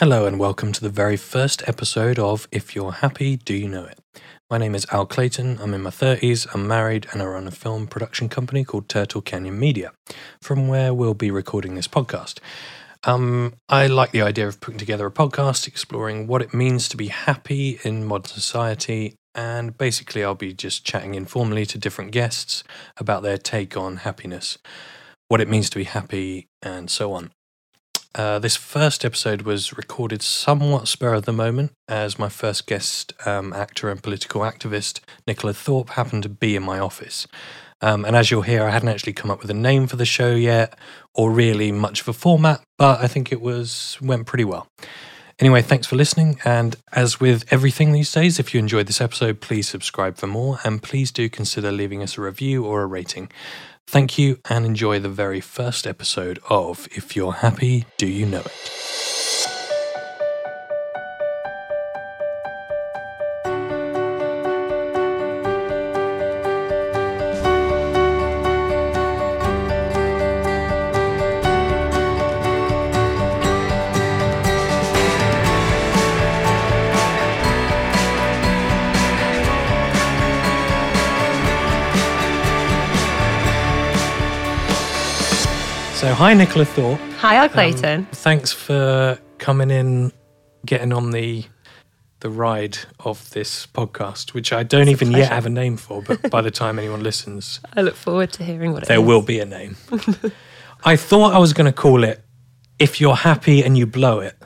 Hello, 0.00 0.24
and 0.24 0.38
welcome 0.38 0.72
to 0.72 0.80
the 0.80 0.88
very 0.88 1.18
first 1.18 1.62
episode 1.68 2.18
of 2.18 2.48
If 2.50 2.74
You're 2.74 2.90
Happy, 2.90 3.36
Do 3.36 3.52
You 3.52 3.68
Know 3.68 3.84
It? 3.84 3.98
My 4.48 4.56
name 4.56 4.74
is 4.74 4.86
Al 4.90 5.04
Clayton. 5.04 5.58
I'm 5.60 5.74
in 5.74 5.82
my 5.82 5.90
30s, 5.90 6.46
I'm 6.54 6.66
married, 6.66 7.06
and 7.12 7.20
I 7.20 7.26
run 7.26 7.46
a 7.46 7.50
film 7.50 7.86
production 7.86 8.30
company 8.30 8.64
called 8.64 8.88
Turtle 8.88 9.20
Canyon 9.20 9.58
Media, 9.58 9.92
from 10.40 10.68
where 10.68 10.94
we'll 10.94 11.12
be 11.12 11.30
recording 11.30 11.74
this 11.74 11.86
podcast. 11.86 12.38
Um, 13.04 13.52
I 13.68 13.88
like 13.88 14.12
the 14.12 14.22
idea 14.22 14.48
of 14.48 14.58
putting 14.62 14.78
together 14.78 15.04
a 15.04 15.12
podcast 15.12 15.68
exploring 15.68 16.26
what 16.26 16.40
it 16.40 16.54
means 16.54 16.88
to 16.88 16.96
be 16.96 17.08
happy 17.08 17.78
in 17.84 18.06
modern 18.06 18.32
society, 18.32 19.16
and 19.34 19.76
basically, 19.76 20.24
I'll 20.24 20.34
be 20.34 20.54
just 20.54 20.82
chatting 20.82 21.14
informally 21.14 21.66
to 21.66 21.76
different 21.76 22.12
guests 22.12 22.64
about 22.96 23.22
their 23.22 23.36
take 23.36 23.76
on 23.76 23.98
happiness, 23.98 24.56
what 25.28 25.42
it 25.42 25.48
means 25.48 25.68
to 25.68 25.76
be 25.76 25.84
happy, 25.84 26.46
and 26.62 26.90
so 26.90 27.12
on. 27.12 27.32
Uh, 28.14 28.40
this 28.40 28.56
first 28.56 29.04
episode 29.04 29.42
was 29.42 29.76
recorded 29.76 30.20
somewhat 30.20 30.88
spur 30.88 31.14
of 31.14 31.26
the 31.26 31.32
moment, 31.32 31.70
as 31.88 32.18
my 32.18 32.28
first 32.28 32.66
guest, 32.66 33.12
um, 33.24 33.52
actor 33.52 33.88
and 33.88 34.02
political 34.02 34.40
activist 34.40 34.98
Nicola 35.28 35.52
Thorp, 35.52 35.90
happened 35.90 36.24
to 36.24 36.28
be 36.28 36.56
in 36.56 36.62
my 36.62 36.80
office. 36.80 37.28
Um, 37.80 38.04
and 38.04 38.16
as 38.16 38.30
you'll 38.30 38.42
hear, 38.42 38.64
I 38.64 38.70
hadn't 38.70 38.88
actually 38.88 39.12
come 39.12 39.30
up 39.30 39.40
with 39.40 39.50
a 39.50 39.54
name 39.54 39.86
for 39.86 39.96
the 39.96 40.04
show 40.04 40.34
yet, 40.34 40.76
or 41.14 41.30
really 41.30 41.70
much 41.70 42.00
of 42.00 42.08
a 42.08 42.12
format, 42.12 42.62
but 42.78 43.00
I 43.00 43.06
think 43.06 43.30
it 43.30 43.40
was 43.40 43.96
went 44.02 44.26
pretty 44.26 44.44
well. 44.44 44.66
Anyway, 45.38 45.62
thanks 45.62 45.86
for 45.86 45.96
listening. 45.96 46.38
And 46.44 46.76
as 46.92 47.18
with 47.18 47.50
everything 47.50 47.92
these 47.92 48.12
days, 48.12 48.38
if 48.38 48.52
you 48.52 48.58
enjoyed 48.58 48.88
this 48.88 49.00
episode, 49.00 49.40
please 49.40 49.68
subscribe 49.68 50.18
for 50.18 50.26
more, 50.26 50.58
and 50.64 50.82
please 50.82 51.10
do 51.10 51.30
consider 51.30 51.72
leaving 51.72 52.02
us 52.02 52.18
a 52.18 52.20
review 52.20 52.66
or 52.66 52.82
a 52.82 52.86
rating. 52.86 53.30
Thank 53.90 54.18
you 54.18 54.38
and 54.48 54.64
enjoy 54.64 55.00
the 55.00 55.08
very 55.08 55.40
first 55.40 55.84
episode 55.84 56.38
of 56.48 56.86
If 56.92 57.16
You're 57.16 57.32
Happy, 57.32 57.86
Do 57.98 58.06
You 58.06 58.24
Know 58.24 58.42
It? 58.42 58.99
So, 86.00 86.14
hi, 86.14 86.32
Nicola 86.32 86.64
Thorp. 86.64 86.98
Hi, 87.18 87.34
Al 87.34 87.44
um, 87.44 87.50
Clayton. 87.50 88.06
Thanks 88.12 88.50
for 88.52 89.18
coming 89.36 89.70
in, 89.70 90.12
getting 90.64 90.94
on 90.94 91.10
the 91.10 91.44
the 92.20 92.30
ride 92.30 92.78
of 93.00 93.28
this 93.30 93.66
podcast, 93.66 94.32
which 94.32 94.50
I 94.50 94.62
don't 94.62 94.88
even 94.88 95.10
yet 95.10 95.30
have 95.30 95.44
a 95.44 95.50
name 95.50 95.76
for, 95.76 96.00
but 96.00 96.30
by 96.30 96.40
the 96.40 96.50
time 96.50 96.78
anyone 96.78 97.02
listens, 97.02 97.60
I 97.76 97.82
look 97.82 97.96
forward 97.96 98.32
to 98.32 98.42
hearing 98.44 98.72
what 98.72 98.84
it 98.84 98.88
there 98.88 98.98
is. 98.98 99.06
will 99.06 99.20
be 99.20 99.40
a 99.40 99.44
name. 99.44 99.76
I 100.86 100.96
thought 100.96 101.34
I 101.34 101.38
was 101.38 101.52
going 101.52 101.66
to 101.66 101.72
call 101.72 102.02
it 102.04 102.24
"If 102.78 102.98
You're 102.98 103.16
Happy 103.16 103.62
and 103.62 103.76
You 103.76 103.86
Blow 103.86 104.20
It," 104.20 104.36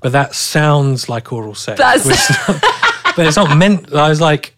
but 0.00 0.12
that 0.12 0.32
sounds 0.36 1.08
like 1.08 1.32
oral 1.32 1.56
sex. 1.56 1.80
That's- 1.80 2.48
not- 2.48 2.62
but 3.16 3.26
it's 3.26 3.36
not 3.36 3.56
meant. 3.56 3.92
I 3.92 4.08
was 4.08 4.20
like, 4.20 4.54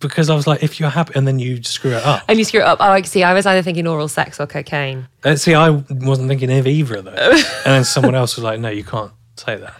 because 0.00 0.28
I 0.30 0.34
was 0.34 0.46
like, 0.46 0.62
if 0.62 0.80
you're 0.80 0.90
happy, 0.90 1.12
and 1.14 1.26
then 1.28 1.38
you 1.38 1.62
screw 1.62 1.92
it 1.92 2.02
up. 2.04 2.24
And 2.28 2.38
you 2.38 2.44
screw 2.44 2.60
it 2.60 2.66
up. 2.66 2.78
Oh, 2.80 2.90
I 2.90 3.02
see. 3.02 3.22
I 3.22 3.32
was 3.34 3.46
either 3.46 3.62
thinking 3.62 3.86
oral 3.86 4.08
sex 4.08 4.40
or 4.40 4.46
cocaine. 4.46 5.06
Uh, 5.24 5.36
see, 5.36 5.54
I 5.54 5.70
wasn't 5.70 6.28
thinking 6.28 6.50
of 6.52 6.66
either 6.66 6.96
of 6.96 7.04
those, 7.04 7.16
and 7.64 7.74
then 7.74 7.84
someone 7.84 8.14
else 8.14 8.36
was 8.36 8.44
like, 8.44 8.58
"No, 8.60 8.68
you 8.70 8.84
can't 8.84 9.12
say 9.36 9.56
that." 9.56 9.74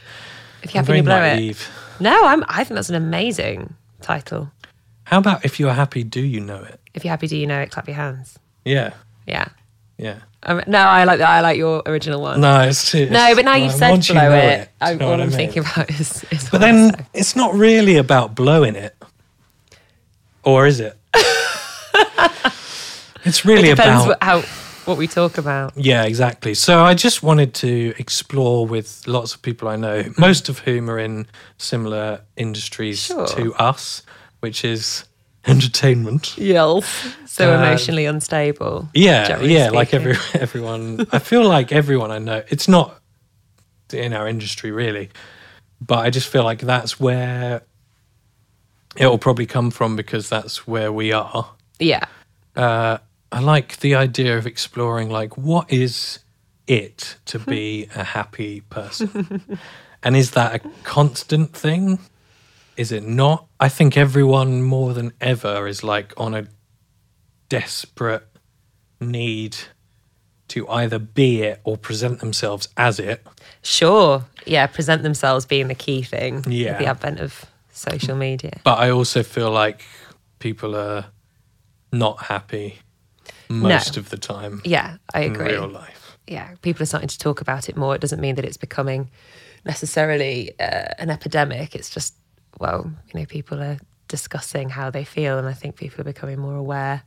If 0.63 0.75
you 0.75 0.79
I'm 0.81 0.85
happy, 0.87 0.98
you 0.98 1.03
blow 1.03 1.23
it. 1.23 1.37
naive. 1.37 1.69
No, 2.01 2.27
I'm. 2.27 2.45
I 2.48 2.65
think 2.65 2.77
that's 2.77 2.91
an 2.91 2.95
amazing 2.97 3.75
title. 4.03 4.51
How 5.05 5.19
about 5.19 5.45
if 5.45 5.59
you're 5.59 5.73
happy, 5.73 6.05
do 6.05 6.21
you 6.21 6.41
know 6.41 6.63
it? 6.63 6.79
If 6.95 7.05
you're 7.05 7.11
happy, 7.11 7.27
do 7.27 7.37
you 7.37 7.47
know 7.47 7.61
it? 7.61 7.71
Clap 7.71 7.86
your 7.89 7.97
hands. 7.97 8.39
Yeah, 8.64 8.92
Yeah. 9.27 9.48
yeah. 9.98 10.20
Um, 10.42 10.63
no, 10.67 10.79
I 10.79 11.05
like 11.05 11.19
that. 11.19 11.29
I 11.29 11.41
like 11.41 11.59
your 11.59 11.83
original 11.85 12.20
one. 12.23 12.41
No, 12.41 12.61
it's 12.63 12.91
too. 12.91 13.11
No, 13.11 13.35
but 13.35 13.45
now 13.45 13.55
you've 13.57 13.73
said 13.73 14.07
you 14.09 14.14
blow 14.14 14.30
know 14.30 14.35
it. 14.36 14.69
I, 14.80 14.95
all 14.97 15.11
I 15.11 15.14
I'm 15.14 15.20
mean? 15.20 15.30
thinking 15.30 15.59
about 15.63 15.91
is. 15.91 16.25
is 16.30 16.48
But 16.51 16.61
then 16.61 16.92
it's 17.13 17.36
not 17.36 17.55
really 17.55 17.97
about 17.97 18.35
blowing 18.35 18.75
it, 18.77 18.95
or 20.42 20.67
is 20.67 20.80
it? 20.80 20.96
it's 23.24 23.45
really 23.45 23.68
it 23.70 23.77
depends 23.77 24.05
about 24.05 24.08
what, 24.08 24.23
how 24.23 24.42
what 24.86 24.96
we 24.98 25.06
talk 25.06 25.39
about. 25.39 25.73
Yeah, 25.77 26.05
exactly. 26.05 26.55
So 26.55 26.83
I 26.83 26.95
just 26.95 27.23
wanted 27.23 27.55
to 27.55 27.95
explore 27.98 28.67
with 28.67 29.02
lots 29.06 29.34
of 29.34 29.42
people 29.42 29.68
I 29.68 29.77
know, 29.77 30.05
most 30.18 30.48
of 30.48 30.61
whom 30.61 30.90
are 30.90 30.98
in 30.98 31.27
similar 31.58 32.23
industries 32.36 32.98
Sure. 33.05 33.27
to 33.29 33.55
us, 33.55 34.02
which 34.40 34.64
is 34.64 35.05
entertainment. 35.46 36.36
Yes. 36.39 37.14
So 37.27 37.52
Uh, 37.52 37.56
emotionally 37.58 38.06
unstable. 38.06 38.89
Yeah, 38.95 39.29
generally 39.29 39.55
yeah, 39.55 39.70
like 39.70 39.95
every 39.95 40.17
everyone. 40.34 41.06
I 41.12 41.18
feel 41.18 41.46
like 41.46 41.73
everyone 41.73 42.11
I 42.11 42.18
know. 42.18 42.42
It's 42.48 42.67
not 42.68 43.00
in 43.92 44.12
our 44.12 44.29
industry 44.29 44.70
really, 44.70 45.11
but 45.80 45.98
I 46.06 46.11
just 46.11 46.29
feel 46.29 46.45
like 46.45 46.61
that's 46.61 46.98
where 46.98 47.62
it 48.96 49.06
will 49.06 49.18
probably 49.18 49.46
come 49.46 49.70
from 49.70 49.96
because 49.96 50.28
that's 50.28 50.67
where 50.67 50.92
we 50.92 51.12
are. 51.12 51.51
Yeah. 51.78 52.05
uh, 52.56 52.98
I 53.33 53.40
like 53.40 53.78
the 53.78 53.95
idea 53.95 54.36
of 54.36 54.46
exploring 54.46 55.08
like 55.08 55.39
what 55.39 55.73
is 55.73 56.18
it 56.67 57.17
to 57.27 57.39
be 57.39 57.89
a 57.95 58.02
happy 58.02 58.62
person, 58.62 59.58
and 60.02 60.17
is 60.17 60.33
that 60.33 60.55
a 60.56 60.68
constant 60.83 61.52
thing? 61.52 61.98
Is 62.77 62.92
it 62.92 63.05
not? 63.05 63.46
I 63.58 63.68
think 63.68 63.96
everyone 63.96 64.62
more 64.62 64.95
than 64.95 65.12
ever 65.20 65.67
is 65.68 65.84
like 65.84 66.12
on 66.17 66.34
a 66.34 66.46
desperate 67.48 68.27
need 69.00 69.56
to 70.48 70.68
either 70.68 70.98
be 70.98 71.42
it 71.42 71.61
or 71.62 71.77
present 71.77 72.20
themselves 72.20 72.68
as 72.77 72.98
it. 72.98 73.24
Sure. 73.62 74.24
Yeah. 74.46 74.67
Present 74.67 75.02
themselves 75.02 75.46
being 75.46 75.68
the 75.68 75.74
key 75.74 76.02
thing. 76.02 76.45
Yeah. 76.48 76.79
The 76.79 76.86
advent 76.86 77.20
of 77.20 77.45
social 77.80 78.17
media. 78.17 78.61
But 78.64 78.79
I 78.79 78.91
also 78.91 79.23
feel 79.23 79.51
like 79.51 79.85
people 80.39 80.77
are 80.77 81.07
not 81.92 82.23
happy 82.24 82.79
most 83.48 83.96
of 83.96 84.11
the 84.11 84.17
time 84.17 84.61
Yeah, 84.64 84.96
I 85.13 85.23
in 85.23 85.33
agree. 85.35 85.52
real 85.52 85.68
life. 85.68 86.17
Yeah, 86.27 86.55
people 86.63 86.83
are 86.83 86.86
starting 86.86 87.08
to 87.08 87.18
talk 87.18 87.41
about 87.41 87.68
it 87.68 87.77
more. 87.77 87.95
It 87.96 88.01
doesn't 88.01 88.20
mean 88.20 88.36
that 88.36 88.45
it's 88.45 88.57
becoming 88.57 89.11
necessarily 89.64 90.52
uh, 90.61 90.95
an 90.98 91.11
epidemic. 91.11 91.74
It's 91.74 91.91
just, 91.91 92.14
well, 92.61 92.92
you 93.13 93.20
know, 93.20 93.27
people 93.27 93.61
are 93.61 93.79
discussing 94.08 94.68
how 94.70 94.91
they 94.91 95.05
feel, 95.05 95.39
and 95.39 95.48
I 95.48 95.52
think 95.52 95.74
people 95.77 96.01
are 96.01 96.05
becoming 96.05 96.39
more 96.39 96.55
aware 96.57 97.02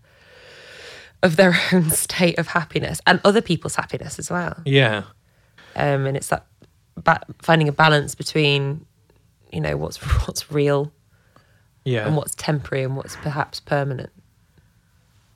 of 1.22 1.36
their 1.38 1.56
own 1.74 1.90
state 1.92 2.38
of 2.38 2.48
happiness 2.48 3.00
and 3.08 3.22
other 3.24 3.42
people's 3.42 3.76
happiness 3.76 4.20
as 4.20 4.30
well. 4.30 4.62
Yeah. 4.66 5.04
Um, 5.76 6.06
and 6.06 6.18
it's 6.18 6.28
that 6.28 6.46
ba- 6.96 7.26
finding 7.42 7.70
a 7.70 7.72
balance 7.72 8.16
between, 8.16 8.86
you 9.54 9.62
know, 9.62 9.78
what's 9.78 9.98
what's 10.28 10.52
real 10.52 10.92
Yeah. 11.86 12.08
and 12.08 12.16
what's 12.18 12.36
temporary 12.36 12.84
and 12.84 12.96
what's 12.98 13.16
perhaps 13.18 13.60
permanent. 13.60 14.10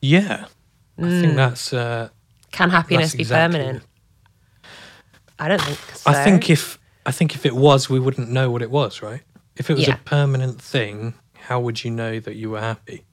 Yeah, 0.01 0.45
I 0.97 1.01
Mm. 1.01 1.21
think 1.21 1.35
that's. 1.35 1.73
Uh, 1.73 2.09
Can 2.51 2.69
happiness 2.69 3.07
That's 3.07 3.15
be 3.15 3.21
exactly 3.21 3.59
permanent? 3.59 3.83
I 5.39 5.47
don't 5.47 5.61
think 5.61 5.77
so. 5.97 6.09
I 6.09 6.23
think 6.23 6.49
if 6.49 6.79
I 7.05 7.11
think 7.11 7.35
if 7.35 7.45
it 7.45 7.55
was, 7.55 7.89
we 7.89 7.99
wouldn't 7.99 8.29
know 8.29 8.49
what 8.49 8.61
it 8.61 8.71
was, 8.71 9.01
right? 9.01 9.21
If 9.55 9.69
it 9.69 9.73
was 9.75 9.87
Yeah. 9.87 9.95
a 9.95 9.97
permanent 9.97 10.61
thing, 10.61 11.13
how 11.35 11.59
would 11.59 11.83
you 11.83 11.91
know 11.91 12.19
that 12.19 12.35
you 12.35 12.49
were 12.49 12.61
happy? 12.61 13.03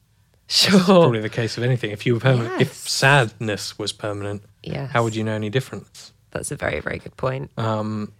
sure. 0.47 0.79
Probably 0.81 1.21
the 1.21 1.31
case 1.31 1.57
of 1.57 1.65
anything. 1.65 1.91
If 1.91 2.05
you 2.05 2.15
were 2.15 2.21
permanent, 2.21 2.61
if 2.61 2.75
sadness 2.75 3.79
was 3.79 3.93
permanent, 3.93 4.43
Yes. 4.63 4.91
how 4.91 5.03
would 5.03 5.17
you 5.17 5.25
know 5.25 5.33
any 5.33 5.49
difference? 5.49 6.13
That's 6.33 6.51
a 6.51 6.57
very, 6.57 6.81
very 6.81 6.99
good 6.99 7.17
point. 7.17 7.51
Um, 7.57 8.13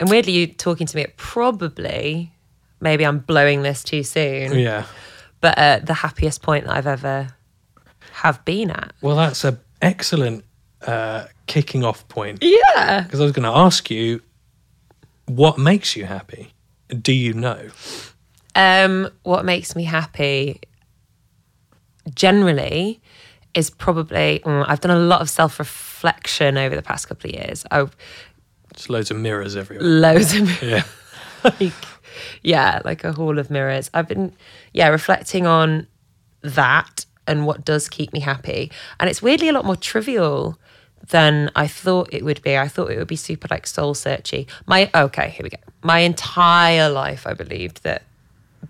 And 0.00 0.10
weirdly, 0.10 0.32
you 0.32 0.46
talking 0.48 0.86
to 0.86 0.96
me 0.96 1.02
at 1.02 1.16
probably, 1.16 2.32
maybe 2.80 3.04
I'm 3.04 3.18
blowing 3.18 3.62
this 3.62 3.84
too 3.84 4.02
soon, 4.02 4.58
yeah. 4.58 4.86
but 5.40 5.58
uh, 5.58 5.80
the 5.80 5.94
happiest 5.94 6.42
point 6.42 6.64
that 6.66 6.74
I've 6.74 6.86
ever 6.86 7.28
have 8.12 8.44
been 8.44 8.70
at. 8.70 8.92
Well, 9.02 9.16
that's 9.16 9.44
a 9.44 9.58
excellent 9.82 10.44
uh, 10.86 11.26
kicking 11.46 11.84
off 11.84 12.08
point 12.08 12.38
Yeah. 12.42 13.02
because 13.02 13.20
I 13.20 13.24
was 13.24 13.32
going 13.32 13.44
to 13.44 13.56
ask 13.56 13.90
you, 13.90 14.22
what 15.26 15.58
makes 15.58 15.96
you 15.96 16.06
happy? 16.06 16.52
Do 16.88 17.12
you 17.12 17.34
know? 17.34 17.68
Um, 18.54 19.08
what 19.22 19.44
makes 19.44 19.76
me 19.76 19.84
happy 19.84 20.60
generally 22.14 23.00
is 23.54 23.70
probably 23.70 24.40
mm, 24.44 24.64
I've 24.68 24.80
done 24.80 24.96
a 24.96 25.00
lot 25.00 25.20
of 25.20 25.30
self 25.30 25.58
reflection 25.58 26.56
over 26.56 26.74
the 26.74 26.82
past 26.82 27.08
couple 27.08 27.30
of 27.30 27.36
years. 27.36 27.64
I've 27.70 27.96
Just 28.80 28.90
loads 28.90 29.10
of 29.10 29.16
mirrors 29.18 29.56
everywhere. 29.56 29.86
loads 29.86 30.34
of 30.34 30.62
Yeah. 30.72 30.84
like 31.44 31.72
yeah 32.42 32.80
like 32.84 33.04
a 33.04 33.12
hall 33.12 33.38
of 33.38 33.50
mirrors 33.50 33.90
i've 33.94 34.08
been 34.08 34.32
yeah 34.72 34.88
reflecting 34.88 35.46
on 35.46 35.86
that 36.42 37.04
and 37.26 37.46
what 37.46 37.64
does 37.64 37.88
keep 37.88 38.12
me 38.12 38.20
happy 38.20 38.70
and 38.98 39.08
it's 39.10 39.22
weirdly 39.22 39.48
a 39.48 39.52
lot 39.52 39.64
more 39.64 39.76
trivial 39.76 40.58
than 41.08 41.50
I 41.56 41.66
thought 41.66 42.08
it 42.12 42.24
would 42.24 42.42
be. 42.42 42.56
I 42.56 42.68
thought 42.68 42.90
it 42.90 42.98
would 42.98 43.08
be 43.08 43.16
super 43.16 43.48
like 43.50 43.66
soul 43.66 43.94
searchy. 43.94 44.46
My 44.66 44.90
okay, 44.94 45.30
here 45.30 45.42
we 45.44 45.50
go. 45.50 45.56
My 45.82 46.00
entire 46.00 46.88
life, 46.90 47.26
I 47.26 47.32
believed 47.34 47.82
that 47.84 48.02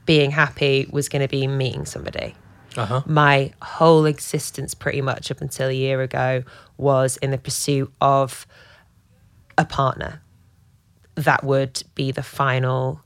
being 0.06 0.30
happy 0.30 0.86
was 0.90 1.08
going 1.08 1.22
to 1.22 1.28
be 1.28 1.46
meeting 1.46 1.84
somebody. 1.84 2.34
Uh-huh. 2.76 3.02
My 3.04 3.52
whole 3.62 4.04
existence, 4.06 4.74
pretty 4.74 5.02
much 5.02 5.30
up 5.30 5.40
until 5.40 5.68
a 5.68 5.72
year 5.72 6.00
ago, 6.02 6.44
was 6.78 7.16
in 7.18 7.30
the 7.32 7.38
pursuit 7.38 7.92
of 8.00 8.46
a 9.60 9.64
partner 9.64 10.22
that 11.14 11.44
would 11.44 11.82
be 11.94 12.10
the 12.10 12.22
final 12.22 13.02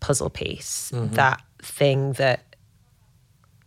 puzzle 0.00 0.30
piece, 0.30 0.90
that 1.14 1.42
thing 1.62 2.12
that 2.14 2.56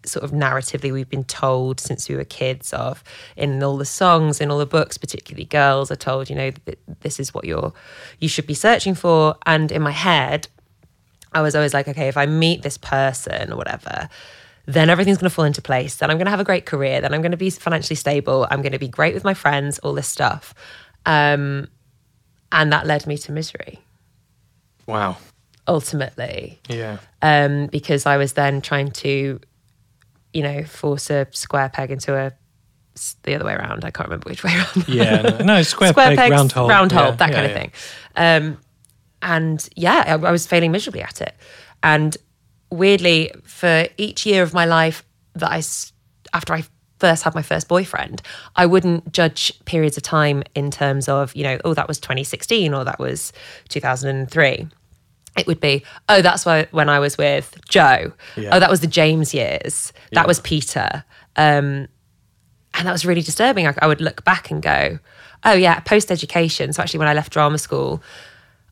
sort 0.06 0.24
of 0.24 0.32
narratively 0.32 0.92
we've 0.92 1.10
been 1.10 1.26
told 1.26 1.80
since 1.80 2.08
we 2.10 2.16
were 2.16 2.24
kids 2.24 2.74
of 2.74 3.04
in 3.36 3.62
all 3.62 3.78
the 3.78 3.86
songs 3.86 4.40
in 4.40 4.50
all 4.50 4.58
the 4.58 4.66
books 4.66 4.98
particularly 4.98 5.44
girls 5.44 5.92
are 5.92 5.98
told 5.98 6.30
you 6.30 6.36
know 6.36 6.52
that 6.66 6.80
this 7.02 7.20
is 7.20 7.34
what 7.34 7.44
you're 7.44 7.74
you 8.20 8.30
should 8.30 8.48
be 8.48 8.54
searching 8.54 8.96
for. 8.96 9.36
And 9.46 9.72
in 9.72 9.82
my 9.82 9.92
head 9.92 10.48
i 11.34 11.42
was 11.42 11.54
always 11.54 11.74
like 11.74 11.88
okay 11.88 12.08
if 12.08 12.16
i 12.18 12.26
meet 12.26 12.62
this 12.62 12.78
person 12.78 13.52
or 13.52 13.58
whatever 13.58 14.10
then 14.66 14.90
everything's 14.90 15.18
going 15.18 15.30
to 15.30 15.34
fall 15.34 15.46
into 15.46 15.62
place. 15.62 15.96
Then 15.96 16.10
i'm 16.10 16.18
going 16.18 16.28
to 16.28 16.32
have 16.32 16.40
a 16.40 16.46
great 16.46 16.66
career. 16.66 17.02
Then 17.02 17.14
i'm 17.14 17.22
going 17.22 17.32
to 17.32 17.38
be 17.38 17.50
financially 17.50 17.96
stable. 17.96 18.48
I'm 18.50 18.62
going 18.62 18.72
to 18.72 18.80
be 18.80 18.88
great 18.88 19.14
with 19.14 19.24
my 19.24 19.34
friends 19.34 19.80
all 19.80 19.94
this 19.94 20.08
stuff. 20.08 20.54
Um, 21.06 21.68
and 22.51 22.72
that 22.74 22.86
led 22.88 23.06
me 23.07 23.18
to 23.18 23.31
misery 23.31 23.80
Wow. 24.88 25.18
ultimately 25.68 26.60
Yeah. 26.68 26.98
um, 27.22 27.68
because 27.68 28.06
I 28.06 28.18
was 28.18 28.34
then 28.34 28.62
trying 28.62 28.92
to, 28.92 29.40
you 30.34 30.44
know, 30.44 30.63
force 30.63 31.10
a 31.10 31.28
square 31.31 31.69
peg 31.69 31.92
into 31.92 32.16
a 32.16 32.31
the 33.24 33.36
other 33.36 33.46
way 33.46 33.54
around. 33.54 33.86
I 33.86 33.92
can't 33.92 34.10
remember 34.10 34.30
which 34.30 34.44
way 34.44 34.54
around. 34.56 34.88
Yeah. 34.88 35.22
No, 35.22 35.38
no 35.46 35.62
square, 35.62 35.90
square 35.94 36.07
peg, 36.10 36.18
pegs, 36.18 36.31
round 36.31 36.51
hole. 36.51 36.68
round 36.68 36.92
hole, 36.92 37.06
Yeah, 37.06 37.12
that 37.12 37.30
yeah, 37.30 37.36
kind 37.36 37.48
yeah. 37.48 37.54
of 37.54 37.62
thing. 37.62 37.72
Um, 38.18 38.57
and 39.22 39.69
yeah, 39.75 40.04
I, 40.07 40.12
I 40.28 40.31
was 40.31 40.45
failing 40.48 40.72
miserably 40.72 41.02
at 41.02 41.22
it. 41.22 41.34
And 41.81 42.18
weirdly, 42.72 43.31
for 43.44 43.88
each 43.98 44.25
year 44.25 44.44
of 44.44 44.54
my 44.54 44.66
life 44.66 45.04
that 45.36 45.50
I, 45.52 45.62
after 46.34 46.54
I 46.54 46.63
first 47.00 47.24
had 47.24 47.34
my 47.36 47.42
first 47.42 47.68
boyfriend, 47.68 48.22
I 48.56 48.66
wouldn't 48.66 49.12
judge 49.12 49.54
periods 49.66 49.98
of 49.98 50.04
time 50.04 50.44
in 50.56 50.69
terms 50.72 51.07
of, 51.10 51.36
you 51.36 51.44
know, 51.44 51.57
oh, 51.63 51.74
that 51.74 51.88
was 51.88 52.00
2016 52.00 52.74
or 52.74 52.84
that 52.86 53.00
was 53.00 53.31
2003 53.69 54.68
it 55.38 55.46
would 55.48 55.60
be, 55.62 55.84
oh, 56.10 56.22
that's 56.22 56.46
why 56.46 56.68
when 56.72 56.90
I 56.90 57.00
was 57.00 57.18
with 57.18 57.56
Joe. 57.69 58.12
Yeah. 58.36 58.50
Oh, 58.51 58.60
that 58.60 58.69
was 58.69 58.81
the 58.81 58.88
James 58.88 59.34
years. 59.34 59.94
That 60.12 60.22
Yeah. 60.24 60.28
was 60.28 60.40
Peter. 60.42 61.06
Um, 61.38 61.88
and 62.74 62.88
that 62.88 62.92
was 62.92 63.06
really 63.06 63.22
disturbing. 63.22 63.66
I, 63.68 63.74
I 63.81 63.88
would 63.88 64.02
look 64.02 64.25
back 64.25 64.50
and 64.52 64.62
go, 64.62 65.00
oh, 65.45 65.54
yeah, 65.54 65.80
post 65.81 66.12
education. 66.12 66.74
So 66.74 66.81
actually, 66.81 66.98
when 67.00 67.07
I 67.07 67.13
left 67.13 67.31
drama 67.31 67.57
school, 67.60 68.02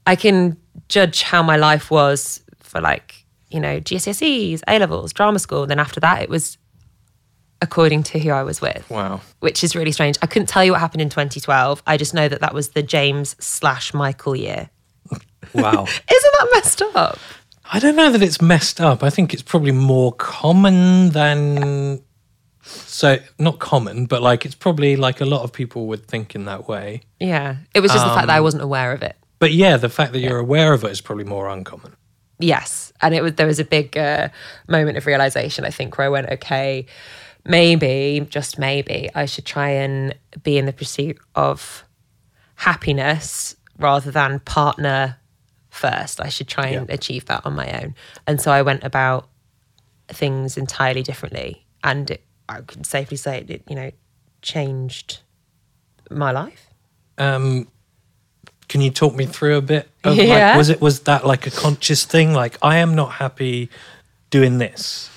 I 0.08 0.16
can 0.16 0.58
judge 0.90 1.22
how 1.22 1.42
my 1.44 1.56
life 1.58 1.90
was 1.92 2.42
for 2.60 2.82
like, 2.82 3.24
you 3.50 3.60
know, 3.62 3.80
GCSEs, 3.80 4.62
A 4.68 4.80
levels, 4.80 5.14
drama 5.14 5.40
school. 5.40 5.68
Then 5.68 5.80
after 5.80 6.00
that, 6.02 6.22
it 6.24 6.30
was 6.30 6.58
according 7.62 8.04
to 8.04 8.20
who 8.20 8.30
I 8.32 8.44
was 8.44 8.62
with 8.62 8.88
Wow. 8.90 9.22
which 9.40 9.64
is 9.64 9.76
really 9.76 9.92
strange. 9.92 10.18
I 10.22 10.28
couldn't 10.28 10.48
tell 10.48 10.64
you 10.64 10.72
what 10.74 10.80
happened 10.80 11.02
in 11.02 11.10
2012. 11.10 11.82
I 11.88 11.98
just 11.98 12.14
know 12.14 12.28
that 12.28 12.42
that 12.42 12.54
was 12.54 12.70
the 12.70 12.84
James 12.84 13.36
slash 13.40 13.94
Michael 13.94 14.36
year. 14.36 14.70
Wow. 15.54 15.84
Isn't 16.12 16.34
that 16.40 16.50
messed 16.54 16.82
up? 16.96 17.20
I 17.72 17.80
don't 17.80 17.96
know 17.96 18.12
that 18.12 18.22
it's 18.22 18.42
messed 18.42 18.82
up. 18.82 19.02
I 19.04 19.10
think 19.10 19.34
it's 19.34 19.42
probably 19.42 19.72
more 19.72 20.12
common 20.14 21.10
than 21.12 22.02
so 22.62 23.18
not 23.40 23.60
common, 23.60 24.06
but 24.08 24.22
like 24.22 24.46
it's 24.46 24.56
probably 24.56 24.96
like 24.98 25.22
a 25.22 25.26
lot 25.26 25.44
of 25.44 25.54
people 25.54 25.88
would 25.88 26.06
think 26.06 26.36
in 26.36 26.46
that 26.46 26.68
way. 26.68 27.02
Yeah. 27.20 27.58
It 27.74 27.80
was 27.80 27.92
just 27.92 28.06
the 28.06 28.14
fact 28.14 28.28
that 28.28 28.36
I 28.36 28.42
wasn't 28.42 28.64
aware 28.64 28.92
of 28.92 29.02
it. 29.04 29.16
But 29.40 29.54
yeah, 29.54 29.78
the 29.78 29.90
fact 29.90 30.12
that 30.14 30.20
you're 30.20 30.40
aware 30.40 30.74
of 30.74 30.84
it 30.84 30.92
is 30.92 31.00
probably 31.02 31.24
more 31.24 31.48
uncommon. 31.48 31.96
Yes. 32.40 32.92
And 33.02 33.16
it 33.16 33.22
was 33.24 33.34
there 33.36 33.48
was 33.48 33.60
a 33.60 33.66
big 33.66 33.98
uh, 33.98 34.30
moment 34.68 34.98
of 34.98 35.06
realization, 35.06 35.64
I 35.64 35.70
think, 35.70 35.98
where 35.98 36.08
I 36.08 36.10
went, 36.10 36.30
okay, 36.30 36.86
maybe, 37.48 38.26
just 38.30 38.60
maybe, 38.60 39.10
I 39.16 39.26
should 39.26 39.46
try 39.46 39.70
and 39.70 40.14
be 40.44 40.58
in 40.58 40.66
the 40.66 40.74
pursuit 40.74 41.18
of 41.36 41.84
happiness 42.56 43.56
rather 43.78 44.12
than 44.12 44.40
partner 44.42 45.18
first. 45.70 46.20
I 46.20 46.30
should 46.30 46.48
try 46.48 46.68
and 46.68 46.88
Yeah. 46.90 46.96
achieve 46.96 47.26
that 47.26 47.46
on 47.46 47.54
my 47.56 47.70
own. 47.82 47.96
And 48.26 48.42
so 48.42 48.52
I 48.52 48.62
went 48.62 48.84
about 48.84 49.30
things 50.08 50.58
entirely 50.58 51.04
differently. 51.04 51.66
And 51.84 52.10
it, 52.12 52.24
I 52.50 52.62
can 52.62 52.84
safely 52.84 53.18
say 53.18 53.46
it, 53.48 53.62
you 53.70 53.76
know, 53.76 53.92
changed 54.42 55.20
my 56.10 56.32
life. 56.32 56.68
Um, 57.18 57.68
can 58.68 58.82
you 58.82 58.90
talk 58.90 59.16
me 59.16 59.26
through 59.26 59.58
a 59.58 59.62
bit? 59.62 59.90
Of 60.04 60.16
Yeah. 60.18 60.50
Like, 60.50 60.58
was 60.58 60.70
it 60.70 60.82
was 60.82 61.02
that 61.02 61.26
like 61.26 61.46
a 61.48 61.52
conscious 61.52 62.04
thing? 62.06 62.34
Like 62.34 62.58
I 62.62 62.78
am 62.78 62.96
not 62.96 63.14
happy 63.14 63.70
doing 64.30 64.58
this, 64.58 65.10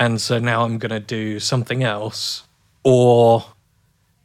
and 0.00 0.20
so 0.20 0.40
now 0.40 0.64
I'm 0.64 0.78
going 0.78 0.90
to 0.90 0.98
do 0.98 1.38
something 1.38 1.84
else, 1.84 2.42
or 2.82 3.44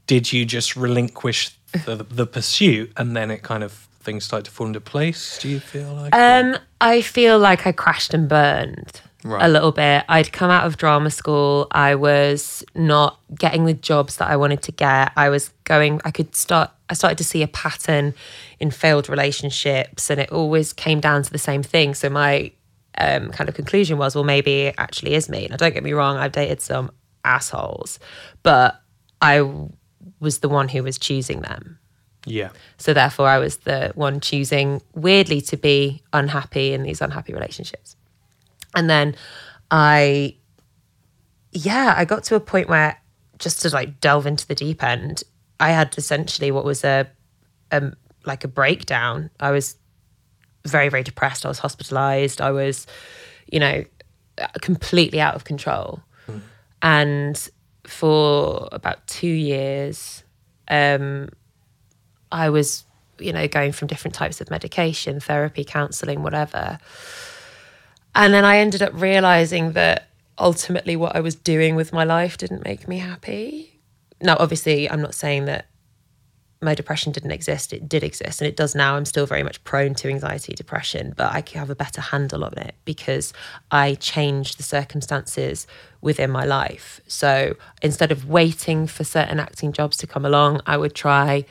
did 0.07 0.33
you 0.33 0.45
just 0.45 0.75
relinquish 0.75 1.55
the, 1.85 1.95
the 2.09 2.25
pursuit 2.25 2.91
and 2.97 3.15
then 3.15 3.29
it 3.29 3.43
kind 3.43 3.63
of 3.63 3.73
things 3.99 4.23
started 4.23 4.45
to 4.45 4.51
fall 4.51 4.67
into 4.67 4.79
place? 4.81 5.37
Do 5.39 5.49
you 5.49 5.59
feel 5.59 5.93
like? 5.93 6.15
Um, 6.15 6.57
I 6.81 7.01
feel 7.01 7.37
like 7.37 7.67
I 7.67 7.71
crashed 7.71 8.13
and 8.13 8.27
burned 8.27 9.01
Right. 9.23 9.43
a 9.43 9.47
little 9.47 9.71
bit. 9.71 10.05
I'd 10.07 10.31
come 10.31 10.51
out 10.51 10.67
of 10.67 10.77
drama 10.77 11.09
school. 11.09 11.65
I 11.71 11.95
was 11.95 12.63
not 12.75 13.19
getting 13.33 13.65
the 13.65 13.73
jobs 13.73 14.17
that 14.17 14.29
I 14.29 14.35
wanted 14.35 14.61
to 14.61 14.71
get. 14.71 15.11
I 15.17 15.29
was 15.29 15.49
going. 15.63 15.99
I 16.05 16.11
could 16.11 16.35
start. 16.35 16.69
I 16.91 16.93
started 16.93 17.17
to 17.17 17.23
see 17.23 17.41
a 17.41 17.47
pattern 17.47 18.13
in 18.59 18.69
failed 18.69 19.09
relationships, 19.09 20.11
and 20.11 20.21
it 20.21 20.31
always 20.31 20.73
came 20.73 20.99
down 20.99 21.23
to 21.23 21.31
the 21.31 21.39
same 21.39 21.63
thing. 21.63 21.95
So 21.95 22.07
my 22.07 22.51
um, 22.97 23.29
kind 23.31 23.49
of 23.49 23.55
conclusion 23.55 23.97
was, 23.97 24.15
well, 24.15 24.23
maybe 24.23 24.63
it 24.63 24.75
actually 24.77 25.15
is 25.15 25.29
me. 25.29 25.47
Now, 25.49 25.57
don't 25.57 25.73
get 25.73 25.83
me 25.83 25.93
wrong. 25.93 26.17
I've 26.17 26.31
dated 26.31 26.61
some 26.61 26.91
assholes, 27.23 27.99
but 28.43 28.81
I 29.21 29.41
was 30.19 30.39
the 30.39 30.49
one 30.49 30.67
who 30.69 30.83
was 30.83 30.97
choosing 30.97 31.41
them. 31.41 31.79
yeah. 32.25 32.49
So 32.77 32.93
therefore, 32.93 33.27
I 33.27 33.37
was 33.37 33.57
the 33.57 33.91
one 33.95 34.19
choosing 34.19 34.81
weirdly 34.93 35.41
to 35.41 35.57
be 35.57 36.01
unhappy 36.13 36.73
in 36.73 36.83
these 36.83 37.01
unhappy 37.01 37.33
relationships. 37.33 37.95
And 38.75 38.89
then 38.89 39.15
I, 39.71 40.35
yeah, 41.51 41.93
I 41.97 42.05
got 42.05 42.23
to 42.25 42.35
a 42.35 42.39
point 42.39 42.69
where 42.69 42.99
just 43.39 43.61
to 43.61 43.69
like 43.69 43.99
delve 43.99 44.25
into 44.25 44.47
the 44.47 44.55
deep 44.55 44.83
end, 44.83 45.23
I 45.59 45.71
had 45.71 45.95
essentially 45.97 46.51
what 46.51 46.65
was 46.65 46.83
a, 46.83 47.07
a 47.71 47.91
like 48.25 48.43
a 48.43 48.47
breakdown. 48.47 49.29
I 49.39 49.51
was 49.51 49.75
very, 50.65 50.89
very 50.89 51.03
depressed. 51.03 51.45
I 51.45 51.49
was 51.49 51.59
hospitalized. 51.59 52.41
I 52.41 52.51
was, 52.51 52.87
you 53.51 53.59
know, 53.59 53.85
completely 54.61 55.21
out 55.21 55.35
of 55.35 55.43
control. 55.43 56.01
And 56.81 57.49
for 57.85 58.67
about 58.71 59.05
two 59.07 59.27
years, 59.27 60.23
um, 60.67 61.29
I 62.31 62.49
was, 62.49 62.83
you 63.17 63.33
know, 63.33 63.47
going 63.47 63.71
from 63.71 63.87
different 63.87 64.13
types 64.13 64.41
of 64.41 64.51
medication, 64.51 65.19
therapy, 65.19 65.63
counseling, 65.63 66.21
whatever. 66.21 66.77
And 68.13 68.33
then 68.33 68.45
I 68.45 68.57
ended 68.57 68.81
up 68.81 68.91
realizing 68.93 69.71
that 69.73 70.09
ultimately 70.37 70.95
what 70.95 71.15
I 71.15 71.21
was 71.21 71.35
doing 71.35 71.75
with 71.75 71.93
my 71.93 72.03
life 72.03 72.37
didn't 72.37 72.63
make 72.63 72.87
me 72.87 72.99
happy. 72.99 73.79
Now, 74.21 74.37
obviously, 74.39 74.89
I'm 74.89 75.01
not 75.01 75.15
saying 75.15 75.45
that 75.45 75.65
my 76.61 76.73
depression 76.73 77.11
didn't 77.11 77.31
exist. 77.31 77.73
It 77.73 77.87
did 77.87 78.03
exist 78.03 78.41
and 78.41 78.47
it 78.47 78.55
does 78.55 78.75
now. 78.75 78.95
I'm 78.95 79.05
still 79.05 79.25
very 79.25 79.43
much 79.43 79.63
prone 79.63 79.93
to 79.95 80.09
anxiety, 80.09 80.53
depression, 80.53 81.13
but 81.15 81.31
I 81.31 81.41
can 81.41 81.59
have 81.59 81.69
a 81.69 81.75
better 81.75 82.01
handle 82.01 82.43
on 82.43 82.57
it 82.57 82.75
because 82.85 83.33
I 83.71 83.95
changed 83.95 84.57
the 84.57 84.63
circumstances 84.63 85.67
within 86.01 86.31
my 86.31 86.45
life. 86.45 87.01
So 87.07 87.55
instead 87.81 88.11
of 88.11 88.27
waiting 88.27 88.87
for 88.87 89.03
certain 89.03 89.39
acting 89.39 89.73
jobs 89.73 89.97
to 89.97 90.07
come 90.07 90.25
along, 90.25 90.61
I 90.65 90.77
would 90.77 90.95
try 90.95 91.45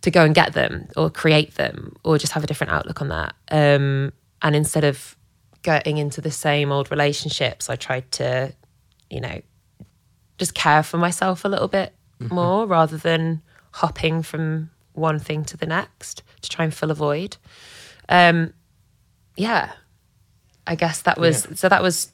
to 0.00 0.10
go 0.10 0.24
and 0.24 0.34
get 0.34 0.52
them 0.52 0.88
or 0.96 1.10
create 1.10 1.54
them 1.54 1.94
or 2.02 2.18
just 2.18 2.32
have 2.32 2.42
a 2.42 2.46
different 2.46 2.72
outlook 2.72 3.00
on 3.00 3.08
that. 3.08 3.34
Um, 3.50 4.12
and 4.40 4.56
instead 4.56 4.84
of 4.84 5.16
getting 5.62 5.98
into 5.98 6.20
the 6.20 6.30
same 6.30 6.72
old 6.72 6.90
relationships, 6.90 7.70
I 7.70 7.76
tried 7.76 8.10
to, 8.12 8.52
you 9.10 9.20
know, 9.20 9.42
just 10.38 10.54
care 10.54 10.82
for 10.82 10.98
myself 10.98 11.44
a 11.44 11.48
little 11.48 11.68
bit 11.68 11.94
more 12.18 12.66
rather 12.66 12.96
than 12.96 13.42
hopping 13.72 14.22
from 14.22 14.70
one 14.92 15.18
thing 15.18 15.44
to 15.46 15.56
the 15.56 15.66
next 15.66 16.22
to 16.42 16.48
try 16.48 16.64
and 16.64 16.74
fill 16.74 16.90
a 16.90 16.94
void. 16.94 17.36
Um, 18.08 18.52
yeah, 19.36 19.72
I 20.66 20.74
guess 20.74 21.02
that 21.02 21.18
was 21.18 21.48
so. 21.54 21.68
That 21.68 21.82
was 21.82 22.12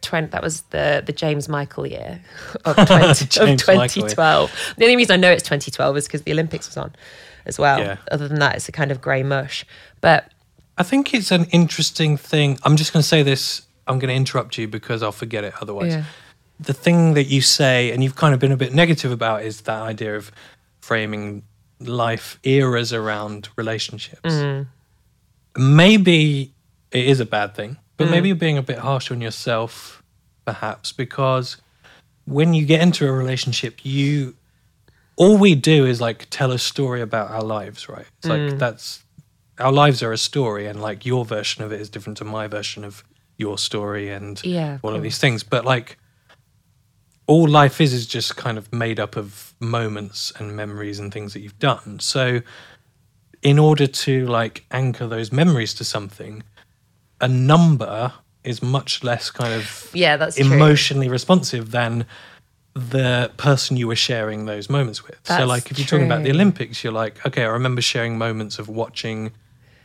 twenty. 0.00 0.28
That 0.28 0.42
was 0.42 0.62
the 0.70 1.02
the 1.04 1.12
James 1.12 1.48
Michael 1.48 1.86
year 1.86 2.22
of, 2.64 2.74
20, 2.74 3.04
of 3.04 3.28
James 3.28 3.66
Michael 3.66 3.74
year. 3.76 3.88
2012. 3.88 4.74
The 4.78 4.84
only 4.84 4.96
reason 4.96 5.14
I 5.14 5.16
know 5.16 5.30
it's 5.30 5.42
2012 5.42 5.96
is 5.96 6.06
because 6.06 6.22
the 6.22 6.32
Olympics 6.32 6.68
was 6.68 6.76
on 6.76 6.94
as 7.44 7.58
well. 7.58 7.78
Yeah. 7.78 7.96
Other 8.10 8.28
than 8.28 8.38
that, 8.40 8.56
it's 8.56 8.68
a 8.68 8.72
kind 8.72 8.90
of 8.90 9.00
grey 9.00 9.22
mush. 9.22 9.64
But 10.00 10.30
I 10.78 10.82
think 10.82 11.14
it's 11.14 11.30
an 11.30 11.44
interesting 11.46 12.16
thing. 12.16 12.58
I'm 12.64 12.76
just 12.76 12.92
going 12.92 13.02
to 13.02 13.08
say 13.08 13.22
this. 13.22 13.62
I'm 13.86 13.98
going 13.98 14.08
to 14.08 14.14
interrupt 14.14 14.58
you 14.58 14.66
because 14.66 15.02
I'll 15.02 15.12
forget 15.12 15.44
it 15.44 15.54
otherwise. 15.60 15.94
Yeah. 15.94 16.04
The 16.58 16.74
thing 16.74 17.14
that 17.14 17.24
you 17.24 17.40
say, 17.40 17.92
and 17.92 18.02
you've 18.02 18.16
kind 18.16 18.34
of 18.34 18.40
been 18.40 18.50
a 18.52 18.56
bit 18.56 18.74
negative 18.74 19.12
about, 19.12 19.44
is 19.44 19.62
that 19.62 19.82
idea 19.82 20.16
of 20.16 20.32
framing 20.86 21.42
life 21.80 22.38
eras 22.44 22.92
around 22.92 23.48
relationships. 23.56 24.32
Mm. 24.32 24.66
Maybe 25.56 26.52
it 26.90 27.04
is 27.06 27.20
a 27.20 27.24
bad 27.26 27.54
thing, 27.54 27.76
but 27.96 28.06
Mm. 28.06 28.10
maybe 28.10 28.28
you're 28.28 28.36
being 28.36 28.58
a 28.58 28.62
bit 28.62 28.78
harsh 28.78 29.10
on 29.10 29.20
yourself, 29.20 30.02
perhaps, 30.44 30.92
because 30.92 31.56
when 32.24 32.54
you 32.54 32.64
get 32.66 32.80
into 32.80 33.06
a 33.06 33.12
relationship, 33.12 33.80
you 33.84 34.34
all 35.18 35.38
we 35.38 35.54
do 35.54 35.86
is 35.86 35.98
like 35.98 36.26
tell 36.28 36.52
a 36.52 36.58
story 36.58 37.00
about 37.00 37.30
our 37.30 37.42
lives, 37.42 37.88
right? 37.88 38.04
It's 38.18 38.28
Mm. 38.28 38.50
like 38.50 38.58
that's 38.58 39.02
our 39.58 39.72
lives 39.72 40.02
are 40.02 40.12
a 40.12 40.18
story, 40.18 40.66
and 40.66 40.80
like 40.82 41.06
your 41.06 41.24
version 41.24 41.64
of 41.64 41.72
it 41.72 41.80
is 41.80 41.88
different 41.88 42.18
to 42.18 42.24
my 42.24 42.46
version 42.46 42.84
of 42.84 43.02
your 43.38 43.56
story, 43.58 44.10
and 44.10 44.40
Yeah, 44.44 44.78
all 44.82 44.90
of 44.90 44.96
course. 44.96 45.02
these 45.02 45.18
things. 45.18 45.42
But 45.42 45.64
like 45.64 45.96
all 47.26 47.48
life 47.48 47.80
is 47.80 47.92
is 47.92 48.06
just 48.06 48.36
kind 48.36 48.56
of 48.58 48.72
made 48.72 49.00
up 49.00 49.16
of 49.16 49.54
moments 49.60 50.32
and 50.38 50.56
memories 50.56 50.98
and 50.98 51.12
things 51.12 51.32
that 51.32 51.40
you've 51.40 51.58
done. 51.58 51.98
So 52.00 52.40
in 53.42 53.58
order 53.58 53.86
to 53.86 54.26
like 54.26 54.64
anchor 54.70 55.06
those 55.06 55.32
memories 55.32 55.74
to 55.74 55.84
something, 55.84 56.42
a 57.20 57.28
number 57.28 58.12
is 58.44 58.62
much 58.62 59.02
less 59.02 59.30
kind 59.30 59.52
of 59.54 59.90
Yeah, 59.92 60.16
that's 60.16 60.36
true. 60.36 60.52
emotionally 60.52 61.08
responsive 61.08 61.72
than 61.72 62.06
the 62.74 63.30
person 63.38 63.76
you 63.76 63.88
were 63.88 63.96
sharing 63.96 64.44
those 64.44 64.68
moments 64.68 65.02
with. 65.02 65.18
so 65.24 65.46
like 65.46 65.70
if 65.70 65.78
you're 65.78 65.86
talking 65.86 66.06
about 66.06 66.22
the. 66.22 66.30
Olympics, 66.30 66.84
you're 66.84 66.92
like, 66.92 67.24
okay, 67.26 67.42
I 67.42 67.48
remember 67.48 67.80
sharing 67.80 68.18
moments 68.18 68.58
of 68.58 68.68
watching 68.68 69.32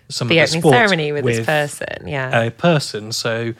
some 0.09 0.27
the 0.27 0.39
of 0.39 0.49
the 0.49 0.57
opening 0.57 0.61
sport 0.61 0.73
ceremony 0.73 1.11
with, 1.13 1.23
this 1.25 1.45
person. 1.45 2.07
Yeah. 2.07 2.41
a 2.41 2.51
person. 2.51 3.13
So 3.13 3.53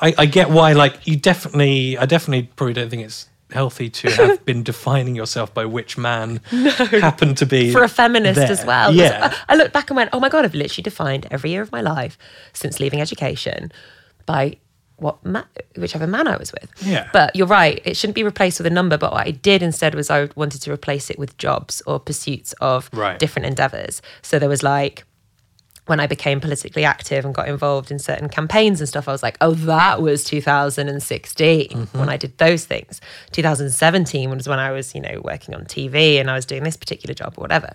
I, 0.00 0.14
I 0.18 0.26
get 0.26 0.50
why, 0.50 0.72
like, 0.72 1.06
you 1.06 1.16
definitely, 1.16 1.98
I 1.98 2.06
definitely 2.06 2.50
probably 2.56 2.74
don't 2.74 2.88
think 2.90 3.02
it's 3.04 3.28
healthy 3.50 3.88
to 3.90 4.10
have 4.12 4.44
been 4.44 4.62
defining 4.62 5.16
yourself 5.16 5.52
by 5.54 5.64
which 5.64 5.96
man 5.98 6.40
happened 6.50 7.36
to 7.38 7.46
be 7.46 7.72
for 7.72 7.82
a 7.82 7.88
feminist 7.88 8.36
there. 8.36 8.50
as 8.50 8.64
well. 8.64 8.92
Yeah. 8.94 9.34
I, 9.48 9.54
I 9.54 9.56
looked 9.56 9.72
back 9.72 9.90
and 9.90 9.96
went, 9.96 10.10
oh 10.12 10.20
my 10.20 10.28
God, 10.28 10.44
I've 10.44 10.54
literally 10.54 10.82
defined 10.82 11.26
every 11.30 11.50
year 11.50 11.62
of 11.62 11.72
my 11.72 11.80
life 11.80 12.18
since 12.52 12.78
leaving 12.78 13.00
education 13.00 13.72
by 14.26 14.58
what 14.96 15.24
ma- 15.24 15.44
whichever 15.76 16.06
man 16.06 16.26
I 16.28 16.36
was 16.36 16.52
with. 16.52 16.70
Yeah. 16.84 17.08
But 17.12 17.34
you're 17.36 17.46
right, 17.46 17.80
it 17.84 17.96
shouldn't 17.96 18.16
be 18.16 18.24
replaced 18.24 18.58
with 18.58 18.66
a 18.66 18.70
number. 18.70 18.98
But 18.98 19.12
what 19.12 19.26
I 19.26 19.30
did 19.30 19.62
instead 19.62 19.94
was 19.94 20.10
I 20.10 20.28
wanted 20.34 20.60
to 20.62 20.72
replace 20.72 21.08
it 21.08 21.18
with 21.18 21.38
jobs 21.38 21.80
or 21.86 21.98
pursuits 22.00 22.52
of 22.60 22.90
Right. 22.92 23.18
different 23.18 23.46
endeavors. 23.46 24.02
So 24.22 24.38
there 24.38 24.48
was 24.48 24.62
like, 24.62 25.04
when 25.88 26.00
I 26.00 26.06
became 26.06 26.40
politically 26.40 26.84
active 26.84 27.24
and 27.24 27.34
got 27.34 27.48
involved 27.48 27.90
in 27.90 27.98
certain 27.98 28.28
campaigns 28.28 28.80
and 28.80 28.88
stuff, 28.88 29.08
I 29.08 29.12
was 29.12 29.22
like, 29.22 29.36
oh, 29.40 29.52
that 29.52 30.02
was 30.02 30.24
2016 30.24 31.88
when 31.92 32.08
I 32.08 32.16
did 32.16 32.36
those 32.38 32.64
things. 32.66 33.00
2017 33.32 34.30
was 34.30 34.48
when 34.48 34.58
I 34.58 34.70
was, 34.70 34.94
you 34.94 35.00
know, 35.00 35.20
working 35.24 35.54
on 35.54 35.64
TV 35.64 36.20
and 36.20 36.30
I 36.30 36.34
was 36.34 36.44
doing 36.44 36.62
this 36.62 36.76
particular 36.76 37.14
job 37.14 37.34
or 37.36 37.42
whatever. 37.42 37.74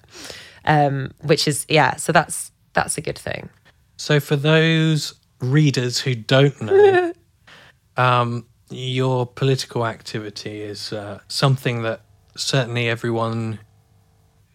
Um, 0.65 1.11
which 1.21 1.47
is, 1.47 1.65
yeah, 1.67 1.95
so 1.95 2.11
that's 2.11 2.51
that's 2.73 2.97
a 2.97 3.01
good 3.01 3.17
thing. 3.17 3.49
So 3.97 4.19
for 4.19 4.35
those 4.35 5.13
readers 5.39 5.99
who 5.99 6.15
don't 6.15 6.59
know, 6.61 7.13
um, 7.97 8.45
your 8.69 9.25
political 9.25 9.85
activity 9.85 10.61
is 10.61 10.93
uh, 10.93 11.19
something 11.27 11.83
that 11.83 12.01
certainly 12.35 12.89
everyone 12.89 13.59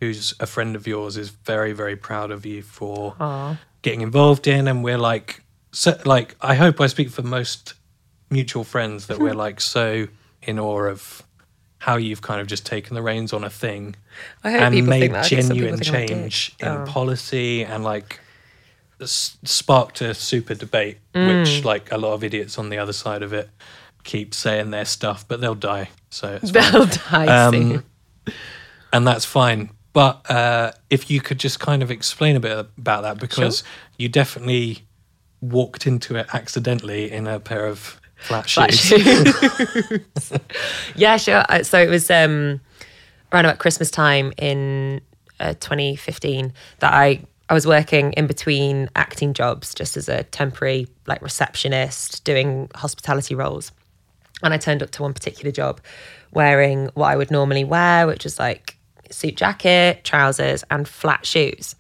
who's 0.01 0.35
a 0.41 0.47
friend 0.47 0.77
of 0.77 0.87
yours 0.87 1.17
is 1.17 1.31
very, 1.31 1.73
very 1.73 1.97
proud 1.97 2.31
of 2.31 2.47
you 2.47 2.63
for 2.63 3.15
Aw. 3.21 3.57
getting 3.83 4.01
involved 4.01 4.47
in. 4.47 4.69
And 4.69 4.85
we're 4.85 4.99
like, 4.99 5.43
so, 5.73 5.99
like 6.05 6.37
I 6.41 6.55
hope 6.55 6.81
I 6.81 6.87
speak 6.87 7.11
for 7.11 7.23
most 7.23 7.75
mutual 8.31 8.65
friends 8.65 9.07
that 9.09 9.19
we're 9.19 9.35
like 9.47 9.61
so 9.61 10.07
in 10.43 10.59
awe 10.59 10.83
of 10.89 11.23
how 11.79 11.97
you've 11.97 12.21
kind 12.23 12.41
of 12.41 12.47
just 12.47 12.67
taken 12.67 12.95
the 12.95 13.03
reins 13.03 13.33
on 13.33 13.45
a 13.45 13.51
thing 13.51 13.95
I 14.43 14.51
hope 14.53 14.61
and 14.63 14.75
people 14.75 14.91
made 14.91 15.01
think 15.01 15.13
that. 15.13 15.25
I 15.25 15.29
think 15.29 15.43
some 15.43 15.57
people 15.57 15.77
genuine 15.79 16.09
change 16.21 16.53
in 16.61 16.69
Oh. 16.69 16.85
policy 16.87 17.65
and 17.65 17.85
like 17.85 18.19
sparked 19.05 20.01
a 20.01 20.13
super 20.15 20.55
debate 20.55 20.99
Mm. 21.15 21.41
which 21.45 21.65
like 21.65 21.91
a 21.93 21.97
lot 21.99 22.15
of 22.15 22.25
idiots 22.25 22.59
on 22.59 22.69
the 22.69 22.79
other 22.79 22.93
side 22.93 23.23
of 23.23 23.33
it 23.33 23.49
keep 24.05 24.35
saying 24.35 24.71
their 24.71 24.85
stuff 24.85 25.25
but 25.29 25.41
they'll 25.41 25.55
die 25.55 25.89
so 26.11 26.39
it's. 26.43 26.51
They'll 26.53 26.87
die 26.87 27.27
Um, 27.47 27.53
soon. 27.55 28.35
and 28.93 29.07
that's 29.07 29.25
fine 29.25 29.71
but 29.93 30.31
uh, 30.31 30.73
if 30.91 31.11
you 31.11 31.21
could 31.21 31.39
just 31.39 31.61
kind 31.61 31.83
of 31.83 31.91
explain 31.91 32.37
a 32.37 32.41
bit 32.41 32.57
about 32.77 33.03
that 33.03 33.19
because 33.19 33.63
you 33.99 34.09
definitely 34.09 34.85
walked 35.41 35.87
into 35.87 36.17
it 36.17 36.27
accidentally 36.33 37.11
in 37.11 37.27
a 37.27 37.41
pair 37.41 37.67
of 37.67 38.01
flat 38.17 38.49
Flat 38.51 38.75
shoes 38.75 39.35
shoes. 39.35 40.33
yeah, 40.97 41.17
sure. 41.17 41.45
Uh, 41.49 41.63
So 41.63 41.81
it 41.81 41.89
was 41.89 42.11
um, 42.11 42.61
around 43.33 43.45
about 43.45 43.59
Christmas 43.59 43.91
time 43.91 44.33
in 44.37 45.01
uh, 45.41 45.55
2015 45.55 46.53
that 46.81 46.93
I 46.93 47.21
I 47.51 47.55
was 47.55 47.67
working 47.67 48.13
in 48.13 48.27
between 48.27 48.91
acting 48.95 49.33
jobs 49.33 49.73
just 49.75 49.97
as 49.97 50.09
a 50.09 50.23
temporary 50.25 50.87
like 51.07 51.23
receptionist 51.23 52.25
doing 52.25 52.71
hospitality 52.75 53.35
roles. 53.35 53.73
And 54.43 54.53
I 54.53 54.59
turned 54.59 54.83
up 54.83 54.91
to 54.93 55.03
one 55.03 55.15
particular 55.15 55.51
job 55.51 55.81
wearing 56.31 56.91
what 56.95 57.07
I 57.07 57.17
would 57.17 57.31
normally 57.31 57.65
wear, 57.65 58.07
which 58.07 58.25
was 58.25 58.39
like 58.39 58.78
suit 59.11 59.37
jacket, 59.37 60.05
trousers, 60.05 60.65
and 60.71 60.89
flat 60.89 61.27
shoes. 61.27 61.75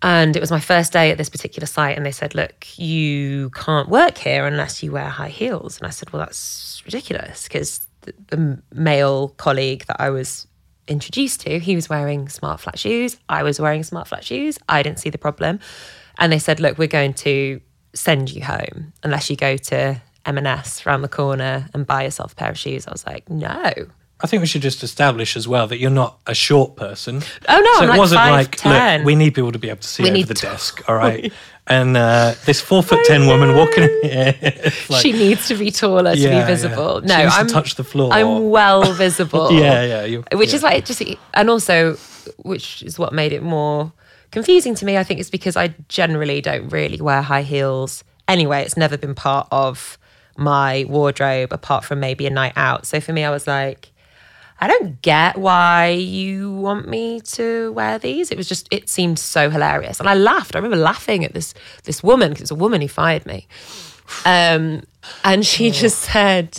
And 0.00 0.36
it 0.36 0.40
was 0.40 0.50
my 0.50 0.60
first 0.60 0.92
day 0.92 1.10
at 1.10 1.18
this 1.18 1.28
particular 1.28 1.66
site, 1.66 1.96
and 1.96 2.06
they 2.06 2.12
said, 2.12 2.34
Look, 2.34 2.78
you 2.78 3.50
can't 3.50 3.88
work 3.88 4.18
here 4.18 4.46
unless 4.46 4.82
you 4.82 4.92
wear 4.92 5.08
high 5.08 5.28
heels. 5.28 5.78
And 5.78 5.86
I 5.86 5.90
said, 5.90 6.12
Well, 6.12 6.20
that's 6.20 6.82
ridiculous 6.84 7.44
because 7.44 7.86
the, 8.02 8.14
the 8.28 8.62
male 8.72 9.30
colleague 9.30 9.86
that 9.86 10.00
I 10.00 10.10
was 10.10 10.46
introduced 10.86 11.40
to, 11.42 11.58
he 11.58 11.74
was 11.74 11.88
wearing 11.88 12.28
smart 12.28 12.60
flat 12.60 12.78
shoes. 12.78 13.18
I 13.28 13.42
was 13.42 13.60
wearing 13.60 13.82
smart 13.82 14.08
flat 14.08 14.24
shoes. 14.24 14.58
I 14.68 14.82
didn't 14.82 15.00
see 15.00 15.10
the 15.10 15.18
problem. 15.18 15.58
And 16.18 16.32
they 16.32 16.38
said, 16.38 16.60
Look, 16.60 16.78
we're 16.78 16.88
going 16.88 17.14
to 17.14 17.60
send 17.92 18.30
you 18.30 18.44
home 18.44 18.92
unless 19.02 19.28
you 19.30 19.36
go 19.36 19.56
to 19.56 20.00
M&S 20.26 20.86
around 20.86 21.02
the 21.02 21.08
corner 21.08 21.68
and 21.74 21.86
buy 21.86 22.04
yourself 22.04 22.32
a 22.32 22.36
pair 22.36 22.50
of 22.50 22.58
shoes. 22.58 22.86
I 22.86 22.92
was 22.92 23.04
like, 23.04 23.28
No. 23.28 23.72
I 24.20 24.26
think 24.26 24.40
we 24.40 24.46
should 24.48 24.62
just 24.62 24.82
establish 24.82 25.36
as 25.36 25.46
well 25.46 25.66
that 25.68 25.78
you're 25.78 25.90
not 25.90 26.18
a 26.26 26.34
short 26.34 26.74
person. 26.76 27.22
Oh, 27.48 27.60
no, 27.60 27.72
so 27.74 27.78
I'm 27.78 27.84
it 27.84 27.88
like 27.90 27.98
wasn't 27.98 28.20
5'10". 28.20 28.30
like 28.32 28.64
look, 28.98 29.06
we 29.06 29.14
need 29.14 29.34
people 29.34 29.52
to 29.52 29.58
be 29.60 29.68
able 29.68 29.80
to 29.80 29.88
see 29.88 30.02
We 30.02 30.10
over 30.10 30.26
the 30.26 30.34
to- 30.34 30.46
desk, 30.46 30.82
all 30.88 30.96
right? 30.96 31.32
and 31.68 31.96
uh, 31.96 32.34
this 32.46 32.60
four 32.60 32.82
foot 32.82 33.04
ten 33.06 33.26
woman 33.26 33.54
walking 33.54 33.84
in 33.84 34.00
here, 34.02 34.34
like, 34.88 35.02
she 35.02 35.12
needs 35.12 35.46
to 35.48 35.54
be 35.54 35.70
taller 35.70 36.14
to 36.14 36.18
Yeah, 36.18 36.30
be 36.30 36.34
yeah. 36.36 36.46
visible. 36.46 37.00
She 37.02 37.06
No, 37.06 37.14
I'm 37.14 37.46
touch 37.46 37.76
the 37.76 37.84
floor. 37.84 38.12
I'm 38.12 38.50
well 38.50 38.92
visible. 39.04 39.52
yeah, 39.52 39.82
yeah, 39.84 40.04
you 40.04 40.24
which 40.32 40.52
is 40.52 40.62
yeah. 40.62 40.68
why 40.70 40.74
it 40.76 40.84
just 40.86 41.02
and 41.34 41.48
also 41.50 41.96
which 42.38 42.82
is 42.82 42.98
what 42.98 43.12
made 43.12 43.32
it 43.32 43.42
more 43.42 43.92
confusing 44.30 44.74
to 44.74 44.84
me 44.84 44.98
i 44.98 45.02
think 45.02 45.18
it's 45.18 45.30
because 45.30 45.56
i 45.56 45.68
generally 45.88 46.42
don't 46.42 46.68
really 46.68 47.00
wear 47.00 47.22
high 47.22 47.40
heels 47.40 48.04
anyway 48.28 48.60
it's 48.60 48.76
never 48.76 48.98
been 48.98 49.14
part 49.14 49.48
of 49.50 49.96
my 50.36 50.84
wardrobe 50.90 51.50
apart 51.50 51.82
from 51.82 51.98
maybe 51.98 52.26
a 52.26 52.30
night 52.30 52.52
out 52.54 52.84
so 52.86 53.00
for 53.00 53.14
me 53.14 53.24
i 53.24 53.30
was 53.30 53.46
like 53.46 53.90
i 54.60 54.66
don't 54.66 55.00
get 55.02 55.36
why 55.38 55.88
you 55.88 56.52
want 56.52 56.88
me 56.88 57.20
to 57.20 57.72
wear 57.72 57.98
these 57.98 58.30
it 58.30 58.36
was 58.36 58.48
just 58.48 58.68
it 58.70 58.88
seemed 58.88 59.18
so 59.18 59.50
hilarious 59.50 60.00
and 60.00 60.08
i 60.08 60.14
laughed 60.14 60.54
i 60.54 60.58
remember 60.58 60.76
laughing 60.76 61.24
at 61.24 61.34
this 61.34 61.54
this 61.84 62.02
woman 62.02 62.30
because 62.30 62.42
it 62.42 62.44
was 62.44 62.50
a 62.50 62.54
woman 62.54 62.80
who 62.80 62.88
fired 62.88 63.24
me 63.26 63.46
um 64.24 64.82
and 65.24 65.44
she 65.46 65.70
just 65.70 65.98
said 65.98 66.56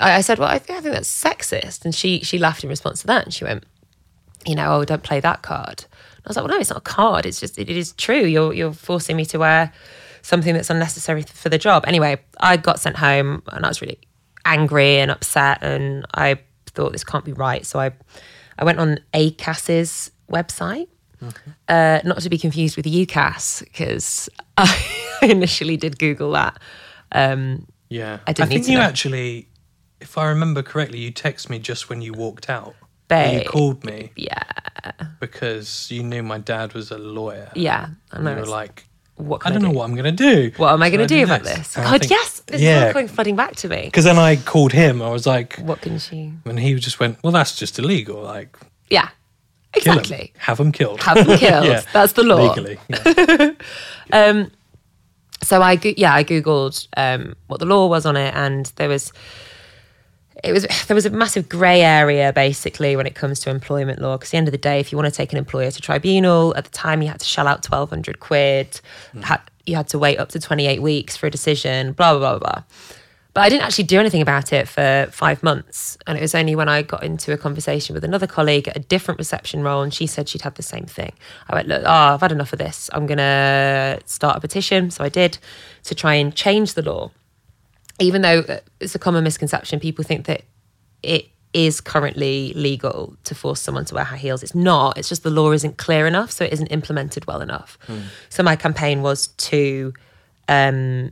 I, 0.00 0.14
I 0.16 0.20
said, 0.22 0.38
"Well, 0.38 0.48
I 0.48 0.58
think, 0.58 0.78
I 0.78 0.82
think 0.82 0.94
that's 0.94 1.24
sexist," 1.24 1.84
and 1.84 1.94
she 1.94 2.20
she 2.20 2.38
laughed 2.38 2.64
in 2.64 2.70
response 2.70 3.00
to 3.02 3.06
that, 3.08 3.24
and 3.24 3.34
she 3.34 3.44
went, 3.44 3.64
"You 4.46 4.54
know, 4.54 4.76
oh, 4.76 4.84
don't 4.84 5.02
play 5.02 5.20
that 5.20 5.42
card." 5.42 5.84
And 6.16 6.26
I 6.26 6.28
was 6.28 6.36
like, 6.36 6.44
"Well, 6.46 6.54
no, 6.54 6.60
it's 6.60 6.70
not 6.70 6.78
a 6.78 6.82
card. 6.82 7.26
It's 7.26 7.40
just 7.40 7.58
it, 7.58 7.70
it 7.70 7.76
is 7.76 7.92
true. 7.92 8.24
You're 8.24 8.52
you're 8.52 8.72
forcing 8.72 9.16
me 9.16 9.24
to 9.26 9.38
wear 9.38 9.72
something 10.22 10.54
that's 10.54 10.70
unnecessary 10.70 11.22
for 11.22 11.48
the 11.48 11.58
job." 11.58 11.84
Anyway, 11.86 12.20
I 12.40 12.56
got 12.56 12.80
sent 12.80 12.96
home, 12.96 13.42
and 13.52 13.64
I 13.64 13.68
was 13.68 13.80
really 13.80 13.98
angry 14.48 14.98
and 14.98 15.10
upset, 15.10 15.58
and 15.62 16.04
I 16.14 16.38
thought 16.66 16.92
this 16.92 17.04
can't 17.04 17.24
be 17.24 17.32
right. 17.32 17.64
So 17.66 17.78
I 17.78 17.92
I 18.58 18.64
went 18.64 18.78
on 18.80 18.98
ACAS's 19.14 20.10
website. 20.30 20.88
Uh, 21.68 22.00
not 22.04 22.20
to 22.20 22.30
be 22.30 22.38
confused 22.38 22.76
with 22.76 22.86
UCAS, 22.86 23.64
because 23.64 24.28
I 24.56 24.78
initially 25.22 25.76
did 25.76 25.98
Google 25.98 26.30
that. 26.32 26.60
Um, 27.10 27.66
Yeah, 27.88 28.18
I 28.26 28.32
didn't 28.32 28.50
need 28.50 28.54
think 28.56 28.66
to 28.66 28.72
you 28.72 28.78
know. 28.78 28.84
actually, 28.84 29.48
if 30.00 30.16
I 30.16 30.28
remember 30.28 30.62
correctly, 30.62 30.98
you 31.00 31.12
texted 31.12 31.50
me 31.50 31.58
just 31.58 31.88
when 31.88 32.02
you 32.02 32.12
walked 32.12 32.48
out. 32.48 32.74
Babe. 33.08 33.42
you 33.42 33.48
called 33.48 33.84
me 33.84 34.12
yeah, 34.16 34.42
because 35.18 35.90
you 35.90 36.02
knew 36.02 36.22
my 36.22 36.38
dad 36.38 36.74
was 36.74 36.90
a 36.90 36.98
lawyer. 36.98 37.50
yeah. 37.56 37.88
I 38.12 38.16
and 38.16 38.24
know. 38.24 38.34
you 38.34 38.40
were 38.40 38.46
like, 38.46 38.84
what 39.18 39.42
I 39.42 39.50
can 39.50 39.52
I, 39.52 39.54
don't 39.54 39.62
know 39.62 39.72
do? 39.72 39.78
what 39.78 39.84
I'm 39.84 39.94
going 39.94 40.16
to 40.16 40.24
do. 40.50 40.52
What 40.56 40.72
am 40.72 40.82
I 40.82 40.90
going 40.90 41.00
to 41.00 41.06
do 41.06 41.22
about 41.24 41.42
this? 41.42 41.76
And 41.76 41.84
God, 41.84 42.00
think- 42.00 42.10
yes, 42.10 42.40
this 42.46 42.56
is 42.56 42.62
yeah. 42.62 42.86
all 42.86 42.92
coming 42.92 43.08
flooding 43.08 43.36
back 43.36 43.56
to 43.56 43.68
me. 43.68 43.82
Because 43.84 44.04
then 44.04 44.18
I 44.18 44.36
called 44.36 44.72
him. 44.72 45.02
I 45.02 45.10
was 45.10 45.26
like, 45.26 45.56
What 45.58 45.80
can 45.80 45.98
she? 45.98 46.32
and 46.44 46.58
he 46.58 46.74
just 46.76 46.98
went, 47.00 47.18
"Well, 47.22 47.32
that's 47.32 47.54
just 47.56 47.78
illegal. 47.78 48.22
Like, 48.22 48.56
Yeah, 48.90 49.08
exactly. 49.74 50.32
have 50.38 50.56
them 50.58 50.72
killed. 50.72 51.02
Have 51.02 51.26
them 51.26 51.38
killed. 51.44 51.66
Yeah. 51.66 51.82
That's 51.92 52.12
the 52.14 52.22
law. 52.22 52.48
Legally, 52.48 52.78
yeah. 52.88 54.44
So 55.40 55.62
I, 55.62 55.78
yeah, 55.96 56.12
I 56.14 56.24
googled 56.24 56.88
um, 56.96 57.36
what 57.46 57.60
the 57.60 57.66
law 57.66 57.86
was 57.86 58.04
on 58.06 58.16
it, 58.16 58.34
and 58.34 58.66
there 58.76 58.88
was. 58.88 59.12
It 60.44 60.52
was 60.52 60.66
there 60.86 60.94
was 60.94 61.06
a 61.06 61.10
massive 61.10 61.48
grey 61.48 61.82
area 61.82 62.32
basically 62.32 62.96
when 62.96 63.06
it 63.06 63.14
comes 63.14 63.40
to 63.40 63.50
employment 63.50 64.00
law. 64.00 64.16
Because 64.16 64.28
at 64.28 64.32
the 64.32 64.36
end 64.38 64.48
of 64.48 64.52
the 64.52 64.58
day, 64.58 64.80
if 64.80 64.92
you 64.92 64.98
want 64.98 65.12
to 65.12 65.16
take 65.16 65.32
an 65.32 65.38
employer 65.38 65.70
to 65.70 65.80
tribunal, 65.80 66.54
at 66.56 66.64
the 66.64 66.70
time 66.70 67.02
you 67.02 67.08
had 67.08 67.20
to 67.20 67.26
shell 67.26 67.46
out 67.46 67.62
twelve 67.62 67.90
hundred 67.90 68.20
quid. 68.20 68.80
Hmm. 69.12 69.22
Had, 69.22 69.40
you 69.66 69.76
had 69.76 69.88
to 69.88 69.98
wait 69.98 70.18
up 70.18 70.30
to 70.30 70.40
twenty 70.40 70.66
eight 70.66 70.82
weeks 70.82 71.16
for 71.16 71.26
a 71.26 71.30
decision. 71.30 71.92
Blah 71.92 72.18
blah 72.18 72.38
blah 72.38 72.38
blah. 72.38 72.62
But 73.38 73.42
I 73.42 73.50
didn't 73.50 73.62
actually 73.62 73.84
do 73.84 74.00
anything 74.00 74.20
about 74.20 74.52
it 74.52 74.66
for 74.66 75.06
five 75.12 75.44
months. 75.44 75.96
And 76.08 76.18
it 76.18 76.20
was 76.20 76.34
only 76.34 76.56
when 76.56 76.68
I 76.68 76.82
got 76.82 77.04
into 77.04 77.32
a 77.32 77.36
conversation 77.36 77.94
with 77.94 78.02
another 78.02 78.26
colleague 78.26 78.66
at 78.66 78.76
a 78.76 78.80
different 78.80 79.18
reception 79.18 79.62
role, 79.62 79.82
and 79.82 79.94
she 79.94 80.08
said 80.08 80.28
she'd 80.28 80.42
had 80.42 80.56
the 80.56 80.62
same 80.64 80.86
thing. 80.86 81.12
I 81.48 81.54
went, 81.54 81.68
Look, 81.68 81.82
oh, 81.84 81.88
I've 81.88 82.20
had 82.20 82.32
enough 82.32 82.52
of 82.52 82.58
this. 82.58 82.90
I'm 82.92 83.06
going 83.06 83.18
to 83.18 84.00
start 84.06 84.36
a 84.36 84.40
petition. 84.40 84.90
So 84.90 85.04
I 85.04 85.08
did 85.08 85.38
to 85.84 85.94
try 85.94 86.14
and 86.14 86.34
change 86.34 86.74
the 86.74 86.82
law. 86.82 87.12
Even 87.98 88.22
though 88.22 88.60
it's 88.80 88.94
a 88.94 88.98
common 88.98 89.24
misconception, 89.24 89.80
people 89.80 90.04
think 90.04 90.26
that 90.26 90.42
it 91.02 91.26
is 91.54 91.80
currently 91.80 92.52
legal 92.54 93.16
to 93.24 93.34
force 93.34 93.60
someone 93.60 93.84
to 93.86 93.94
wear 93.94 94.04
high 94.04 94.16
heels. 94.16 94.42
It's 94.42 94.54
not. 94.54 94.98
It's 94.98 95.08
just 95.08 95.22
the 95.22 95.30
law 95.30 95.50
isn't 95.52 95.78
clear 95.78 96.06
enough, 96.06 96.30
so 96.30 96.44
it 96.44 96.52
isn't 96.52 96.66
implemented 96.68 97.26
well 97.26 97.40
enough. 97.40 97.78
So 98.28 98.42
my 98.42 98.54
campaign 98.54 99.02
was 99.02 99.28
to 99.28 99.94
um, 100.48 101.10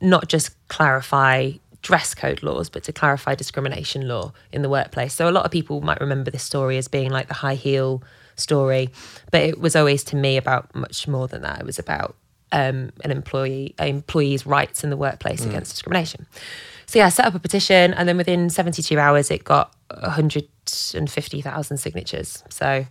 not 0.00 0.28
just 0.28 0.50
clarify 0.68 1.52
dress 1.80 2.12
code 2.14 2.42
laws, 2.42 2.68
but 2.68 2.82
to 2.84 2.92
clarify 2.92 3.34
discrimination 3.36 4.08
law 4.08 4.32
in 4.52 4.62
the 4.62 4.68
workplace. 4.68 5.14
So 5.14 5.28
a 5.28 5.32
lot 5.32 5.44
of 5.44 5.52
people 5.52 5.80
might 5.80 6.00
remember 6.00 6.30
this 6.30 6.42
story 6.42 6.76
as 6.76 6.88
being 6.88 7.10
like 7.10 7.28
the 7.28 7.34
high 7.34 7.54
heel 7.54 8.02
story, 8.34 8.90
but 9.30 9.42
it 9.42 9.60
was 9.60 9.76
always 9.76 10.02
to 10.04 10.16
me 10.16 10.36
about 10.36 10.74
much 10.74 11.06
more 11.06 11.28
than 11.28 11.42
that. 11.42 11.60
It 11.60 11.66
was 11.66 11.78
about 11.78 12.16
um, 12.52 12.90
an 13.04 13.10
employee, 13.10 13.74
employee's 13.78 14.46
rights 14.46 14.84
in 14.84 14.90
the 14.90 14.96
workplace 14.96 15.44
against 15.44 15.72
discrimination. 15.72 16.26
So 16.86 16.98
yeah, 16.98 17.06
I 17.06 17.10
set 17.10 17.26
up 17.26 17.34
a 17.34 17.38
petition, 17.38 17.92
and 17.94 18.08
then 18.08 18.16
within 18.16 18.48
72 18.48 18.98
hours, 18.98 19.30
it 19.30 19.44
got 19.44 19.74
150,000 19.90 21.76
signatures. 21.76 22.42
So 22.48 22.86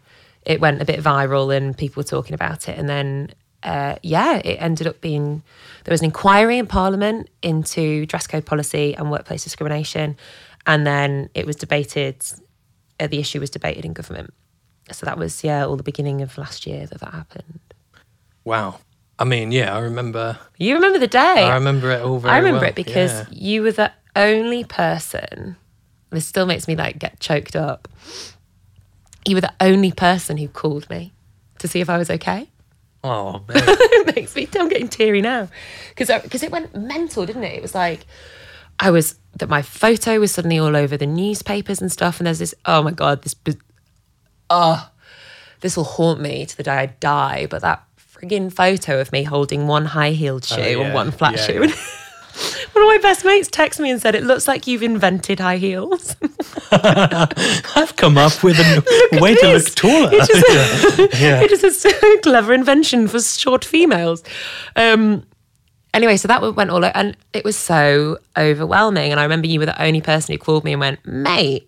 it 0.45 0.61
went 0.61 0.81
a 0.81 0.85
bit 0.85 0.99
viral, 0.99 1.55
and 1.55 1.75
people 1.75 2.01
were 2.01 2.07
talking 2.07 2.35
about 2.35 2.69
it. 2.69 2.77
And 2.77 2.87
then 2.87 3.31
uh, 3.63 3.95
yeah, 4.03 4.37
it 4.37 4.57
ended 4.61 4.87
up 4.87 5.01
being 5.01 5.43
there 5.83 5.91
was 5.91 6.01
an 6.01 6.05
inquiry 6.05 6.57
in 6.57 6.67
Parliament 6.67 7.29
into 7.41 8.05
dress 8.05 8.27
code 8.27 8.45
policy 8.45 8.95
and 8.95 9.09
workplace 9.11 9.43
discrimination, 9.43 10.15
and 10.65 10.85
then 10.85 11.29
it 11.33 11.45
was 11.45 11.55
debated. 11.55 12.23
Uh, 12.99 13.07
the 13.07 13.19
issue 13.19 13.39
was 13.39 13.49
debated 13.49 13.85
in 13.85 13.93
government. 13.93 14.33
So 14.91 15.05
that 15.05 15.17
was 15.17 15.43
yeah, 15.43 15.65
all 15.65 15.75
the 15.75 15.83
beginning 15.83 16.21
of 16.21 16.37
last 16.37 16.65
year 16.65 16.85
that 16.85 16.99
that 16.99 17.13
happened. 17.13 17.59
Wow. 18.43 18.79
I 19.19 19.23
mean, 19.23 19.51
yeah, 19.51 19.75
I 19.75 19.79
remember. 19.79 20.37
You 20.57 20.75
remember 20.75 20.99
the 20.99 21.07
day? 21.07 21.17
I 21.43 21.55
remember 21.55 21.89
it 21.91 22.01
all 22.01 22.19
very 22.19 22.33
I 22.33 22.37
remember 22.37 22.59
well. 22.61 22.69
it 22.69 22.75
because 22.75 23.11
Yeah. 23.11 23.25
you 23.31 23.61
were 23.63 23.71
the 23.71 23.91
only 24.15 24.63
person. 24.63 25.55
This 26.11 26.25
still 26.25 26.45
makes 26.45 26.67
me 26.67 26.75
like 26.75 26.99
get 26.99 27.19
choked 27.19 27.55
up. 27.55 27.87
You 29.27 29.35
were 29.35 29.41
the 29.41 29.53
only 29.59 29.91
person 29.91 30.37
who 30.37 30.47
called 30.47 30.89
me 30.89 31.13
to 31.59 31.67
see 31.67 31.79
if 31.81 31.89
I 31.89 31.97
was 31.97 32.09
okay. 32.09 32.49
Oh, 33.03 33.33
man. 33.47 33.63
it 33.67 34.15
makes 34.15 34.35
me. 34.35 34.47
I'm 34.57 34.69
getting 34.69 34.87
teary 34.87 35.21
now 35.21 35.49
because 35.89 36.09
because 36.23 36.43
it 36.43 36.51
went 36.51 36.75
mental, 36.75 37.25
didn't 37.25 37.43
it? 37.43 37.53
It 37.55 37.61
was 37.61 37.75
like 37.75 38.05
I 38.79 38.91
was 38.91 39.17
that 39.37 39.49
my 39.49 39.61
photo 39.61 40.19
was 40.19 40.31
suddenly 40.31 40.59
all 40.59 40.75
over 40.75 40.95
the 40.97 41.05
newspapers 41.07 41.81
and 41.81 41.91
stuff, 41.91 42.19
and 42.19 42.27
there's 42.27 42.39
this. 42.39 42.53
Oh 42.65 42.83
my 42.83 42.91
god, 42.91 43.23
this. 43.23 43.35
Oh, 44.49 44.89
this 45.61 45.75
will 45.75 45.83
haunt 45.83 46.21
me 46.21 46.45
to 46.45 46.55
the 46.57 46.63
day 46.63 46.71
I 46.71 46.85
die. 46.85 47.47
But 47.49 47.61
that 47.63 47.83
frigging 48.17 48.51
photo 48.51 48.99
of 48.99 49.11
me 49.11 49.23
holding 49.23 49.67
one 49.67 49.85
high 49.85 50.11
heeled 50.11 50.43
shoe 50.45 50.61
yeah. 50.61 50.79
and 50.79 50.93
one 50.93 51.11
flat 51.11 51.33
Yeah, 51.35 51.45
shoe. 51.45 51.65
yeah. 51.67 51.75
One 52.73 52.83
of 52.83 52.87
my 52.89 52.99
best 53.01 53.25
mates 53.25 53.49
texted 53.49 53.79
me 53.79 53.89
and 53.89 53.99
said, 53.99 54.13
"It 54.13 54.23
looks 54.23 54.47
like 54.47 54.67
you've 54.67 54.83
invented 54.83 55.39
high 55.39 55.57
heels." 55.57 56.15
I've 56.71 57.93
come 57.95 58.15
up 58.15 58.43
with 58.43 58.59
a 58.59 58.83
way 59.19 59.33
to 59.33 59.53
look 59.53 59.73
taller. 59.73 60.09
It 60.13 60.29
is, 60.29 61.19
Yeah. 61.19 61.41
it 61.41 61.51
is 61.51 61.83
a 61.85 62.17
clever 62.21 62.53
invention 62.53 63.07
for 63.07 63.19
short 63.19 63.65
females. 63.65 64.23
Um, 64.75 65.25
anyway, 65.95 66.15
so 66.17 66.27
that 66.27 66.41
went 66.55 66.69
all, 66.69 66.85
and 66.85 67.17
it 67.33 67.43
was 67.43 67.55
so 67.57 68.19
overwhelming. 68.37 69.09
And 69.11 69.19
I 69.19 69.23
remember 69.23 69.47
you 69.47 69.59
were 69.59 69.65
the 69.65 69.81
only 69.81 70.01
person 70.01 70.33
who 70.33 70.37
called 70.37 70.63
me 70.63 70.73
and 70.73 70.79
went, 70.79 71.03
"Mate, 71.07 71.67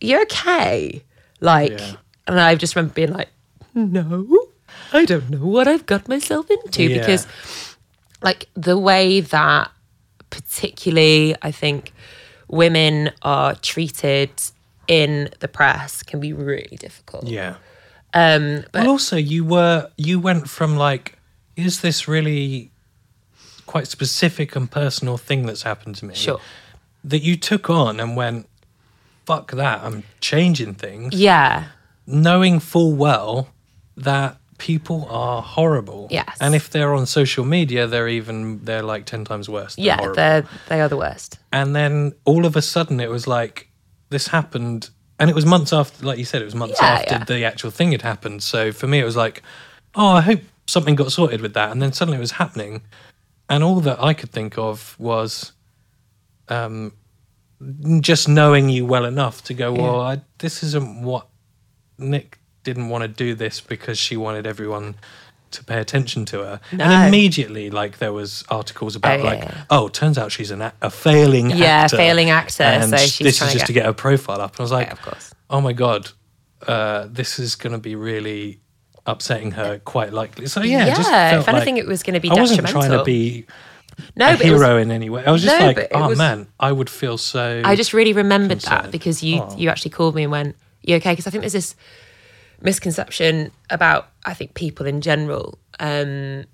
you 0.00 0.22
okay?" 0.22 1.02
Like, 1.40 1.72
Yeah. 1.72 1.94
and 2.28 2.38
I 2.38 2.54
just 2.54 2.76
remember 2.76 2.94
being 2.94 3.12
like, 3.12 3.30
"No, 3.74 4.28
I 4.92 5.04
don't 5.04 5.30
know 5.30 5.46
what 5.46 5.66
I've 5.68 5.86
got 5.86 6.08
myself 6.08 6.50
into," 6.50 6.84
Yeah. 6.84 6.98
because, 6.98 7.26
like, 8.22 8.48
the 8.54 8.78
way 8.78 9.20
that, 9.20 9.70
particularly, 10.30 11.34
I 11.42 11.50
think 11.50 11.92
women 12.48 13.10
are 13.22 13.54
treated 13.56 14.30
in 14.88 15.30
the 15.40 15.48
press 15.48 16.02
can 16.02 16.20
be 16.20 16.32
really 16.32 16.76
difficult. 16.76 17.26
yeah. 17.26 17.54
Um, 18.14 18.64
but 18.72 18.82
Well, 18.82 18.90
also 18.90 19.16
you 19.16 19.42
were 19.42 19.88
you 19.96 20.20
went 20.20 20.50
from 20.50 20.76
like, 20.76 21.16
is 21.56 21.80
this 21.80 22.06
really 22.06 22.70
quite 23.64 23.86
specific 23.88 24.54
and 24.54 24.70
personal 24.70 25.16
thing 25.16 25.46
that's 25.46 25.62
happened 25.62 25.96
to 25.96 26.04
me? 26.04 26.14
Sure. 26.14 26.38
That 27.04 27.22
you 27.22 27.36
took 27.36 27.70
on 27.70 28.00
and 28.00 28.14
went, 28.14 28.46
fuck 29.24 29.52
that, 29.52 29.82
I'm 29.82 30.02
changing 30.20 30.74
things, 30.74 31.14
yeah, 31.14 31.68
knowing 32.06 32.60
full 32.60 32.92
well 32.92 33.48
that 33.96 34.36
people 34.58 35.06
are 35.10 35.42
horrible. 35.42 36.08
Yes. 36.10 36.36
And 36.40 36.54
if 36.54 36.70
they're 36.70 36.94
on 36.94 37.06
social 37.06 37.44
media, 37.44 37.86
they're 37.86 38.08
even 38.08 38.64
they're 38.64 38.82
like 38.82 39.06
ten 39.06 39.24
times 39.24 39.48
worse. 39.48 39.76
Than 39.76 39.84
yeah, 39.84 39.96
horrible. 39.96 40.14
they're 40.16 40.46
they 40.68 40.80
are 40.80 40.88
the 40.88 40.96
worst. 40.96 41.38
and 41.52 41.74
then 41.74 42.12
all 42.24 42.44
of 42.46 42.56
a 42.56 42.62
sudden 42.62 43.00
it 43.00 43.10
was 43.10 43.26
like 43.26 43.68
this 44.10 44.28
happened 44.28 44.90
and 45.18 45.30
it 45.30 45.34
was 45.34 45.46
months 45.46 45.72
after 45.72 46.04
like 46.04 46.18
you 46.18 46.24
said 46.24 46.42
it 46.42 46.44
was 46.44 46.54
months 46.54 46.78
Yeah, 46.80 46.88
after 46.88 47.14
yeah. 47.14 47.24
the 47.24 47.44
actual 47.44 47.70
thing 47.70 47.92
had 47.92 48.02
happened 48.02 48.42
so 48.42 48.72
for 48.72 48.86
me 48.86 48.98
it 48.98 49.04
was 49.04 49.16
like 49.16 49.42
oh 49.94 50.08
i 50.08 50.20
hope 50.20 50.40
something 50.66 50.94
got 50.94 51.10
sorted 51.12 51.40
with 51.40 51.54
that 51.54 51.70
and 51.70 51.80
then 51.80 51.92
suddenly 51.92 52.18
it 52.18 52.20
was 52.20 52.32
happening 52.32 52.82
and 53.48 53.64
all 53.64 53.80
that 53.80 54.02
i 54.02 54.12
could 54.12 54.30
think 54.30 54.58
of 54.58 54.94
was 54.98 55.52
um 56.48 56.92
just 58.00 58.28
knowing 58.28 58.68
you 58.68 58.84
well 58.84 59.04
enough 59.06 59.42
to 59.44 59.54
go 59.54 59.72
well 59.72 60.00
I, 60.00 60.20
this 60.38 60.62
isn't 60.62 61.02
what 61.02 61.28
nick 61.98 62.38
didn't 62.64 62.88
want 62.88 63.02
to 63.02 63.08
do 63.08 63.34
this 63.34 63.60
because 63.60 63.98
she 63.98 64.16
wanted 64.16 64.46
everyone 64.46 64.94
to 65.50 65.62
pay 65.64 65.78
attention 65.78 66.24
to 66.24 66.38
her 66.38 66.60
No. 66.72 66.84
and 66.84 67.08
immediately 67.08 67.68
like 67.68 67.98
there 67.98 68.12
was 68.12 68.42
articles 68.48 68.96
about 68.96 69.18
yeah, 69.18 69.24
like 69.24 69.38
yeah. 69.40 69.64
oh 69.68 69.88
turns 69.88 70.16
out 70.16 70.32
she's 70.32 70.50
an 70.50 70.62
a, 70.62 70.72
a 70.80 70.88
failing 70.90 71.50
Yeah, 71.50 71.66
actor 71.84 71.96
failing 71.98 72.30
actor, 72.30 72.62
and 72.62 72.88
so 72.90 72.96
she's 72.96 73.18
this 73.18 73.42
is 73.42 73.52
just 73.52 73.56
get- 73.58 73.66
to 73.66 73.72
get 73.74 73.84
her 73.84 73.92
profile 73.92 74.40
up 74.40 74.52
and 74.52 74.60
i 74.60 74.62
was 74.62 74.72
like 74.72 74.86
Yeah, 74.86 74.92
of 74.94 75.02
course. 75.02 75.34
oh 75.50 75.60
my 75.60 75.74
god 75.74 76.10
uh, 76.66 77.06
this 77.10 77.38
is 77.38 77.54
going 77.56 77.72
to 77.72 77.78
be 77.78 77.96
really 77.96 78.60
upsetting 79.04 79.50
her 79.50 79.78
quite 79.84 80.12
likely 80.12 80.46
so 80.46 80.62
yeah, 80.62 80.86
it 80.86 80.96
just 80.96 81.10
Yeah, 81.10 81.40
if 81.40 81.48
anything, 81.48 81.74
like- 81.74 81.84
it 81.84 81.88
was 81.88 82.02
going 82.02 82.14
to 82.14 82.20
be 82.20 82.30
i 82.30 82.34
wasn't 82.34 82.66
trying 82.68 82.92
to 82.92 83.04
be 83.04 83.44
no, 84.16 84.28
a 84.28 84.32
it 84.32 84.38
was, 84.38 84.42
hero 84.62 84.78
in 84.78 84.90
any 84.90 85.10
way 85.10 85.22
i 85.26 85.30
was 85.30 85.42
just 85.42 85.60
No, 85.60 85.66
like 85.66 85.88
oh 85.92 86.08
was- 86.08 86.16
man 86.18 86.46
i 86.60 86.72
would 86.72 86.88
feel 86.88 87.18
so 87.18 87.60
I 87.62 87.76
just 87.76 87.92
really 87.92 88.14
remembered 88.14 88.60
that 88.60 88.90
because 88.90 89.22
you 89.22 89.42
Oh. 89.42 89.54
you 89.58 89.68
actually 89.68 89.90
called 89.90 90.14
me 90.14 90.22
and 90.22 90.32
went, 90.32 90.56
"You 90.82 90.96
okay?" 90.96 91.12
Because 91.12 91.26
I 91.26 91.30
think 91.30 91.42
there's 91.42 91.52
this 91.52 91.74
misconception 92.62 93.50
about 93.70 94.08
I 94.24 94.34
think 94.34 94.54
people 94.54 94.86
in 94.86 95.00
general 95.00 95.58
um, 95.80 96.44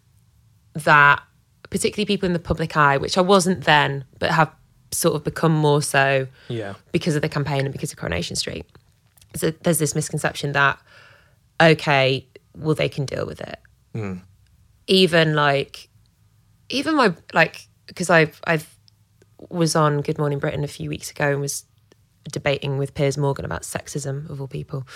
that 0.75 1.23
particularly 1.71 2.07
people 2.07 2.27
in 2.27 2.33
the 2.33 2.39
public 2.39 2.77
eye, 2.77 2.97
which 2.97 3.19
I 3.19 3.21
wasn't 3.21 3.65
then, 3.65 4.05
but 4.19 4.31
have 4.31 4.51
sort 4.91 5.15
of 5.15 5.23
become 5.25 5.53
more 5.53 5.83
so 5.83 6.27
yeah 6.49 6.75
because 6.93 7.15
of 7.15 7.23
the 7.23 7.29
campaign 7.29 7.61
and 7.61 7.73
because 7.73 7.93
of 7.93 7.99
Coronation 7.99 8.37
Street. 8.37 8.67
So 9.35 9.51
there's 9.51 9.79
this 9.79 9.95
misconception 9.95 10.53
that 10.53 10.79
okay, 11.61 12.27
well 12.57 12.75
they 12.75 12.89
can 12.89 13.05
deal 13.05 13.27
with 13.27 13.41
it. 13.41 13.59
Even 14.87 15.35
like, 15.35 15.89
even 16.71 16.97
my 16.97 17.15
like, 17.35 17.69
because 17.87 18.09
I've 18.11 18.41
I've 18.45 18.75
was 19.51 19.77
on 19.77 20.01
Good 20.01 20.19
Morning 20.19 20.39
Britain 20.39 20.65
a 20.65 20.69
few 20.69 20.89
weeks 20.89 21.11
ago 21.11 21.31
and 21.31 21.41
was 21.41 21.65
debating 22.31 22.79
with 22.79 22.95
Piers 22.95 23.17
Morgan 23.17 23.45
about 23.45 23.63
sexism 23.63 24.29
of 24.31 24.41
all 24.41 24.49
people. 24.49 24.87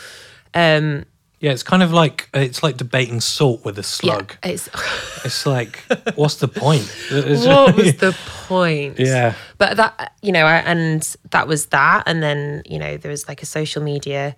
Um, 0.54 1.04
yeah 1.42 1.50
it's 1.50 1.64
kind 1.64 1.82
of 1.82 1.92
like 1.92 2.30
it's 2.32 2.62
like 2.62 2.76
debating 2.76 3.20
salt 3.20 3.64
with 3.64 3.78
a 3.78 3.82
slug. 3.82 4.36
yeah, 4.44 4.52
it's 4.52 4.68
it's 5.24 5.44
like 5.44 5.76
what's 6.14 6.36
the 6.36 6.48
point? 6.48 6.88
What 7.10 7.76
was 7.76 7.96
the 7.96 8.16
point? 8.46 8.98
yeah. 8.98 9.34
But 9.58 9.76
that 9.76 10.14
you 10.22 10.32
know 10.32 10.46
I, 10.46 10.58
and 10.58 11.02
that 11.30 11.48
was 11.48 11.66
that. 11.66 12.04
And 12.06 12.22
then 12.22 12.62
you 12.64 12.78
know 12.78 12.96
there 12.96 13.10
was 13.10 13.26
like 13.28 13.42
a 13.42 13.46
social 13.46 13.82
media 13.82 14.36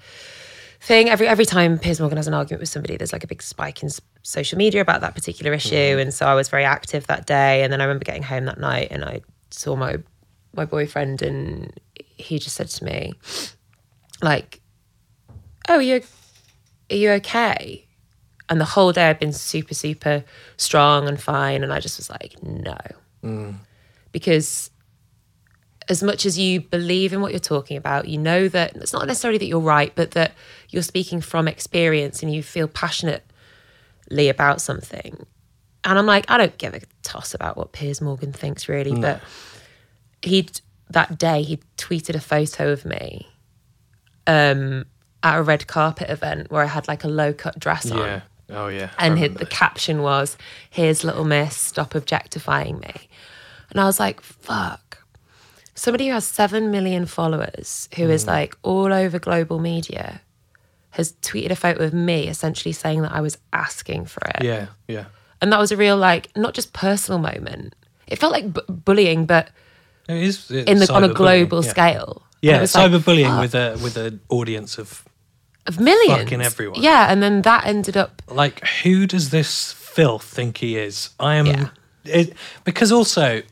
thing. 0.81 1.11
Every 1.11 1.29
every 1.29 1.45
time 1.45 1.79
Piers 1.79 2.01
Morgan 2.01 2.17
has 2.17 2.27
an 2.27 2.35
argument 2.35 2.61
with 2.61 2.71
somebody 2.71 2.97
there's 2.97 3.13
like 3.13 3.25
a 3.25 3.29
big 3.29 3.43
spike 3.43 3.83
in 3.83 3.91
social 4.23 4.57
media 4.57 4.81
about 4.81 5.03
that 5.03 5.15
particular 5.15 5.53
issue. 5.53 5.75
And 5.77 6.13
so 6.13 6.25
I 6.25 6.35
was 6.35 6.49
very 6.49 6.65
active 6.65 7.07
that 7.09 7.27
day. 7.27 7.63
And 7.63 7.71
then 7.71 7.83
I 7.83 7.85
remember 7.85 8.05
getting 8.05 8.23
home 8.23 8.47
that 8.47 8.59
night 8.59 8.89
and 8.91 9.05
I 9.05 9.21
saw 9.51 9.77
my 9.77 9.99
my 10.55 10.65
boyfriend 10.65 11.21
and 11.21 11.79
he 12.17 12.39
just 12.39 12.57
said 12.57 12.69
to 12.69 12.85
me 12.85 13.13
like 14.23 14.61
oh 15.69 15.79
you 15.79 16.03
are 16.91 16.95
you 16.95 17.11
okay? 17.13 17.87
And 18.49 18.61
the 18.61 18.65
whole 18.67 18.93
day 18.93 19.09
I'd 19.09 19.19
been 19.19 19.33
super 19.33 19.75
super 19.75 20.25
strong 20.57 21.09
and 21.09 21.21
fine 21.21 21.63
and 21.63 21.73
I 21.73 21.81
just 21.81 21.99
was 21.99 22.11
like 22.11 22.37
no. 22.43 22.77
Because 24.13 24.71
as 25.89 26.03
much 26.03 26.25
as 26.25 26.39
you 26.39 26.61
believe 26.61 27.13
in 27.13 27.21
what 27.21 27.33
you're 27.33 27.41
talking 27.41 27.77
about, 27.77 28.09
you 28.09 28.17
know 28.19 28.49
that 28.49 28.75
it's 28.77 28.93
not 28.93 29.07
necessarily 29.07 29.39
that 29.39 29.47
you're 29.47 29.61
right, 29.61 29.93
but 29.95 30.13
that 30.13 30.33
you're 30.71 30.83
speaking 30.83 31.21
from 31.21 31.47
experience 31.47 32.23
and 32.23 32.35
you 32.35 32.43
feel 32.43 32.69
passionately 32.69 34.29
about 34.29 34.61
something. 34.63 35.27
And 35.85 35.99
I'm 35.99 36.07
like, 36.07 36.25
I 36.31 36.39
don't 36.39 36.57
give 36.57 36.75
a 36.75 36.81
toss 37.03 37.35
about 37.35 37.59
what 37.59 37.73
Piers 37.73 38.01
Morgan 38.01 38.33
thinks 38.33 38.69
really, 38.69 38.95
but 38.99 39.21
he 40.23 40.49
that 40.91 41.19
day 41.19 41.43
he 41.43 41.61
tweeted 41.77 42.15
a 42.15 42.21
photo 42.21 42.71
of 42.71 42.85
me 42.85 43.27
um 44.27 44.85
at 45.25 45.39
a 45.39 45.43
red 45.43 45.67
carpet 45.67 46.09
event 46.11 46.51
where 46.53 46.63
I 46.63 46.67
had 46.67 46.87
like 46.87 47.03
a 47.03 47.09
low 47.09 47.33
cut 47.33 47.59
dress 47.59 47.91
on. 47.91 47.99
Yeah. 47.99 48.21
Oh 48.51 48.69
yeah. 48.69 48.91
And 48.99 49.19
his, 49.19 49.35
the 49.35 49.47
caption 49.47 50.03
was, 50.03 50.37
Here's 50.71 51.03
little 51.03 51.25
miss, 51.25 51.57
stop 51.57 51.95
objectifying 51.97 52.79
me. 52.79 53.09
And 53.71 53.81
I 53.81 53.87
was 53.87 53.99
like, 53.99 54.21
fuck. 54.21 54.99
Somebody 55.75 56.07
who 56.07 56.13
has 56.13 56.25
7 56.27 56.71
million 56.71 57.07
followers, 57.07 57.89
who 57.97 58.05
Mm. 58.05 58.11
is 58.11 58.27
like 58.29 58.57
all 58.63 58.93
over 58.93 59.19
global 59.19 59.59
media, 59.59 60.21
has 60.91 61.13
tweeted 61.23 61.51
a 61.51 61.57
photo 61.57 61.83
of 61.85 61.93
me 61.93 62.29
essentially 62.29 62.73
saying 62.73 63.03
that 63.03 63.11
I 63.13 63.21
was 63.21 63.39
asking 63.53 64.05
for 64.07 64.21
it. 64.37 64.45
Yeah. 64.45 64.67
Yeah. 64.87 65.07
And 65.41 65.53
that 65.53 65.59
was 65.59 65.73
a 65.73 65.77
real, 65.77 65.97
like, 65.97 66.31
not 66.37 66.55
just 66.55 66.73
personal 66.73 67.19
moment. 67.19 67.75
It 68.07 68.19
felt 68.21 68.33
like 68.33 68.53
b- 68.53 68.61
bullying, 68.69 69.27
but 69.27 69.51
It 70.09 70.19
is 70.23 70.51
in 70.51 70.79
the, 70.79 70.93
on 70.93 71.03
a 71.03 71.09
cyberbullying, 71.09 71.15
global 71.17 71.65
yeah. 71.65 71.71
scale. 71.71 72.23
Yeah, 72.43 72.61
was 72.61 72.75
like, 72.75 72.93
cyberbullying 72.93 73.41
with 73.41 73.55
a 73.55 73.77
with 73.83 73.97
an 73.97 74.21
audience 74.29 74.79
of 74.79 75.03
of 75.67 75.81
millions. 75.81 76.23
fucking 76.23 76.43
everyone. 76.43 76.83
Yeah, 76.83 77.11
and 77.11 77.23
then 77.23 77.43
that 77.43 77.67
ended 77.67 77.97
up 77.97 78.23
like 78.29 78.67
who 78.83 79.07
does 79.07 79.31
this 79.31 79.73
filth 79.73 80.25
think 80.25 80.59
he 80.59 80.77
is? 80.77 81.11
I 81.21 81.37
am 81.37 81.47
Yeah. 81.47 81.69
it, 82.05 82.35
because 82.65 82.93
also 82.93 83.43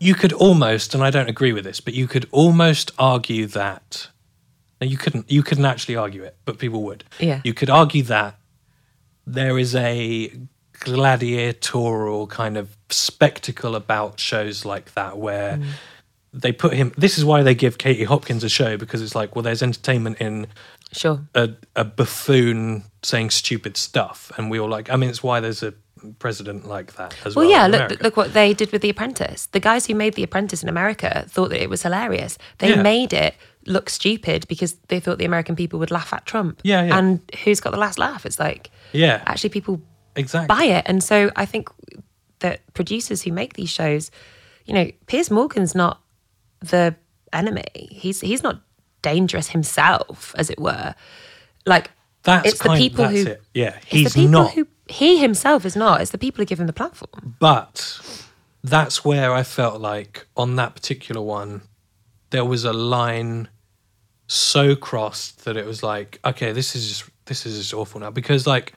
you 0.00 0.14
could 0.14 0.32
almost, 0.32 0.94
and 0.94 1.02
I 1.02 1.10
don't 1.10 1.28
agree 1.28 1.52
with 1.52 1.64
this, 1.64 1.80
but 1.80 1.94
you 1.94 2.06
could 2.06 2.28
almost 2.30 2.92
argue 2.98 3.46
that 3.46 4.08
you 4.80 4.96
couldn't 4.96 5.30
you 5.30 5.42
couldn't 5.42 5.64
actually 5.64 5.96
argue 5.96 6.22
it, 6.22 6.36
but 6.44 6.58
people 6.58 6.82
would. 6.84 7.04
Yeah. 7.18 7.40
You 7.44 7.54
could 7.54 7.70
argue 7.70 8.02
that 8.04 8.36
there 9.26 9.58
is 9.58 9.74
a 9.74 10.32
gladiatorial 10.80 12.26
kind 12.28 12.56
of 12.56 12.76
spectacle 12.88 13.74
about 13.74 14.20
shows 14.20 14.64
like 14.64 14.94
that 14.94 15.18
where 15.18 15.56
mm. 15.56 15.66
they 16.32 16.52
put 16.52 16.72
him 16.72 16.92
this 16.96 17.18
is 17.18 17.24
why 17.24 17.42
they 17.42 17.54
give 17.54 17.78
Katie 17.78 18.04
Hopkins 18.04 18.44
a 18.44 18.48
show 18.48 18.76
because 18.76 19.02
it's 19.02 19.14
like 19.14 19.34
well 19.34 19.42
there's 19.42 19.62
entertainment 19.62 20.18
in 20.20 20.46
sure. 20.92 21.20
a, 21.34 21.50
a 21.76 21.84
buffoon 21.84 22.84
saying 23.02 23.30
stupid 23.30 23.76
stuff, 23.76 24.32
and 24.36 24.50
we 24.50 24.58
all 24.58 24.68
like. 24.68 24.90
I 24.90 24.96
mean, 24.96 25.10
it's 25.10 25.22
why 25.22 25.40
there's 25.40 25.62
a 25.62 25.74
president 26.20 26.66
like 26.66 26.94
that 26.94 27.14
as 27.24 27.34
well. 27.34 27.44
Well, 27.46 27.50
yeah, 27.52 27.66
look, 27.66 27.80
America. 27.80 28.02
look 28.04 28.16
what 28.16 28.32
they 28.32 28.54
did 28.54 28.70
with 28.72 28.82
The 28.82 28.90
Apprentice. 28.90 29.46
The 29.46 29.60
guys 29.60 29.86
who 29.86 29.94
made 29.94 30.14
The 30.14 30.22
Apprentice 30.22 30.62
in 30.62 30.68
America 30.68 31.24
thought 31.28 31.50
that 31.50 31.60
it 31.62 31.68
was 31.68 31.82
hilarious. 31.82 32.38
They 32.58 32.70
Yeah. 32.70 32.82
made 32.82 33.12
it 33.12 33.34
look 33.66 33.90
stupid 33.90 34.46
because 34.48 34.74
they 34.88 35.00
thought 35.00 35.18
the 35.18 35.24
American 35.24 35.56
people 35.56 35.78
would 35.80 35.90
laugh 35.90 36.12
at 36.12 36.24
Trump. 36.24 36.60
Yeah, 36.62 36.84
yeah. 36.84 36.98
And 36.98 37.20
who's 37.44 37.60
got 37.60 37.70
the 37.72 37.78
last 37.78 37.98
laugh? 37.98 38.24
It's 38.24 38.38
like, 38.38 38.70
yeah, 38.92 39.22
actually, 39.26 39.50
people 39.50 39.82
exactly. 40.16 40.46
buy 40.54 40.64
it. 40.64 40.84
And 40.86 41.02
so 41.02 41.30
I 41.36 41.44
think 41.44 41.68
that 42.38 42.60
producers 42.74 43.22
who 43.22 43.32
make 43.32 43.54
these 43.54 43.68
shows, 43.70 44.10
you 44.66 44.74
know, 44.74 44.90
Piers 45.06 45.30
Morgan's 45.30 45.74
not 45.74 46.00
the 46.60 46.94
enemy. 47.32 47.64
He's 47.74 48.20
he's 48.20 48.42
not 48.42 48.60
dangerous 49.02 49.48
himself, 49.48 50.34
as 50.36 50.50
it 50.50 50.58
were. 50.58 50.94
Like 51.66 51.90
That's 52.22 52.48
it's 52.48 52.58
the 52.58 52.68
kind- 52.68 52.78
people 52.80 53.04
that's 53.04 53.22
who 53.22 53.26
it. 53.30 53.42
Yeah, 53.54 53.76
it's 53.76 53.86
he's 53.86 54.14
the 54.14 54.20
people 54.22 54.42
not. 54.42 54.52
who 54.52 54.66
he 54.88 55.18
himself 55.18 55.64
is 55.64 55.76
not. 55.76 56.00
It's 56.00 56.10
the 56.10 56.18
people 56.18 56.42
who 56.42 56.46
give 56.46 56.60
him 56.60 56.66
the 56.66 56.72
platform. 56.72 57.36
But 57.38 58.00
that's 58.64 59.04
where 59.04 59.32
I 59.32 59.42
felt 59.42 59.80
like 59.80 60.26
on 60.36 60.56
that 60.56 60.74
particular 60.74 61.20
one, 61.20 61.62
there 62.30 62.44
was 62.44 62.64
a 62.64 62.72
line 62.72 63.48
so 64.26 64.76
crossed 64.76 65.44
that 65.44 65.56
it 65.56 65.66
was 65.66 65.82
like, 65.82 66.20
okay, 66.24 66.52
this 66.52 66.74
is 66.74 66.88
just 66.88 67.10
this 67.26 67.46
is 67.46 67.58
just 67.58 67.74
awful 67.74 68.00
now 68.00 68.10
because 68.10 68.46
like, 68.46 68.72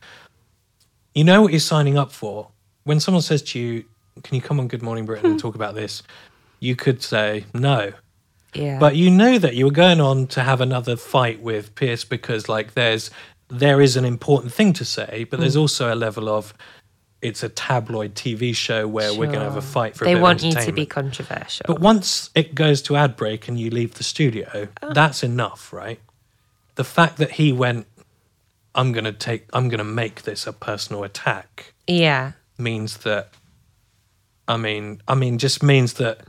you 1.14 1.24
know 1.24 1.42
what 1.42 1.52
you're 1.52 1.60
signing 1.60 1.98
up 1.98 2.12
for 2.12 2.50
when 2.84 3.00
someone 3.00 3.22
says 3.22 3.42
to 3.42 3.60
you, 3.60 3.86
"Can 4.24 4.36
you 4.36 4.42
come 4.42 4.60
on 4.60 4.68
Good 4.68 4.82
Morning 4.82 5.06
Britain 5.06 5.26
and 5.26 5.36
hmm. 5.36 5.40
talk 5.40 5.56
about 5.56 5.76
this?" 5.76 6.04
You 6.60 6.76
could 6.76 7.02
say 7.02 7.46
no. 7.54 7.92
Yeah. 8.54 8.80
But 8.80 8.96
you 8.96 9.10
know 9.10 9.38
that 9.38 9.56
you 9.56 9.66
were 9.66 9.72
going 9.72 10.02
on 10.02 10.28
to 10.28 10.44
have 10.44 10.62
another 10.62 10.96
fight 10.98 11.42
with 11.42 11.74
Piers 11.76 12.04
because 12.04 12.50
like 12.50 12.74
there's 12.74 13.10
there 13.48 13.82
is 13.82 13.98
an 13.98 14.06
important 14.06 14.54
thing 14.54 14.74
to 14.74 14.86
say, 14.86 15.26
but 15.30 15.40
there's 15.40 15.56
mm. 15.56 15.62
also 15.62 15.94
a 15.94 15.96
level 15.96 16.30
of 16.30 16.54
it's 17.22 17.44
a 17.44 17.50
tabloid 17.50 18.16
TV 18.16 18.56
show 18.56 18.88
where 18.88 19.14
we're 19.14 19.28
going 19.28 19.40
to 19.40 19.46
have 19.46 19.58
a 19.58 19.62
fight 19.62 19.96
for. 19.96 20.06
they 20.06 20.14
a 20.14 20.16
bit 20.16 20.22
want 20.22 20.44
you 20.44 20.54
to 20.54 20.72
be 20.72 20.86
controversial. 20.86 21.66
But 21.68 21.80
once 21.80 22.32
it 22.34 22.56
goes 22.56 22.82
to 22.84 22.96
ad 22.96 23.16
break 23.16 23.48
and 23.48 23.60
you 23.60 23.70
leave 23.70 23.96
the 23.96 24.04
studio, 24.04 24.70
Oh. 24.82 24.94
that's 24.94 25.22
enough, 25.22 25.72
right? 25.72 26.00
The 26.76 26.84
fact 26.84 27.18
that 27.18 27.32
he 27.32 27.52
went, 27.52 27.86
I'm 28.74 28.92
going 28.92 29.04
to 29.04 29.12
take, 29.12 29.48
I'm 29.54 29.70
going 29.70 29.78
to 29.78 29.84
make 29.84 30.24
this 30.24 30.48
a 30.48 30.54
personal 30.54 31.04
attack 31.04 31.74
yeah. 31.86 32.32
means 32.58 32.98
that 33.00 33.30
I 34.48 34.58
mean 34.58 35.02
I 35.08 35.16
mean 35.16 35.38
just 35.38 35.62
means 35.62 35.94
that 35.94 36.22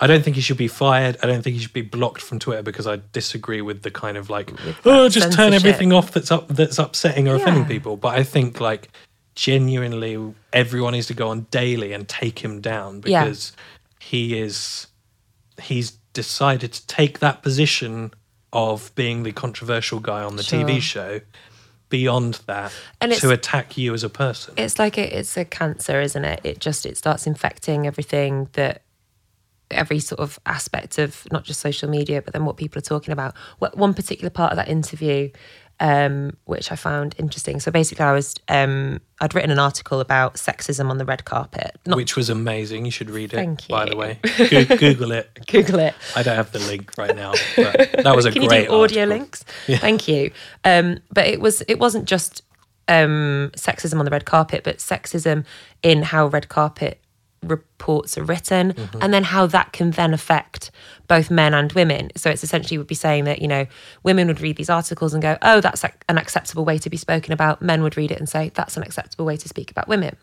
I 0.00 0.06
don't 0.06 0.22
think 0.24 0.36
he 0.36 0.42
should 0.42 0.56
be 0.56 0.68
fired. 0.68 1.16
I 1.22 1.26
don't 1.26 1.42
think 1.42 1.54
he 1.54 1.62
should 1.62 1.72
be 1.72 1.82
blocked 1.82 2.20
from 2.20 2.38
Twitter 2.38 2.62
because 2.62 2.86
I 2.86 3.00
disagree 3.12 3.60
with 3.62 3.82
the 3.82 3.90
kind 3.90 4.16
of 4.16 4.28
like 4.28 4.50
oh 4.84 5.08
just 5.08 5.32
turn 5.32 5.52
everything 5.52 5.92
off 5.92 6.12
that's 6.12 6.30
up 6.32 6.48
that's 6.48 6.78
upsetting 6.78 7.28
or 7.28 7.36
offending 7.36 7.64
people. 7.64 7.96
But 7.96 8.18
I 8.18 8.24
think 8.24 8.60
like 8.60 8.88
genuinely 9.34 10.34
everyone 10.52 10.92
needs 10.92 11.06
to 11.08 11.14
go 11.14 11.28
on 11.28 11.42
daily 11.50 11.92
and 11.92 12.08
take 12.08 12.38
him 12.38 12.60
down 12.60 13.02
Yeah. 13.04 13.24
because 13.24 13.52
he 14.00 14.38
is 14.38 14.86
he's 15.60 15.92
decided 16.12 16.72
to 16.72 16.86
take 16.86 17.18
that 17.20 17.42
position 17.42 18.12
of 18.52 18.94
being 18.94 19.24
the 19.24 19.32
controversial 19.32 19.98
guy 19.98 20.22
on 20.22 20.36
the 20.36 20.42
TV 20.42 20.80
show 20.80 21.20
beyond 21.88 22.40
that 22.46 22.72
And 23.00 23.12
to 23.12 23.30
attack 23.30 23.76
you 23.76 23.94
as 23.94 24.02
a 24.04 24.08
person. 24.08 24.54
It's 24.56 24.78
like 24.78 24.96
a, 24.96 25.18
it's 25.18 25.36
a 25.36 25.44
cancer, 25.44 26.00
isn't 26.00 26.24
it? 26.24 26.40
It 26.44 26.58
just 26.60 26.86
it 26.86 26.96
starts 26.96 27.26
infecting 27.26 27.86
everything 27.86 28.48
that 28.52 28.82
every 29.70 29.98
sort 29.98 30.20
of 30.20 30.38
aspect 30.46 30.98
of 30.98 31.26
not 31.32 31.44
just 31.44 31.60
social 31.60 31.88
media, 31.88 32.22
but 32.22 32.32
then 32.32 32.44
what 32.44 32.56
people 32.56 32.78
are 32.78 32.82
talking 32.82 33.12
about. 33.12 33.34
What 33.58 33.76
one 33.76 33.94
particular 33.94 34.30
part 34.30 34.52
of 34.52 34.56
that 34.56 34.68
interview, 34.68 35.30
um, 35.80 36.36
which 36.44 36.70
I 36.70 36.76
found 36.76 37.14
interesting. 37.18 37.58
So 37.60 37.70
basically, 37.70 38.04
I 38.04 38.12
was 38.12 38.34
um, 38.48 39.00
I'd 39.20 39.34
written 39.34 39.50
an 39.50 39.58
article 39.58 40.00
about 40.00 40.34
sexism 40.34 40.88
on 40.90 40.98
the 40.98 41.04
red 41.04 41.24
carpet. 41.24 41.76
Not 41.86 41.96
which 41.96 42.14
was 42.16 42.30
amazing. 42.30 42.84
You 42.84 42.90
should 42.90 43.10
read 43.10 43.32
it. 43.32 43.36
Thank 43.36 43.68
you. 43.68 43.72
By 43.74 43.86
the 43.86 43.96
way, 43.96 44.18
Go- 44.50 44.76
Google 44.76 45.12
it. 45.12 45.38
Google 45.46 45.80
it. 45.80 45.94
I 46.14 46.22
don't 46.22 46.36
have 46.36 46.52
the 46.52 46.60
link 46.60 46.92
right 46.96 47.16
now, 47.16 47.32
but 47.56 47.92
that 48.04 48.14
was 48.14 48.24
a 48.26 48.32
Can 48.32 48.42
you 48.42 48.48
great 48.48 48.68
do 48.68 48.74
audio 48.74 49.02
article. 49.02 49.08
links? 49.18 49.42
Thank 49.66 50.06
you. 50.08 50.30
Um, 50.64 50.98
but 51.12 51.26
it 51.26 51.40
was 51.40 51.62
it 51.62 51.78
wasn't 51.78 52.04
just 52.06 52.42
um, 52.86 53.50
sexism 53.56 53.98
on 53.98 54.04
the 54.04 54.10
red 54.10 54.26
carpet, 54.26 54.62
but 54.62 54.76
sexism 54.78 55.44
in 55.82 56.02
how 56.02 56.26
red 56.26 56.48
carpet 56.48 57.00
reports 57.48 58.16
are 58.18 58.24
written, 58.24 58.72
Mm-hmm. 58.72 58.98
and 59.02 59.12
then 59.14 59.24
how 59.24 59.46
that 59.46 59.72
can 59.72 59.90
then 59.92 60.14
affect 60.14 60.70
both 61.08 61.30
men 61.30 61.54
and 61.54 61.72
women. 61.72 62.10
So 62.16 62.30
it's 62.30 62.42
essentially 62.44 62.78
would 62.78 62.86
be 62.86 62.94
saying 62.94 63.24
that 63.24 63.40
you 63.42 63.48
know 63.48 63.66
women 64.02 64.26
would 64.28 64.40
read 64.40 64.56
these 64.56 64.70
articles 64.70 65.12
and 65.14 65.22
go, 65.22 65.36
"Oh, 65.42 65.60
that's 65.60 65.84
an 66.08 66.18
acceptable 66.18 66.64
way 66.64 66.78
to 66.78 66.90
be 66.90 66.96
spoken 66.96 67.32
about." 67.32 67.60
Men 67.62 67.82
would 67.82 67.96
read 67.96 68.10
it 68.10 68.18
and 68.18 68.28
say, 68.28 68.50
"That's 68.54 68.76
an 68.76 68.82
acceptable 68.82 69.24
way 69.24 69.36
to 69.36 69.48
speak 69.48 69.70
about 69.70 69.88
women." 69.88 70.16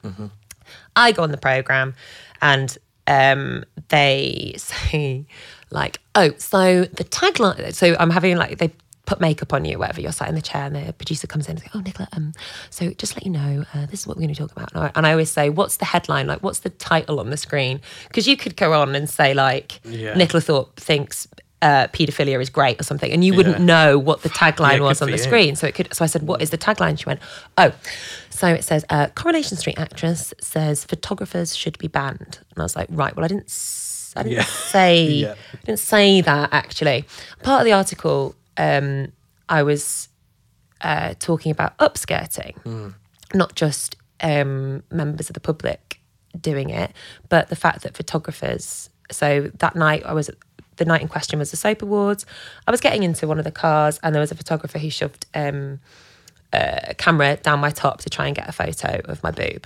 I 0.95 1.11
go 1.11 1.23
on 1.23 1.31
the 1.31 1.37
program 1.37 1.95
and 2.41 2.77
um, 3.07 3.63
they 3.89 4.53
say 4.57 5.25
like, 5.69 5.99
oh, 6.15 6.31
so 6.37 6.83
the 6.85 7.03
tagline. 7.03 7.73
So 7.73 7.95
I'm 7.99 8.09
having 8.09 8.37
like 8.37 8.57
they 8.57 8.71
put 9.11 9.19
makeup 9.19 9.51
on 9.53 9.65
you, 9.65 9.77
whatever. 9.77 9.99
You're 10.01 10.11
sat 10.11 10.29
in 10.29 10.35
the 10.35 10.41
chair, 10.41 10.63
and 10.63 10.75
the 10.75 10.93
producer 10.93 11.27
comes 11.27 11.45
in 11.47 11.51
and 11.57 11.61
goes, 11.63 11.69
"Oh, 11.75 11.79
Nicola, 11.81 12.07
um, 12.13 12.33
so 12.69 12.91
just 12.91 13.15
let 13.15 13.23
you 13.25 13.31
know, 13.31 13.65
uh, 13.73 13.85
this 13.87 14.01
is 14.01 14.07
what 14.07 14.15
we're 14.17 14.23
going 14.23 14.33
to 14.35 14.39
talk 14.41 14.51
about." 14.53 14.71
And 14.73 14.83
I, 14.85 14.91
and 14.95 15.07
I 15.07 15.11
always 15.11 15.29
say, 15.31 15.49
"What's 15.49 15.77
the 15.77 15.85
headline? 15.85 16.27
Like, 16.27 16.41
what's 16.41 16.59
the 16.59 16.69
title 16.69 17.19
on 17.19 17.29
the 17.29 17.37
screen?" 17.37 17.81
Because 18.07 18.27
you 18.27 18.37
could 18.37 18.55
go 18.55 18.73
on 18.73 18.95
and 18.95 19.09
say 19.09 19.33
like, 19.33 19.79
Yeah. 19.83 20.15
Nicola 20.15 20.41
Thorp 20.41 20.75
thinks. 20.77 21.27
Uh, 21.63 21.85
pedophilia 21.89 22.41
is 22.41 22.49
great 22.49 22.81
or 22.81 22.83
something 22.83 23.11
and 23.11 23.23
you 23.23 23.35
wouldn't 23.35 23.59
Yeah. 23.59 23.65
know 23.65 23.99
what 23.99 24.23
the 24.23 24.29
tagline 24.31 24.77
Yeah, 24.77 24.89
was 24.89 24.99
on 24.99 25.11
the 25.11 25.17
you. 25.17 25.23
screen 25.29 25.55
so 25.55 25.67
it 25.67 25.75
could 25.75 25.93
so 25.93 26.03
i 26.03 26.07
said 26.07 26.23
what 26.23 26.41
is 26.41 26.49
the 26.49 26.57
tagline 26.57 26.97
she 26.97 27.05
went 27.05 27.19
oh 27.59 27.71
so 28.31 28.47
it 28.47 28.63
says 28.63 28.83
uh, 28.89 29.09
coronation 29.13 29.55
street 29.57 29.77
actress 29.77 30.33
says 30.41 30.83
photographers 30.85 31.55
should 31.55 31.77
be 31.77 31.87
banned 31.87 32.39
and 32.49 32.57
i 32.57 32.63
was 32.63 32.75
like 32.75 32.87
right 32.89 33.15
well 33.15 33.23
i 33.23 33.27
didn't 33.27 33.45
s- 33.45 34.11
i 34.15 34.23
didn't 34.23 34.37
Yeah. 34.39 34.43
say. 34.45 35.25
I 35.31 35.35
didn't 35.63 35.77
say 35.93 36.21
that 36.21 36.49
actually 36.51 37.05
part 37.43 37.61
of 37.61 37.65
the 37.65 37.73
article 37.73 38.33
um 38.57 39.11
i 39.49 39.63
was 39.63 40.09
uh 40.81 41.13
talking 41.19 41.51
about 41.51 41.77
upskirting 41.77 42.55
Hmm. 42.63 42.89
not 43.33 43.55
just 43.55 43.95
um 44.21 44.83
members 44.91 45.29
of 45.29 45.33
the 45.33 45.39
public 45.39 45.99
doing 46.39 46.69
it 46.69 46.91
but 47.29 47.49
the 47.49 47.55
fact 47.55 47.81
that 47.83 47.95
photographers 47.95 48.89
so 49.11 49.51
that 49.59 49.75
night 49.75 50.03
i 50.05 50.13
was 50.13 50.29
the 50.77 50.85
night 50.85 51.01
in 51.01 51.07
question 51.07 51.37
was 51.39 51.51
the 51.51 51.57
soap 51.57 51.81
awards 51.81 52.25
i 52.67 52.71
was 52.71 52.79
getting 52.81 53.03
into 53.03 53.27
one 53.27 53.37
of 53.37 53.43
the 53.45 53.51
cars 53.51 53.99
and 54.03 54.15
there 54.15 54.21
was 54.21 54.31
a 54.31 54.35
photographer 54.35 54.79
who 54.79 54.89
shoved 54.89 55.25
um 55.35 55.79
a 56.53 56.93
camera 56.97 57.37
down 57.37 57.59
my 57.59 57.69
top 57.69 57.99
to 58.01 58.09
try 58.09 58.27
and 58.27 58.35
get 58.35 58.47
a 58.47 58.51
photo 58.51 58.99
of 59.05 59.21
my 59.23 59.31
boob 59.31 59.65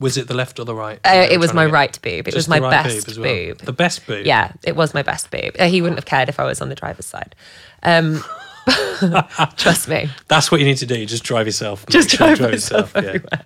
Was 0.00 0.16
it 0.16 0.28
the 0.28 0.34
left 0.34 0.58
or 0.58 0.64
the 0.64 0.74
right? 0.74 0.98
Uh, 1.04 1.26
it 1.30 1.38
was 1.38 1.52
my 1.52 1.66
right 1.66 1.96
boob. 2.02 2.26
It 2.26 2.34
was 2.34 2.48
my 2.48 2.58
right 2.58 2.82
best 2.82 3.06
as 3.06 3.18
well. 3.18 3.28
boob. 3.28 3.58
The 3.58 3.72
best 3.72 4.06
boob. 4.06 4.26
Yeah, 4.26 4.52
it 4.64 4.74
was 4.74 4.94
my 4.94 5.02
best 5.02 5.30
boob. 5.30 5.54
Uh, 5.58 5.68
he 5.68 5.82
wouldn't 5.82 5.98
have 5.98 6.06
cared 6.06 6.28
if 6.30 6.40
I 6.40 6.44
was 6.44 6.60
on 6.62 6.70
the 6.70 6.74
driver's 6.74 7.04
side. 7.06 7.34
Um, 7.82 8.24
trust 9.56 9.88
me. 9.88 10.08
That's 10.28 10.50
what 10.50 10.60
you 10.60 10.66
need 10.66 10.78
to 10.78 10.86
do. 10.86 10.98
You 10.98 11.06
just 11.06 11.22
drive 11.22 11.46
yourself. 11.46 11.84
Just 11.86 12.08
Make 12.12 12.18
sure 12.18 12.28
you 12.30 12.36
drive 12.36 12.50
myself 12.52 12.92
yeah. 12.94 13.02
everywhere. 13.02 13.44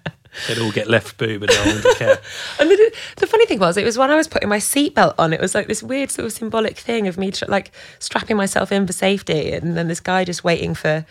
They'd 0.49 0.59
all 0.59 0.73
get 0.73 0.89
left 0.89 1.17
boob 1.17 1.43
and 1.43 1.53
no 1.53 1.65
one 1.65 1.83
would 1.83 1.97
care. 1.97 2.19
And 2.61 2.71
the, 2.71 2.95
the 3.17 3.27
funny 3.27 3.47
thing 3.47 3.59
was, 3.59 3.77
it 3.77 3.85
was 3.85 3.97
when 3.97 4.11
I 4.11 4.17
was 4.17 4.29
putting 4.29 4.49
my 4.49 4.59
seatbelt 4.59 5.15
on. 5.19 5.33
It 5.33 5.41
was 5.41 5.55
like 5.55 5.69
this 5.69 5.83
weird 5.83 6.11
sort 6.11 6.27
of 6.27 6.33
symbolic 6.33 6.79
thing 6.79 7.07
of 7.09 7.17
me 7.19 7.31
tr- 7.31 7.45
like 7.47 7.71
strapping 7.99 8.37
myself 8.37 8.73
in 8.73 8.87
for 8.87 8.93
safety, 8.93 9.53
and 9.53 9.77
then 9.77 9.89
this 9.89 10.01
guy 10.01 10.25
just 10.25 10.43
waiting 10.45 10.75
for 10.75 11.07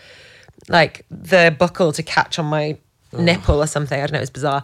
like 0.68 1.04
the 1.10 1.54
buckle 1.58 1.92
to 1.92 2.02
catch 2.02 2.38
on 2.38 2.46
my 2.46 2.76
nipple 3.12 3.62
or 3.62 3.66
something. 3.66 3.98
I 3.98 4.06
don't 4.06 4.12
know. 4.12 4.18
It 4.18 4.22
was 4.22 4.30
bizarre. 4.30 4.62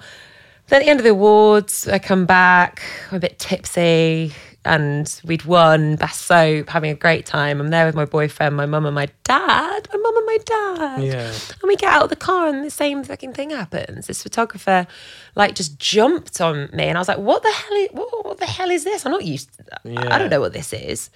Then 0.70 0.80
at 0.80 0.84
the 0.84 0.90
end 0.90 1.00
of 1.00 1.04
the 1.04 1.10
awards, 1.10 1.86
I 1.88 1.98
come 1.98 2.26
back. 2.26 2.80
I'm 3.10 3.16
a 3.16 3.20
bit 3.20 3.38
tipsy, 3.40 4.32
and 4.64 5.20
we'd 5.24 5.44
won 5.44 5.96
best 5.96 6.22
soap, 6.22 6.68
having 6.68 6.90
a 6.92 6.94
great 6.94 7.26
time. 7.26 7.60
I'm 7.60 7.68
there 7.68 7.86
with 7.86 7.96
my 7.96 8.04
boyfriend, 8.04 8.56
my 8.56 8.66
mum, 8.66 8.86
and 8.86 8.94
my 8.94 9.08
dad. 9.24 9.88
My 9.92 9.98
mum 9.98 10.16
and 10.16 10.26
my 10.26 10.38
dad. 10.44 11.02
Yeah. 11.02 11.26
And 11.26 11.66
we 11.68 11.74
get 11.76 11.92
out 11.92 12.04
of 12.04 12.10
the 12.10 12.16
car 12.16 12.46
and 12.46 12.64
the 12.64 12.70
same 12.70 13.02
fucking 13.02 13.32
thing 13.32 13.50
happens. 13.50 14.06
This 14.06 14.22
photographer 14.22 14.86
like 15.34 15.54
just 15.56 15.76
jumped 15.78 16.40
on 16.40 16.70
me 16.72 16.84
and 16.84 16.96
I 16.96 17.00
was 17.00 17.08
like, 17.08 17.18
what 17.18 17.42
the 17.42 17.50
hell 17.50 17.76
is 17.76 17.88
what, 17.92 18.24
what 18.24 18.38
the 18.38 18.46
hell 18.46 18.70
is 18.70 18.84
this? 18.84 19.04
I'm 19.04 19.12
not 19.12 19.24
used 19.24 19.52
to 19.56 19.64
that. 19.64 19.80
I- 19.98 20.14
I 20.14 20.18
don't 20.18 20.30
know 20.30 20.40
what 20.40 20.52
this 20.52 20.72
is. 20.72 21.10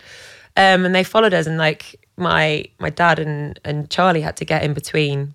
Um, 0.57 0.85
and 0.85 0.95
they 0.95 1.05
followed 1.05 1.35
us 1.35 1.47
and 1.47 1.59
like 1.59 2.05
my 2.17 2.65
my 2.81 2.91
dad 2.91 3.19
and, 3.21 3.61
and 3.65 3.89
Charlie 3.91 4.21
had 4.23 4.37
to 4.39 4.45
get 4.45 4.63
in 4.65 4.73
between 4.75 5.35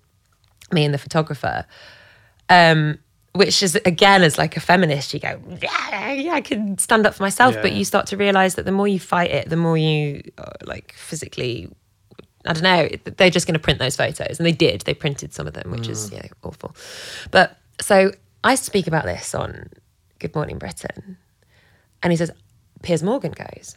me 0.72 0.84
and 0.84 0.92
the 0.92 0.98
photographer. 0.98 1.64
Um, 2.50 2.98
which 3.32 3.62
is 3.62 3.76
again 3.76 4.22
as 4.22 4.38
like 4.38 4.56
a 4.56 4.60
feminist, 4.60 5.14
you 5.14 5.20
go, 5.20 5.40
yeah, 5.62 6.12
yeah, 6.12 6.32
I 6.32 6.40
can 6.40 6.78
stand 6.78 7.06
up 7.06 7.14
for 7.14 7.22
myself. 7.22 7.54
But 7.60 7.72
you 7.72 7.84
start 7.84 8.06
to 8.08 8.16
realize 8.16 8.56
that 8.56 8.64
the 8.64 8.72
more 8.72 8.88
you 8.88 8.98
fight 8.98 9.30
it, 9.30 9.48
the 9.48 9.56
more 9.56 9.78
you 9.78 10.22
uh, 10.38 10.50
like 10.64 10.92
physically 10.94 11.70
I 12.46 12.54
don't 12.54 12.62
know, 12.62 12.88
they're 13.16 13.30
just 13.30 13.46
going 13.46 13.54
to 13.54 13.60
print 13.60 13.78
those 13.78 13.96
photos. 13.96 14.38
And 14.38 14.46
they 14.46 14.52
did. 14.52 14.80
They 14.82 14.94
printed 14.94 15.34
some 15.34 15.46
of 15.46 15.52
them, 15.52 15.70
which 15.70 15.88
is 15.88 16.10
yeah, 16.10 16.26
awful. 16.42 16.74
But 17.30 17.58
so 17.80 18.12
I 18.42 18.54
speak 18.54 18.86
about 18.86 19.04
this 19.04 19.34
on 19.34 19.68
Good 20.18 20.34
Morning 20.34 20.58
Britain. 20.58 21.18
And 22.02 22.12
he 22.12 22.16
says, 22.16 22.30
Piers 22.82 23.02
Morgan 23.02 23.32
goes, 23.32 23.76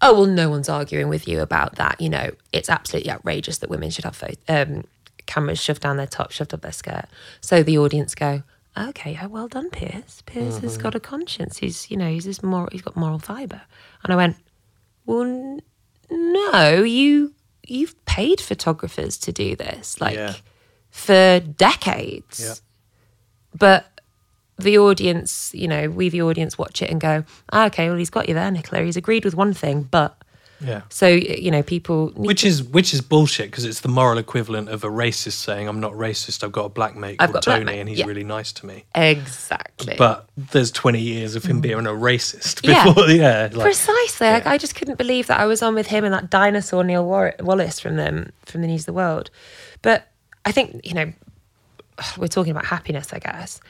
Oh, 0.00 0.12
well, 0.12 0.26
no 0.26 0.48
one's 0.50 0.68
arguing 0.68 1.08
with 1.08 1.26
you 1.26 1.40
about 1.40 1.76
that. 1.76 2.00
You 2.00 2.08
know, 2.08 2.30
it's 2.52 2.68
absolutely 2.68 3.10
outrageous 3.10 3.58
that 3.58 3.70
women 3.70 3.90
should 3.90 4.04
have 4.04 4.22
um, 4.48 4.84
cameras 5.26 5.60
shoved 5.60 5.82
down 5.82 5.96
their 5.96 6.06
top, 6.06 6.30
shoved 6.30 6.52
up 6.52 6.60
their 6.60 6.72
skirt. 6.72 7.06
So 7.40 7.62
the 7.62 7.78
audience 7.78 8.14
go, 8.14 8.42
Okay, 8.76 9.12
yeah, 9.12 9.26
well 9.26 9.46
done, 9.46 9.70
Piers. 9.70 10.22
Piers 10.26 10.58
has 10.58 10.76
got 10.76 10.94
a 10.96 11.00
conscience. 11.00 11.58
He's, 11.58 11.90
you 11.90 11.96
know, 11.96 12.10
he's 12.10 12.24
this 12.24 12.42
moral, 12.42 12.68
he's 12.72 12.82
got 12.82 12.96
moral 12.96 13.20
fibre. 13.20 13.62
And 14.02 14.12
I 14.12 14.16
went, 14.16 14.36
Well, 15.06 15.22
n- 15.22 15.62
no, 16.10 16.82
you 16.82 17.32
you've 17.66 17.94
paid 18.04 18.40
photographers 18.40 19.16
to 19.18 19.32
do 19.32 19.54
this, 19.56 20.00
like 20.00 20.16
Yeah. 20.16 20.34
for 20.90 21.40
decades. 21.40 22.40
Yeah. 22.40 22.54
But 23.56 24.00
the 24.58 24.78
audience, 24.78 25.52
you 25.54 25.68
know, 25.68 25.88
we 25.88 26.08
the 26.08 26.22
audience 26.22 26.58
watch 26.58 26.82
it 26.82 26.90
and 26.90 27.00
go, 27.00 27.24
ah, 27.52 27.66
okay, 27.66 27.88
well 27.88 27.98
he's 27.98 28.10
got 28.10 28.28
you 28.28 28.34
there, 28.34 28.50
Nicola. 28.50 28.82
He's 28.82 28.96
agreed 28.96 29.24
with 29.24 29.34
one 29.34 29.54
thing, 29.54 29.82
but 29.84 30.16
Yeah. 30.60 30.82
so 30.88 31.06
you 31.08 31.50
know, 31.50 31.62
people 31.62 32.12
Which 32.14 32.44
is 32.44 32.62
which 32.62 32.94
is 32.94 33.00
bullshit 33.00 33.50
because 33.50 33.64
it's 33.64 33.80
the 33.80 33.88
moral 33.88 34.18
equivalent 34.18 34.68
of 34.68 34.84
a 34.84 34.88
racist 34.88 35.32
saying, 35.32 35.68
"I'm 35.68 35.80
not 35.80 35.92
racist. 35.92 36.42
I've 36.44 36.52
got 36.52 36.64
a 36.64 36.68
black 36.68 36.96
mate 36.96 37.16
I've 37.18 37.32
called 37.32 37.44
got 37.44 37.46
a 37.46 37.50
black 37.50 37.58
Tony, 37.60 37.72
mate, 37.72 37.80
and 37.80 37.88
he's 37.88 37.98
yeah. 37.98 38.06
really 38.06 38.24
nice 38.24 38.52
to 38.52 38.66
me." 38.66 38.84
exactly. 38.94 39.96
But 39.98 40.28
there's 40.36 40.70
20 40.70 41.00
years 41.00 41.34
of 41.34 41.44
him 41.44 41.60
being 41.60 41.86
a 41.86 41.90
racist 41.90 42.62
Mm. 42.62 42.68
Yeah. 42.68 42.84
before, 42.84 43.10
yeah, 43.10 43.48
like, 43.52 43.64
Precisely. 43.64 44.28
Like, 44.28 44.44
yeah. 44.44 44.52
I 44.52 44.58
just 44.58 44.74
couldn't 44.74 44.96
believe 44.98 45.26
that 45.26 45.40
I 45.40 45.46
was 45.46 45.62
on 45.62 45.74
with 45.74 45.88
him 45.88 46.04
and 46.04 46.14
that 46.14 46.30
dinosaur 46.30 46.84
Neil 46.84 47.04
War- 47.04 47.34
Wallis 47.40 47.80
from 47.80 47.96
the 47.96 48.30
from 48.46 48.60
the 48.62 48.66
News 48.66 48.82
of 48.82 48.86
the 48.86 48.92
World. 48.92 49.30
But 49.82 50.08
I 50.44 50.52
think 50.52 50.80
you 50.86 50.94
know, 50.94 51.12
we're 52.16 52.28
talking 52.28 52.52
about 52.52 52.66
happiness. 52.66 53.12
I 53.12 53.18
guess 53.18 53.60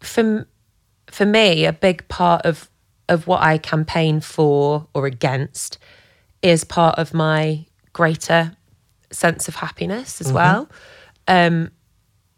for 0.00 0.46
for 1.06 1.24
me, 1.24 1.64
a 1.64 1.72
big 1.72 2.06
part 2.08 2.44
of 2.44 2.68
of 3.08 3.26
what 3.26 3.42
I 3.42 3.58
campaign 3.58 4.20
for 4.20 4.86
or 4.94 5.06
against 5.06 5.78
is 6.42 6.64
part 6.64 6.98
of 6.98 7.14
my 7.14 7.66
greater 7.92 8.52
sense 9.10 9.48
of 9.48 9.56
happiness 9.56 10.20
as 10.20 10.32
well. 10.32 10.68
Um, 11.26 11.70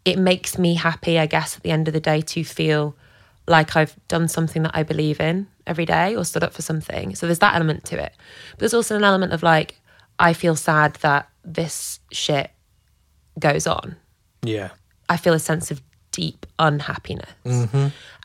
it 0.05 0.17
makes 0.17 0.57
me 0.57 0.73
happy, 0.75 1.19
I 1.19 1.25
guess, 1.27 1.55
at 1.57 1.63
the 1.63 1.71
end 1.71 1.87
of 1.87 1.93
the 1.93 1.99
day 1.99 2.21
to 2.21 2.43
feel 2.43 2.95
like 3.47 3.75
I've 3.75 3.95
done 4.07 4.27
something 4.27 4.63
that 4.63 4.71
I 4.73 4.83
believe 4.83 5.19
in 5.19 5.47
every 5.67 5.85
day 5.85 6.15
or 6.15 6.23
stood 6.25 6.43
up 6.43 6.53
for 6.53 6.61
something. 6.61 7.15
So 7.15 7.25
there's 7.27 7.39
that 7.39 7.55
element 7.55 7.85
to 7.85 8.01
it. 8.01 8.13
But 8.51 8.59
there's 8.59 8.73
also 8.73 8.95
an 8.95 9.03
element 9.03 9.33
of 9.33 9.43
like, 9.43 9.79
I 10.17 10.33
feel 10.33 10.55
sad 10.55 10.95
that 10.95 11.29
this 11.43 11.99
shit 12.11 12.51
goes 13.39 13.67
on. 13.67 13.95
yeah, 14.43 14.69
I 15.09 15.17
feel 15.17 15.33
a 15.33 15.39
sense 15.39 15.71
of 15.71 15.81
deep 16.11 16.45
unhappiness. 16.57 17.29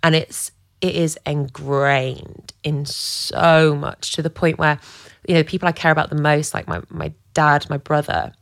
And 0.02 0.14
it's 0.14 0.52
it 0.80 0.94
is 0.94 1.18
ingrained 1.26 2.52
in 2.62 2.84
so 2.84 3.74
much 3.74 4.12
to 4.12 4.22
the 4.22 4.30
point 4.30 4.58
where, 4.58 4.78
you 5.26 5.34
know, 5.34 5.42
people 5.42 5.68
I 5.68 5.72
care 5.72 5.92
about 5.92 6.10
the 6.10 6.20
most, 6.20 6.54
like 6.54 6.68
my 6.68 6.82
my 6.90 7.12
dad, 7.34 7.68
my 7.70 7.78
brother, 7.78 8.32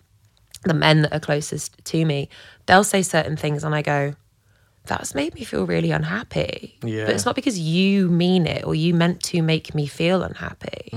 the 0.65 0.75
men 0.75 1.03
that 1.03 1.13
are 1.13 1.21
closest 1.21 1.85
to 1.85 2.05
me, 2.05 2.29
they'll 2.67 2.85
say 2.85 3.03
certain 3.03 3.37
things 3.37 3.65
and 3.65 3.75
I 3.75 3.83
go, 3.83 4.15
that's 4.87 5.15
made 5.15 5.35
me 5.35 5.45
feel 5.45 5.67
really 5.67 5.91
unhappy. 5.91 6.79
Yeah. 6.83 7.07
But 7.07 7.15
it's 7.15 7.25
not 7.25 7.35
because 7.35 7.59
you 7.59 8.09
mean 8.11 8.47
it 8.47 8.65
or 8.65 8.75
you 8.75 8.95
meant 8.95 9.23
to 9.25 9.43
make 9.43 9.75
me 9.75 9.87
feel 9.87 10.23
unhappy. 10.23 10.91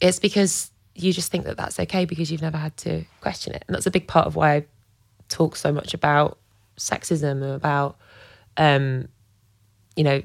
It's 0.00 0.18
because 0.18 0.70
you 0.94 1.12
just 1.12 1.30
think 1.30 1.44
that 1.44 1.56
that's 1.56 1.78
okay 1.78 2.04
because 2.04 2.30
you've 2.32 2.42
never 2.42 2.56
had 2.56 2.76
to 2.78 3.04
question 3.20 3.54
it. 3.54 3.64
And 3.66 3.74
that's 3.74 3.86
a 3.86 3.90
big 3.90 4.08
part 4.08 4.26
of 4.26 4.34
why 4.34 4.54
I 4.54 4.64
talk 5.28 5.56
so 5.56 5.72
much 5.72 5.94
about 5.94 6.38
sexism 6.76 7.42
and 7.42 7.52
about, 7.52 7.98
um, 8.56 9.08
you 9.96 10.04
know, 10.04 10.22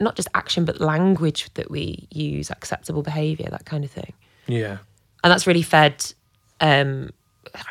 not 0.00 0.16
just 0.16 0.28
action, 0.34 0.64
but 0.64 0.80
language 0.80 1.52
that 1.54 1.70
we 1.70 2.06
use, 2.10 2.50
acceptable 2.50 3.02
behavior, 3.02 3.48
that 3.50 3.64
kind 3.64 3.84
of 3.84 3.90
thing. 3.90 4.12
Yeah, 4.46 4.78
and 5.24 5.30
that's 5.30 5.46
really 5.46 5.62
fed 5.62 6.12
um 6.60 7.10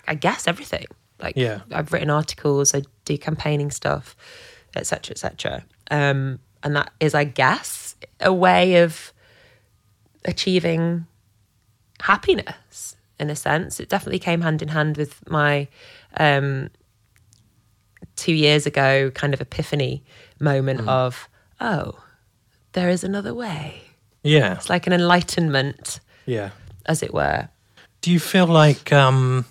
i 0.07 0.15
guess 0.15 0.47
everything. 0.47 0.85
Like 1.19 1.35
Yeah. 1.37 1.61
i've 1.71 1.93
written 1.93 2.09
articles 2.09 2.73
i 2.75 2.81
do 3.05 3.17
campaigning 3.17 3.71
stuff 3.71 4.15
etc 4.75 5.13
etc 5.13 5.63
um 5.89 6.39
and 6.63 6.75
that 6.75 6.91
is 6.99 7.13
i 7.15 7.23
guess 7.23 7.95
a 8.19 8.33
way 8.33 8.81
of 8.83 9.13
achieving 10.25 11.05
happiness 12.01 12.95
in 13.19 13.29
a 13.29 13.35
sense. 13.35 13.79
It 13.79 13.89
definitely 13.89 14.19
came 14.19 14.41
hand 14.41 14.61
in 14.61 14.69
hand 14.69 14.97
with 14.97 15.27
my 15.29 15.67
um 16.17 16.69
two 18.15 18.33
years 18.33 18.65
ago 18.65 19.11
kind 19.11 19.33
of 19.33 19.41
epiphany 19.41 20.03
moment 20.41 20.87
of 20.87 21.29
oh 21.59 21.99
there 22.73 22.89
is 22.89 23.03
another 23.03 23.33
way 23.33 23.81
yeah, 24.23 24.53
it's 24.53 24.69
like 24.69 24.85
an 24.85 24.93
enlightenment 24.93 25.99
yeah. 26.25 26.51
as 26.85 27.01
it 27.01 27.13
were 27.13 27.49
Do 28.01 28.11
you 28.11 28.19
feel 28.19 28.47
like 28.47 28.91
um 28.93 29.45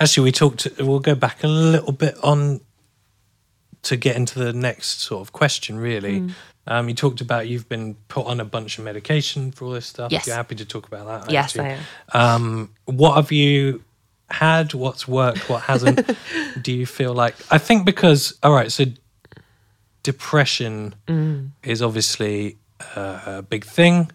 actually 0.00 0.24
we 0.24 0.32
talked 0.32 0.66
we'll 0.78 1.00
go 1.00 1.14
back 1.14 1.42
a 1.42 1.48
little 1.48 1.92
bit 1.92 2.16
on 2.22 2.60
to 3.82 3.96
get 3.96 4.16
into 4.16 4.38
the 4.38 4.52
next 4.52 5.00
sort 5.00 5.20
of 5.20 5.32
question 5.32 5.78
really. 5.78 6.20
Hmm. 6.20 6.30
Um 6.66 6.88
you 6.88 6.94
talked 6.94 7.20
about 7.20 7.48
you've 7.48 7.68
been 7.68 7.94
put 8.08 8.26
on 8.26 8.40
a 8.40 8.44
bunch 8.44 8.78
of 8.78 8.84
medication 8.84 9.52
for 9.52 9.66
all 9.66 9.70
this 9.70 9.86
stuff. 9.86 10.10
Yes. 10.10 10.26
You're 10.26 10.36
happy 10.36 10.56
to 10.56 10.64
talk 10.64 10.86
about 10.86 11.06
that. 11.06 11.32
Yes, 11.32 11.56
actually. 11.56 11.78
I 12.12 12.24
am. 12.24 12.42
Um 12.42 12.70
what 12.84 13.14
have 13.14 13.32
you 13.32 13.82
had? 14.28 14.74
What's 14.74 15.06
worked? 15.06 15.48
What 15.48 15.62
hasn't? 15.62 16.10
Do 16.62 16.72
you 16.72 16.84
feel 16.84 17.14
like 17.14 17.36
I 17.50 17.58
think 17.58 17.86
because 17.86 18.38
all 18.42 18.52
right, 18.52 18.70
so 18.72 18.84
depression 20.10 20.94
Mm. 21.08 21.50
is 21.62 21.82
obviously 21.82 22.56
uh, 22.94 23.20
a 23.38 23.42
big 23.42 23.64
thing. 23.64 24.10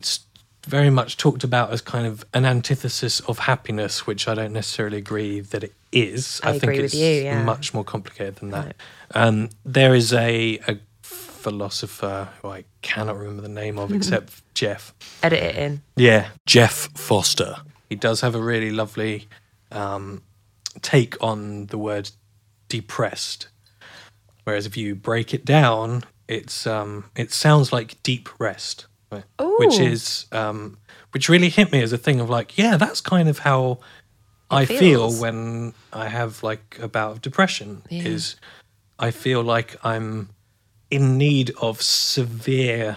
It's 0.00 0.20
very 0.66 0.90
much 0.90 1.16
talked 1.16 1.44
about 1.44 1.70
as 1.72 1.80
kind 1.80 2.06
of 2.06 2.24
an 2.34 2.44
antithesis 2.44 3.20
of 3.20 3.38
happiness, 3.38 4.06
which 4.06 4.26
I 4.28 4.34
don't 4.34 4.52
necessarily 4.52 4.98
agree 4.98 5.40
that 5.40 5.62
it 5.64 5.74
is. 5.92 6.40
I 6.42 6.52
think 6.52 6.62
agree 6.64 6.76
with 6.76 6.84
it's 6.86 6.94
you, 6.94 7.22
yeah. 7.24 7.42
much 7.44 7.72
more 7.74 7.84
complicated 7.84 8.36
than 8.36 8.50
that. 8.50 8.74
Um, 9.14 9.50
there 9.64 9.94
is 9.94 10.12
a, 10.12 10.58
a 10.68 10.76
philosopher 11.02 12.28
who 12.42 12.48
I 12.48 12.64
cannot 12.82 13.16
remember 13.16 13.42
the 13.42 13.48
name 13.62 13.78
of 13.78 13.92
except 13.98 14.42
Jeff. 14.54 14.92
edit 15.22 15.42
it 15.42 15.56
in 15.56 15.82
Yeah, 15.96 16.28
Jeff 16.46 16.88
Foster. 16.94 17.56
He 17.88 17.94
does 17.96 18.20
have 18.20 18.34
a 18.34 18.42
really 18.42 18.70
lovely 18.70 19.28
um, 19.70 20.22
take 20.82 21.16
on 21.22 21.66
the 21.66 21.78
word 21.78 22.10
depressed. 22.68 23.48
Whereas 24.48 24.64
if 24.64 24.78
you 24.78 24.94
break 24.94 25.34
it 25.34 25.44
down, 25.44 26.04
it's 26.26 26.66
um, 26.66 27.04
it 27.14 27.32
sounds 27.32 27.70
like 27.70 28.02
deep 28.02 28.30
rest, 28.40 28.86
right? 29.12 29.24
which 29.58 29.78
is 29.78 30.24
um, 30.32 30.78
which 31.10 31.28
really 31.28 31.50
hit 31.50 31.70
me 31.70 31.82
as 31.82 31.92
a 31.92 31.98
thing 31.98 32.18
of 32.18 32.30
like, 32.30 32.56
yeah, 32.56 32.78
that's 32.78 33.02
kind 33.02 33.28
of 33.28 33.40
how 33.40 33.80
I 34.50 34.64
feel 34.64 35.12
when 35.12 35.74
I 35.92 36.08
have 36.08 36.42
like 36.42 36.78
a 36.80 36.88
bout 36.88 37.12
of 37.12 37.20
depression. 37.20 37.82
Yeah. 37.90 38.04
Is 38.04 38.36
I 38.98 39.10
feel 39.10 39.42
like 39.42 39.76
I'm 39.84 40.30
in 40.90 41.18
need 41.18 41.52
of 41.60 41.82
severe 41.82 42.96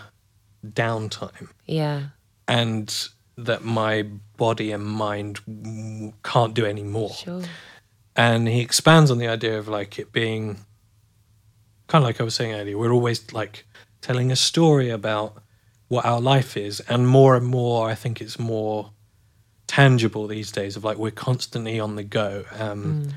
downtime 0.66 1.50
Yeah. 1.66 2.04
and 2.48 3.10
that 3.36 3.66
my 3.66 4.04
body 4.38 4.72
and 4.72 4.86
mind 4.86 5.42
can't 6.24 6.54
do 6.54 6.66
any 6.66 6.84
more. 6.84 7.10
Sure. 7.10 7.42
And 8.16 8.48
he 8.48 8.62
expands 8.62 9.12
on 9.12 9.18
the 9.18 9.28
idea 9.28 9.60
of 9.60 9.68
like 9.68 10.00
it 10.00 10.14
being 10.14 10.66
kind 11.92 12.04
of 12.04 12.08
like 12.08 12.22
I 12.22 12.24
was 12.24 12.36
saying 12.36 12.54
earlier, 12.54 12.78
we're 12.78 12.94
always 12.94 13.34
like 13.34 13.66
telling 14.00 14.32
a 14.32 14.36
story 14.38 14.90
about 14.90 15.44
what 15.90 16.06
our 16.06 16.22
life 16.22 16.56
is. 16.56 16.80
And 16.88 17.06
more 17.06 17.36
and 17.36 17.46
more, 17.46 17.90
I 17.90 17.96
think 17.96 18.22
it's 18.22 18.40
more 18.40 18.92
tangible 19.68 20.26
these 20.26 20.54
days 20.54 20.78
of 20.78 20.86
like 20.86 20.98
we're 20.98 21.12
constantly 21.12 21.82
on 21.82 21.98
the 21.98 22.04
go. 22.04 22.46
Um, 22.58 23.10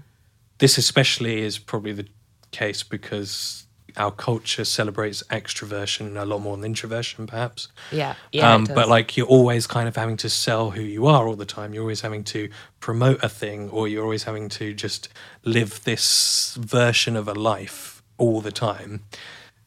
This, 0.59 0.79
especially, 0.79 1.43
is 1.43 1.59
probably 1.59 1.93
the 1.93 2.07
case 2.51 2.83
because 2.83 3.67
our 3.97 4.11
culture 4.11 4.65
celebrates 4.65 5.23
extroversion 5.31 6.17
a 6.21 6.25
lot 6.25 6.41
more 6.41 6.57
than 6.57 6.65
introversion, 6.65 7.29
perhaps 7.29 7.69
Yeah. 7.93 8.15
Yeah. 8.33 8.53
um, 8.53 8.65
but 8.65 8.89
like 8.89 9.17
you're 9.17 9.29
always 9.39 9.69
kind 9.69 9.87
of 9.87 9.95
having 9.95 10.17
to 10.19 10.29
sell 10.29 10.71
who 10.73 10.83
you 10.83 11.07
are 11.07 11.29
all 11.29 11.37
the 11.37 11.47
time. 11.47 11.75
You're 11.75 11.85
always 11.85 12.01
having 12.01 12.25
to 12.25 12.49
promote 12.81 13.23
a 13.23 13.29
thing, 13.29 13.71
or 13.71 13.87
you're 13.87 14.03
always 14.03 14.25
having 14.25 14.49
to 14.59 14.75
just 14.75 15.09
live 15.45 15.85
this 15.85 16.57
version 16.59 17.15
of 17.17 17.29
a 17.29 17.35
life 17.35 17.94
all 18.19 18.41
the 18.41 18.53
time. 18.53 19.05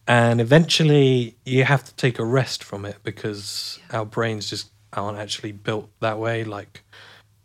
And 0.08 0.40
eventually, 0.40 1.36
you 1.46 1.64
have 1.66 1.84
to 1.84 1.94
take 1.96 2.18
a 2.20 2.26
rest 2.26 2.64
from 2.64 2.86
it 2.86 2.98
because 3.04 3.80
our 3.92 4.06
brains 4.06 4.50
just 4.50 4.70
aren't 4.94 5.18
actually 5.18 5.52
built 5.52 5.90
that 6.00 6.18
way. 6.18 6.44
Like 6.46 6.84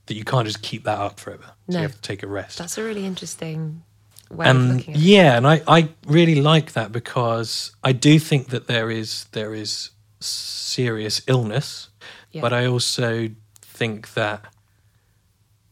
that, 0.06 0.14
you 0.14 0.24
can't 0.24 0.46
just 0.46 0.62
keep 0.62 0.84
that 0.84 0.98
up 0.98 1.18
forever. 1.18 1.44
So 1.68 1.72
No. 1.74 1.78
you 1.78 1.82
have 1.82 1.94
to 1.96 2.00
take 2.02 2.22
a 2.22 2.26
rest 2.28 2.58
that's 2.58 2.78
a 2.78 2.84
really 2.84 3.04
interesting 3.06 3.82
way 4.30 4.48
of 4.48 4.56
and 4.56 4.76
looking 4.76 4.94
at 4.94 5.00
it. 5.00 5.04
yeah 5.04 5.36
and 5.36 5.46
I, 5.46 5.62
I 5.68 5.88
really 6.06 6.40
like 6.40 6.72
that 6.72 6.90
because 6.90 7.72
i 7.84 7.92
do 7.92 8.18
think 8.18 8.48
that 8.48 8.66
there 8.66 8.90
is 8.90 9.26
there 9.32 9.54
is 9.54 9.90
serious 10.20 11.20
illness 11.26 11.88
Yeah. 12.32 12.40
but 12.42 12.52
i 12.52 12.66
also 12.66 13.28
think 13.60 14.14
that 14.14 14.44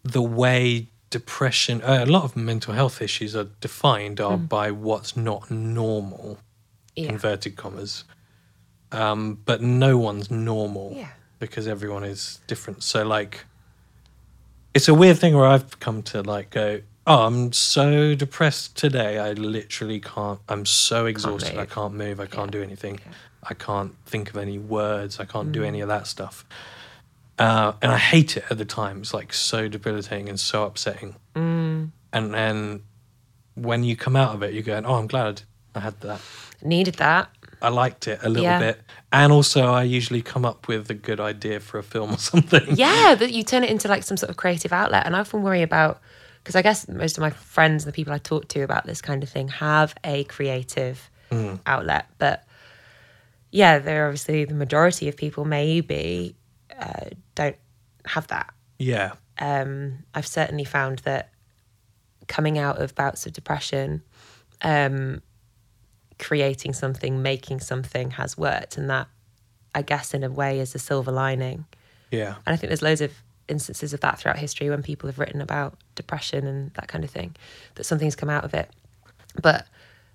the 0.05 0.23
way 0.23 0.89
depression 1.11 1.83
uh, 1.83 2.05
a 2.05 2.07
lot 2.07 2.25
of 2.25 2.37
mental 2.37 2.73
health 2.75 3.03
issues 3.03 3.35
are 3.35 3.49
defined 3.61 4.21
are 4.21 4.37
by 4.39 4.71
what's 4.71 5.17
not 5.17 5.51
normal 5.51 6.39
Yeah. 6.95 7.09
inverted 7.11 7.57
commas 7.57 8.05
um, 8.93 9.39
but 9.45 9.61
no 9.61 9.99
one's 9.99 10.31
normal 10.31 10.93
Yeah. 10.97 11.09
because 11.39 11.67
everyone 11.69 12.05
is 12.05 12.41
different 12.47 12.83
so 12.83 13.05
like 13.05 13.45
it's 14.75 14.89
a 14.89 14.95
weird 14.95 15.19
thing 15.19 15.37
where 15.37 15.47
I've 15.47 15.81
come 15.81 16.01
to 16.05 16.23
like 16.23 16.51
go, 16.51 16.81
oh, 17.05 17.27
I'm 17.27 17.53
so 17.53 18.15
depressed 18.15 18.77
today. 18.77 19.19
I 19.19 19.33
literally 19.33 19.99
can't. 19.99 20.39
I'm 20.49 20.65
so 20.65 21.07
exhausted. 21.07 21.59
I 21.59 21.67
can't 21.67 21.95
move. 21.95 22.21
I 22.21 22.27
can't 22.27 22.53
do 22.53 22.63
anything. 22.63 23.01
Yeah. 23.05 23.13
I 23.43 23.55
can't 23.55 23.97
think 24.07 24.31
of 24.31 24.37
any 24.37 24.61
words. 24.61 25.19
I 25.19 25.25
can't 25.25 25.51
do 25.51 25.65
any 25.65 25.81
of 25.81 25.89
that 25.89 26.07
stuff. 26.07 26.45
Uh, 27.41 27.73
and 27.83 27.91
I 27.91 27.97
hate 27.99 28.37
it 28.37 28.45
at 28.51 28.59
the 28.59 28.65
time. 28.65 28.99
It's 29.01 29.15
like 29.15 29.33
so 29.33 29.67
debilitating 29.67 30.29
and 30.29 30.39
so 30.39 30.65
upsetting. 30.65 31.17
Mm. 31.35 31.91
And 32.13 32.35
then 32.35 32.83
when 33.55 33.83
you 33.83 33.97
come 33.97 34.15
out 34.15 34.35
of 34.35 34.43
it, 34.43 34.53
you're 34.55 34.63
going, 34.63 34.85
oh, 34.87 34.95
I'm 34.95 35.07
glad 35.07 35.43
I 35.75 35.81
had 35.81 36.01
that. 36.03 36.21
Needed 36.63 36.95
that. 36.97 37.31
I 37.63 37.69
liked 37.69 38.09
it 38.09 38.21
a 38.23 38.29
little 38.29 38.45
Yeah. 38.45 38.59
bit. 38.59 38.81
And 39.13 39.33
also, 39.33 39.73
I 39.73 39.83
usually 39.85 40.23
come 40.23 40.45
up 40.45 40.69
with 40.69 40.91
a 40.91 40.95
good 40.95 41.19
idea 41.21 41.61
for 41.61 41.79
a 41.79 41.83
film 41.83 42.11
or 42.15 42.19
something. 42.19 42.77
yeah 42.77 43.15
that 43.15 43.33
you 43.33 43.43
turn 43.43 43.65
it 43.65 43.71
into 43.71 43.89
like 43.89 44.03
some 44.03 44.17
sort 44.17 44.31
of 44.31 44.37
creative 44.37 44.73
outlet 44.73 45.05
and 45.07 45.17
i 45.17 45.21
often 45.21 45.43
worry 45.43 45.63
about 45.63 46.01
because 46.43 46.57
i 46.57 46.63
guess 46.63 46.89
most 46.89 47.19
of 47.19 47.23
my 47.23 47.31
friends 47.31 47.85
and 47.85 47.93
the 47.93 47.97
people 47.97 48.13
i 48.13 48.19
talk 48.19 48.49
to 48.49 48.61
about 48.63 48.85
this 48.87 49.01
kind 49.03 49.23
of 49.23 49.29
thing 49.29 49.49
have 49.49 49.95
a 50.05 50.25
creative 50.25 51.11
outlet 51.67 52.07
but 52.19 52.45
yeah 53.51 53.79
they're 53.79 54.07
obviously 54.07 54.45
the 54.45 54.55
majority 54.55 55.09
of 55.09 55.17
people 55.17 55.45
maybe 55.45 56.35
uh, 56.81 57.11
don't 57.35 57.57
have 58.07 58.27
that 58.29 58.53
Yeah. 58.79 59.13
um, 59.39 60.05
I've 60.15 60.27
certainly 60.27 60.65
found 60.65 61.01
that 61.01 61.31
coming 62.29 62.59
out 62.59 62.81
of 62.81 62.95
bouts 62.95 63.27
of 63.27 63.33
depression, 63.33 64.03
um, 64.63 65.21
creating 66.19 66.73
something, 66.73 67.23
making 67.23 67.61
something 67.61 68.13
has 68.13 68.37
worked. 68.39 68.77
And 68.79 68.89
that, 68.91 69.09
I 69.75 69.83
guess, 69.83 70.15
in 70.15 70.23
a 70.23 70.31
way, 70.31 70.61
is 70.61 70.75
a 70.75 70.79
silver 70.79 71.11
lining. 71.13 71.65
Yeah. 72.11 72.37
And 72.47 72.55
I 72.55 72.57
think 72.57 72.69
there's 72.69 72.83
loads 72.83 73.01
of 73.01 73.13
instances 73.49 73.93
of 73.93 74.01
that 74.01 74.19
throughout 74.19 74.39
history 74.39 74.71
when 74.71 74.83
people 74.83 75.09
have 75.09 75.19
written 75.19 75.41
about 75.41 75.75
depression 75.97 76.47
and 76.47 76.73
that 76.75 76.89
kind 76.89 77.05
of 77.05 77.11
thing, 77.11 77.35
that 77.75 77.85
something's 77.85 78.15
come 78.17 78.31
out 78.31 78.45
of 78.45 78.55
it. 78.55 78.71
But 79.43 79.67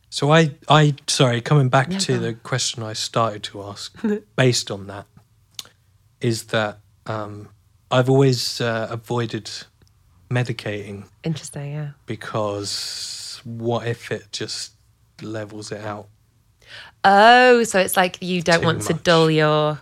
So 0.10 0.32
I, 0.32 0.51
I 0.69 0.95
sorry, 1.08 1.41
coming 1.41 1.69
back 1.69 1.91
Yeah, 1.91 1.99
to 1.99 2.17
the 2.19 2.34
question 2.34 2.82
I 2.84 2.93
started 2.93 3.43
to 3.43 3.62
ask, 3.63 3.93
based 4.38 4.71
on 4.71 4.88
that, 4.88 5.06
is 6.21 6.45
that 6.45 6.80
um, 7.06 7.49
I've 7.91 8.10
always 8.10 8.62
uh, 8.62 8.88
avoided 8.89 9.49
medicating 10.30 11.06
interesting, 11.23 11.73
yeah. 11.73 11.89
because 12.06 13.41
what 13.43 13.88
if 13.88 14.12
it 14.12 14.32
just 14.32 14.73
levels 15.21 15.71
it 15.71 15.82
out? 15.82 16.08
Oh, 17.04 17.63
so 17.63 17.80
it's 17.80 17.95
like 17.95 18.17
you 18.21 18.41
don't 18.41 18.63
want 18.63 18.82
to 18.84 18.93
dull 18.93 19.30
your. 19.30 19.80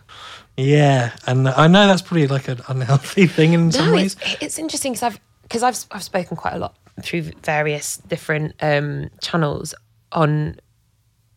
Yeah, 0.57 1.15
and 1.25 1.47
I 1.47 1.67
know 1.67 1.87
that's 1.87 2.01
probably 2.01 2.27
like 2.27 2.47
an 2.47 2.61
unhealthy 2.67 3.25
thing 3.27 3.53
in 3.53 3.71
some 3.71 3.91
ways. 3.91 4.15
it's, 4.21 4.43
it's 4.43 4.59
interesting 4.59 4.91
because 4.93 5.03
I've 5.03 5.19
because 5.43 5.63
I've 5.63 5.85
I've 5.91 6.03
spoken 6.03 6.37
quite 6.37 6.53
a 6.53 6.59
lot 6.59 6.75
through 7.01 7.31
various 7.43 7.97
different 7.97 8.55
um, 8.61 9.09
channels 9.21 9.73
on 10.11 10.59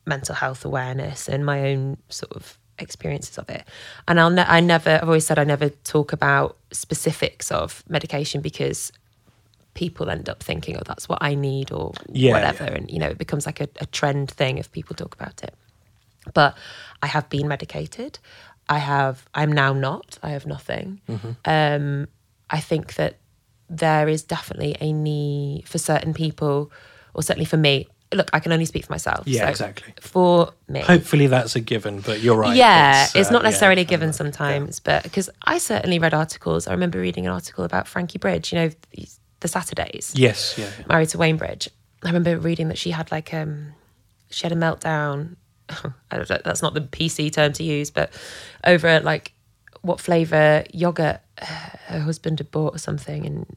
mental 0.05 0.35
health 0.35 0.65
awareness 0.65 1.29
and 1.29 1.45
my 1.45 1.73
own 1.73 1.97
sort 2.09 2.33
of 2.33 2.59
experiences 2.79 3.39
of 3.39 3.49
it. 3.51 3.65
And 4.09 4.21
I'll 4.21 4.31
ne- 4.31 4.43
I 4.43 4.61
never 4.61 4.91
I've 4.91 5.05
always 5.09 5.27
said 5.27 5.39
I 5.39 5.45
never 5.45 5.69
talk 5.71 6.12
about 6.12 6.57
specifics 6.73 7.51
of 7.51 7.83
medication 7.89 8.41
because 8.41 8.93
people 9.75 10.09
end 10.11 10.29
up 10.29 10.43
thinking, 10.43 10.77
oh, 10.77 10.83
that's 10.87 11.09
what 11.09 11.19
I 11.21 11.35
need 11.35 11.71
or 11.71 11.93
Yeah, 12.09 12.33
whatever, 12.33 12.65
yeah. 12.65 12.75
and 12.75 12.91
you 12.91 12.99
know 12.99 13.09
it 13.09 13.19
becomes 13.19 13.47
like 13.47 13.61
a, 13.61 13.69
a 13.81 13.87
trend 13.87 14.31
thing 14.31 14.59
if 14.59 14.71
people 14.73 14.95
talk 14.97 15.15
about 15.15 15.43
it. 15.43 15.55
But 16.35 16.57
I 17.03 17.07
have 17.07 17.29
been 17.29 17.47
medicated. 17.49 18.19
I 18.69 18.79
have. 18.79 19.29
I'm 19.35 19.53
now 19.53 19.73
not. 19.73 20.19
I 20.23 20.31
have 20.31 20.45
nothing. 20.47 21.01
Mm-hmm. 21.09 21.31
Um, 21.45 22.09
I 22.51 22.61
think 22.61 22.95
that 22.95 23.19
there 23.69 24.09
is 24.09 24.23
definitely 24.23 24.77
a 24.81 24.93
need 24.93 25.69
for 25.69 25.79
certain 25.79 26.15
people, 26.15 26.71
or 27.15 27.23
certainly 27.23 27.45
for 27.47 27.57
me. 27.57 27.89
Look, 28.12 28.31
I 28.33 28.38
can 28.38 28.53
only 28.53 28.66
speak 28.66 28.87
for 28.87 28.92
myself. 28.92 29.27
Yeah, 29.27 29.42
so 29.42 29.49
exactly. 29.49 29.92
For 30.01 30.53
me, 30.69 30.81
Hopefully 30.81 31.27
that's 31.27 31.57
a 31.57 31.61
given, 31.61 32.01
but 32.01 32.21
you're 32.21 32.37
right. 32.37 32.57
yeah, 32.57 33.09
it's, 33.14 33.31
uh, 33.31 33.33
not 33.33 33.42
yeah, 33.42 33.49
necessarily 33.49 33.83
a 33.83 33.85
given 33.85 34.11
of, 34.11 34.14
sometimes, 34.14 34.79
but 34.79 35.03
because 35.03 35.29
I 35.42 35.59
certainly 35.59 35.99
read 35.99 36.14
articles. 36.14 36.69
I 36.69 36.73
remember 36.73 37.01
reading 37.01 37.27
an 37.27 37.33
article 37.33 37.64
about 37.64 37.88
Frankie 37.88 38.19
Bridge. 38.19 38.53
You 38.53 38.59
know, 38.61 38.71
the, 39.40 39.49
Saturdays. 39.49 40.12
Yes, 40.16 40.57
yeah, 40.59 40.71
yeah. 40.79 40.87
married 40.88 41.09
to 41.11 41.19
Wayne 41.19 41.37
Bridge. 41.37 41.69
I 42.03 42.09
remember 42.09 42.38
reading 42.38 42.69
that 42.69 42.79
she 42.79 42.90
had 42.90 43.11
like 43.11 43.33
um 43.33 43.73
she 44.31 44.45
had 44.45 44.53
a 44.53 44.57
meltdown. 44.57 45.37
I 45.69 46.16
don't 46.16 46.31
know, 46.31 46.38
that's 46.45 46.62
not 46.62 46.75
the 46.75 46.81
PC 46.81 47.33
term 47.33 47.53
to 47.55 47.64
use, 47.64 47.90
but 47.90 48.12
over 48.64 49.01
like 49.01 49.33
what 49.83 50.01
flavor 50.01 50.64
yogurt 50.73 51.21
uh, 51.40 51.45
her 51.87 52.01
husband 52.01 52.38
had 52.40 52.51
bought 52.51 52.75
or 52.75 52.79
something, 52.79 53.27
and 53.27 53.57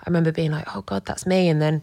I 0.00 0.04
remember 0.06 0.32
being 0.32 0.50
like, 0.50 0.74
"Oh 0.74 0.82
God, 0.82 1.04
that's 1.06 1.26
me." 1.26 1.48
And 1.48 1.60
then 1.60 1.82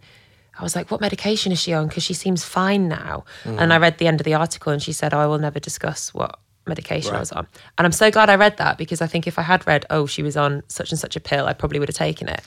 I 0.57 0.63
was 0.63 0.75
like, 0.75 0.89
"What 0.91 1.01
medication 1.01 1.51
is 1.51 1.59
she 1.59 1.73
on?" 1.73 1.87
Because 1.87 2.03
she 2.03 2.13
seems 2.13 2.43
fine 2.43 2.87
now. 2.87 3.25
And 3.43 3.73
I 3.73 3.77
read 3.77 3.97
the 3.97 4.07
end 4.07 4.19
of 4.21 4.25
the 4.25 4.33
article, 4.33 4.71
and 4.71 4.81
she 4.81 4.93
said, 4.93 5.13
"Oh, 5.13 5.19
I 5.19 5.25
will 5.27 5.39
never 5.39 5.59
discuss 5.59 6.13
what." 6.13 6.39
medication 6.67 7.13
I 7.13 7.19
was 7.19 7.31
on. 7.31 7.47
And 7.77 7.85
I'm 7.85 7.91
so 7.91 8.09
glad 8.09 8.29
I 8.29 8.35
read 8.35 8.57
that 8.57 8.77
because 8.77 9.01
I 9.01 9.07
think 9.07 9.27
if 9.27 9.37
I 9.37 9.43
had 9.43 9.65
read, 9.67 9.85
oh, 9.89 10.07
she 10.07 10.23
was 10.23 10.35
on 10.35 10.63
such 10.67 10.91
and 10.91 10.99
such 10.99 11.15
a 11.15 11.19
pill, 11.19 11.45
I 11.45 11.53
probably 11.53 11.79
would 11.79 11.89
have 11.89 11.95
taken 11.95 12.27
it. 12.27 12.41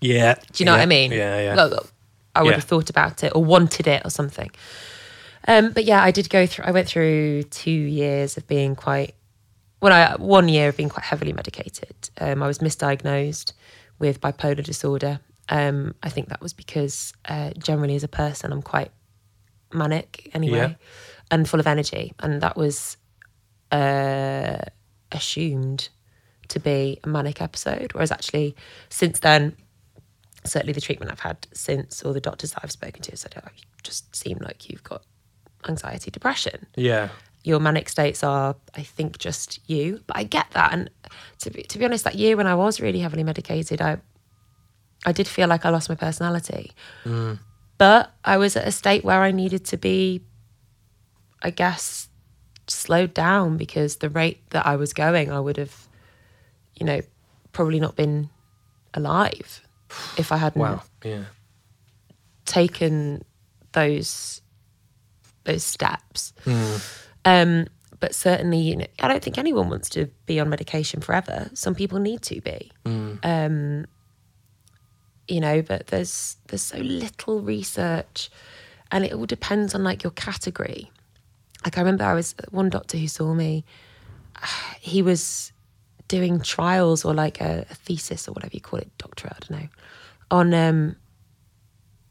Yeah. 0.00 0.34
Do 0.34 0.40
you 0.56 0.64
know 0.64 0.72
yeah, 0.72 0.78
what 0.78 0.82
I 0.82 0.86
mean? 0.86 1.12
Yeah, 1.12 1.40
yeah. 1.40 1.54
Well, 1.54 1.86
I 2.34 2.42
would 2.42 2.50
Yeah. 2.50 2.56
have 2.56 2.64
thought 2.64 2.90
about 2.90 3.24
it 3.24 3.32
or 3.34 3.44
wanted 3.44 3.86
it 3.86 4.02
or 4.04 4.10
something. 4.10 4.50
Um, 5.48 5.72
but 5.72 5.84
yeah, 5.84 6.02
I 6.02 6.10
did 6.10 6.28
go 6.28 6.46
through. 6.46 6.64
I 6.64 6.70
went 6.70 6.88
through 6.88 7.44
two 7.44 7.70
years 7.70 8.36
of 8.36 8.46
being 8.46 8.74
quite. 8.74 9.14
Well, 9.80 9.92
I 9.92 10.16
one 10.16 10.48
year 10.48 10.68
of 10.68 10.76
being 10.76 10.88
quite 10.88 11.04
heavily 11.04 11.32
medicated. 11.32 11.94
Um, 12.20 12.42
I 12.42 12.46
was 12.46 12.58
misdiagnosed 12.58 13.52
with 13.98 14.20
bipolar 14.20 14.64
disorder. 14.64 15.20
Um, 15.48 15.94
I 16.02 16.08
think 16.08 16.28
that 16.28 16.40
was 16.40 16.52
because 16.52 17.12
uh, 17.28 17.50
generally, 17.58 17.94
as 17.96 18.04
a 18.04 18.08
person, 18.08 18.52
I'm 18.52 18.62
quite 18.62 18.90
manic 19.72 20.30
anyway, 20.34 20.58
Yeah. 20.58 20.74
and 21.30 21.48
full 21.48 21.60
of 21.60 21.66
energy, 21.66 22.12
and 22.18 22.40
that 22.42 22.56
was 22.56 22.96
uh, 23.72 24.58
assumed 25.12 25.88
to 26.48 26.60
be 26.60 26.98
a 27.04 27.08
manic 27.08 27.40
episode. 27.40 27.92
Whereas 27.92 28.10
actually, 28.12 28.54
since 28.88 29.20
then, 29.20 29.56
certainly 30.44 30.72
the 30.72 30.80
treatment 30.80 31.10
I've 31.10 31.20
had 31.20 31.46
since, 31.52 32.02
or 32.02 32.12
the 32.12 32.20
doctors 32.20 32.52
that 32.52 32.60
I've 32.62 32.72
spoken 32.72 33.02
to, 33.02 33.16
said, 33.16 33.34
oh, 33.36 33.48
you 33.56 33.62
just 33.82 34.14
seem 34.14 34.38
like 34.40 34.68
you've 34.70 34.84
got 34.84 35.02
anxiety, 35.68 36.10
depression. 36.10 36.66
Yeah. 36.76 37.08
Your 37.42 37.60
manic 37.60 37.88
states 37.88 38.24
are, 38.24 38.56
I 38.74 38.82
think, 38.82 39.18
just 39.18 39.60
you. 39.68 40.02
But 40.06 40.16
I 40.16 40.24
get 40.24 40.46
that. 40.52 40.72
And 40.72 40.90
to 41.40 41.50
be, 41.50 41.62
to 41.62 41.78
be 41.78 41.84
honest, 41.84 42.04
that 42.04 42.16
year 42.16 42.36
when 42.36 42.46
I 42.46 42.54
was 42.54 42.80
really 42.80 42.98
heavily 43.00 43.22
medicated, 43.22 43.80
I 43.80 43.98
I 45.04 45.12
did 45.12 45.28
feel 45.28 45.48
like 45.48 45.64
I 45.64 45.70
lost 45.70 45.88
my 45.88 45.94
personality. 45.94 46.72
But 47.78 48.12
I 48.24 48.38
was 48.38 48.56
at 48.56 48.66
a 48.66 48.72
state 48.72 49.04
where 49.04 49.22
I 49.22 49.30
needed 49.32 49.64
to 49.66 49.76
be, 49.76 50.22
I 51.42 51.50
guess, 51.50 52.08
slowed 52.66 53.12
down 53.14 53.56
because 53.58 53.96
the 53.96 54.08
rate 54.10 54.48
that 54.50 54.66
I 54.66 54.76
was 54.76 54.92
going, 54.92 55.30
I 55.30 55.38
would 55.40 55.56
have, 55.58 55.86
you 56.74 56.86
know, 56.86 57.00
probably 57.52 57.78
not 57.78 57.94
been 57.96 58.30
alive 58.94 59.62
if 60.16 60.32
I 60.32 60.38
hadn't 60.38 60.60
Wow. 60.60 60.82
Yeah. 61.04 61.24
taken 62.44 63.24
those 63.72 64.40
those 65.44 65.62
steps. 65.62 66.32
Um, 67.24 67.66
but 68.00 68.14
certainly, 68.14 68.58
you 68.58 68.76
know, 68.76 68.86
I 69.00 69.06
don't 69.08 69.22
think 69.22 69.38
anyone 69.38 69.68
wants 69.68 69.88
to 69.90 70.06
be 70.26 70.40
on 70.40 70.48
medication 70.48 71.00
forever. 71.00 71.50
Some 71.54 71.74
people 71.74 71.98
need 72.00 72.22
to 72.22 72.40
be. 72.40 72.72
Um, 73.22 73.86
you 75.28 75.40
know, 75.40 75.62
but 75.62 75.88
there's 75.88 76.36
there's 76.48 76.62
so 76.62 76.78
little 76.78 77.40
research, 77.40 78.30
and 78.90 79.04
it 79.04 79.12
all 79.12 79.26
depends 79.26 79.74
on 79.74 79.82
like 79.84 80.02
your 80.02 80.12
category. 80.12 80.90
Like 81.64 81.76
I 81.78 81.80
remember, 81.80 82.04
I 82.04 82.14
was 82.14 82.34
one 82.50 82.70
doctor 82.70 82.96
who 82.98 83.08
saw 83.08 83.34
me. 83.34 83.64
He 84.80 85.02
was 85.02 85.52
doing 86.06 86.40
trials 86.40 87.04
or 87.04 87.12
like 87.12 87.40
a, 87.40 87.66
a 87.68 87.74
thesis 87.74 88.28
or 88.28 88.32
whatever 88.32 88.54
you 88.54 88.60
call 88.60 88.78
it, 88.78 88.88
doctorate, 88.98 89.32
I 89.32 89.38
don't 89.40 89.60
know, 89.60 89.68
on 90.30 90.54
um, 90.54 90.96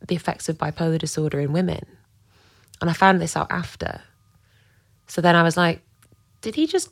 the 0.06 0.16
effects 0.16 0.50
of 0.50 0.58
bipolar 0.58 1.00
disorder 1.00 1.40
in 1.40 1.54
women. 1.54 1.86
And 2.82 2.90
I 2.90 2.94
found 2.94 3.22
this 3.22 3.38
out 3.38 3.48
after. 3.50 4.02
So 5.08 5.22
then 5.22 5.36
I 5.38 5.44
was 5.44 5.56
like, 5.56 5.82
did 6.42 6.56
he 6.56 6.68
just 6.68 6.90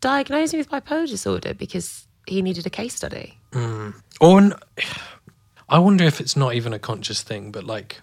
diagnose 0.00 0.52
me 0.52 0.60
with 0.60 0.70
bipolar 0.70 1.08
disorder 1.08 1.54
because 1.54 2.06
he 2.26 2.42
needed 2.42 2.66
a 2.66 2.70
case 2.70 2.94
study? 2.94 3.38
Or 4.20 4.38
n- 4.38 4.54
I 5.70 5.78
wonder 5.78 6.04
if 6.04 6.20
it's 6.20 6.36
not 6.36 6.54
even 6.54 6.72
a 6.72 6.78
conscious 6.78 7.22
thing, 7.22 7.52
but 7.52 7.64
like 7.64 8.00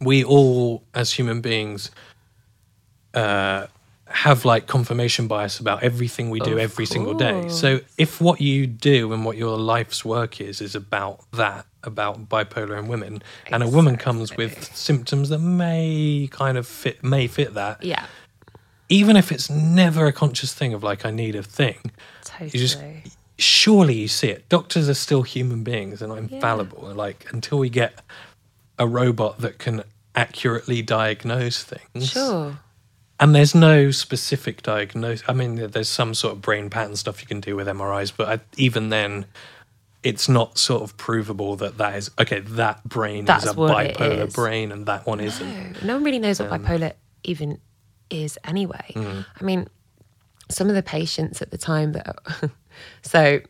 we 0.00 0.22
all, 0.22 0.84
as 0.94 1.12
human 1.14 1.40
beings, 1.40 1.90
uh, 3.14 3.66
have 4.06 4.44
like 4.44 4.66
confirmation 4.66 5.26
bias 5.26 5.60
about 5.60 5.82
everything 5.82 6.30
we 6.30 6.40
do 6.40 6.54
Of 6.54 6.58
every 6.58 6.84
single 6.84 7.14
day. 7.14 7.48
So 7.48 7.80
if 7.96 8.20
what 8.20 8.40
you 8.40 8.66
do 8.66 9.12
and 9.12 9.24
what 9.24 9.36
your 9.36 9.56
life's 9.56 10.04
work 10.04 10.40
is 10.40 10.60
is 10.60 10.74
about 10.74 11.24
that, 11.32 11.64
about 11.84 12.28
bipolar 12.28 12.78
in 12.78 12.88
women, 12.88 13.22
and 13.46 13.62
a 13.62 13.68
woman 13.68 13.96
comes 13.96 14.36
with 14.36 14.74
symptoms 14.76 15.28
that 15.28 15.38
may 15.38 16.28
kind 16.30 16.58
of 16.58 16.66
fit, 16.66 17.02
may 17.04 17.26
fit 17.26 17.54
that, 17.54 17.84
Yeah, 17.84 18.06
even 18.88 19.16
if 19.16 19.30
it's 19.30 19.48
never 19.48 20.06
a 20.06 20.12
conscious 20.12 20.52
thing 20.52 20.74
of 20.74 20.82
like 20.82 21.06
I 21.06 21.10
need 21.10 21.36
a 21.36 21.42
thing, 21.42 21.78
totally. 22.24 22.50
you 22.52 22.58
just 22.58 22.82
surely 23.40 23.94
you 23.94 24.08
see 24.08 24.28
it. 24.28 24.48
Doctors 24.48 24.88
are 24.88 24.94
still 24.94 25.22
human 25.22 25.64
beings; 25.64 26.00
they're 26.00 26.08
not 26.08 26.18
infallible. 26.18 26.92
Like 26.94 27.26
until 27.32 27.58
we 27.58 27.68
get 27.70 28.00
a 28.78 28.86
robot 28.86 29.38
that 29.38 29.58
can 29.58 29.82
accurately 30.14 30.82
diagnose 30.82 31.62
things, 31.62 32.10
sure. 32.10 32.58
and 33.18 33.34
there's 33.34 33.54
no 33.54 33.90
specific 33.90 34.62
diagnosis. 34.62 35.24
I 35.28 35.32
mean, 35.32 35.56
there's 35.70 35.88
some 35.88 36.14
sort 36.14 36.34
of 36.34 36.42
brain 36.42 36.70
pattern 36.70 36.96
stuff 36.96 37.20
you 37.20 37.26
can 37.28 37.40
do 37.40 37.56
with 37.56 37.66
MRIs, 37.66 38.12
but 38.16 38.28
I, 38.28 38.40
even 38.56 38.88
then, 38.88 39.26
it's 40.02 40.28
not 40.28 40.56
sort 40.58 40.82
of 40.82 40.96
provable 40.96 41.56
that 41.56 41.78
that 41.78 41.94
is 41.96 42.10
okay. 42.18 42.40
That 42.40 42.82
brain 42.84 43.24
That's 43.26 43.44
is 43.44 43.50
a 43.50 43.54
bipolar 43.54 44.26
is. 44.26 44.34
brain, 44.34 44.72
and 44.72 44.86
that 44.86 45.06
one 45.06 45.20
isn't. 45.20 45.82
No, 45.82 45.86
no 45.86 45.94
one 45.94 46.04
really 46.04 46.18
knows 46.18 46.40
what 46.40 46.50
Um, 46.50 46.64
bipolar 46.64 46.92
even 47.24 47.60
is 48.08 48.38
anyway. 48.44 48.92
mm. 48.94 49.24
I 49.40 49.44
mean, 49.44 49.68
some 50.48 50.68
of 50.68 50.74
the 50.74 50.82
patients 50.82 51.42
at 51.42 51.50
the 51.50 51.58
time 51.58 51.92
that, 51.92 52.16
so 53.02 53.40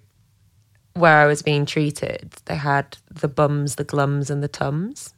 where 0.95 1.19
I 1.19 1.27
was 1.27 1.43
being 1.43 1.67
treated, 1.67 2.33
they 2.47 2.57
had 2.57 2.97
the 3.11 3.29
bums, 3.29 3.77
the 3.77 3.85
glums, 3.85 4.31
and 4.31 4.43
the 4.43 4.49
tums. 4.49 5.15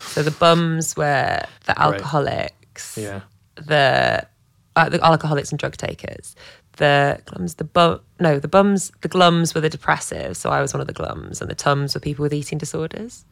So 0.00 0.22
the 0.22 0.30
bums 0.32 0.96
were 0.96 1.42
the 1.66 1.80
alcoholics, 1.80 2.98
Yeah, 2.98 3.20
the 3.56 4.26
uh, 4.74 4.88
the 4.88 5.04
alcoholics 5.04 5.50
and 5.50 5.58
drug 5.58 5.76
takers. 5.76 6.34
The 6.78 7.20
glums, 7.26 7.56
the 7.56 7.64
bum, 7.64 8.00
no, 8.18 8.38
the 8.38 8.48
bums, 8.48 8.90
the 9.02 9.08
glums 9.08 9.54
were 9.54 9.60
the 9.60 9.68
depressives. 9.70 10.36
So 10.36 10.50
I 10.50 10.60
was 10.62 10.72
one 10.72 10.80
of 10.80 10.86
the 10.86 10.94
glums, 10.94 11.40
and 11.40 11.50
the 11.50 11.54
tums 11.54 11.94
were 11.94 12.00
people 12.00 12.22
with 12.22 12.32
eating 12.32 12.58
disorders. 12.58 13.24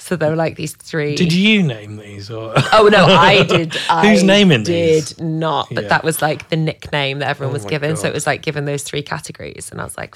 So 0.00 0.16
there 0.16 0.30
were 0.30 0.36
like 0.36 0.56
these 0.56 0.74
three. 0.74 1.16
did 1.16 1.32
you 1.32 1.62
name 1.62 1.96
these 1.96 2.30
or? 2.30 2.54
Oh 2.72 2.88
no, 2.90 3.04
I 3.08 3.42
did. 3.42 3.74
Who's 3.74 4.22
I 4.22 4.26
naming 4.26 4.62
did 4.62 4.96
these? 4.96 5.10
Did 5.14 5.24
not, 5.24 5.68
but 5.70 5.84
Yeah. 5.84 5.88
that 5.90 6.04
was 6.04 6.22
like 6.22 6.48
the 6.50 6.56
nickname 6.56 7.18
that 7.18 7.28
everyone 7.28 7.50
Oh 7.50 7.54
was 7.58 7.64
given. 7.64 7.96
So 7.96 8.08
it 8.08 8.14
was 8.14 8.26
like 8.26 8.42
given 8.42 8.64
those 8.64 8.82
three 8.84 9.02
categories, 9.02 9.70
and 9.70 9.80
I 9.80 9.84
was 9.84 9.96
like, 9.98 10.14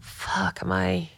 "Fuck, 0.00 0.58
am 0.62 0.72
I? 0.72 1.08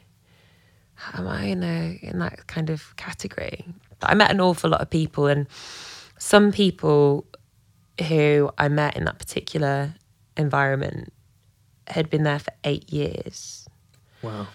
Am 1.14 1.26
I 1.26 1.44
in 1.44 1.62
a 1.62 1.98
in 2.02 2.18
that 2.18 2.46
kind 2.46 2.68
of 2.70 2.94
category?" 2.96 3.64
But 4.00 4.10
I 4.10 4.14
met 4.14 4.30
an 4.30 4.40
awful 4.40 4.70
lot 4.70 4.80
of 4.82 4.90
people, 4.90 5.26
and 5.26 5.46
some 6.18 6.52
people 6.52 7.24
who 8.06 8.50
I 8.58 8.68
met 8.68 8.96
in 8.96 9.04
that 9.06 9.18
particular 9.18 9.94
environment 10.36 11.12
had 11.88 12.10
been 12.10 12.22
there 12.22 12.38
for 12.38 12.52
eight 12.64 12.92
years, 12.92 13.66
wow. 14.22 14.46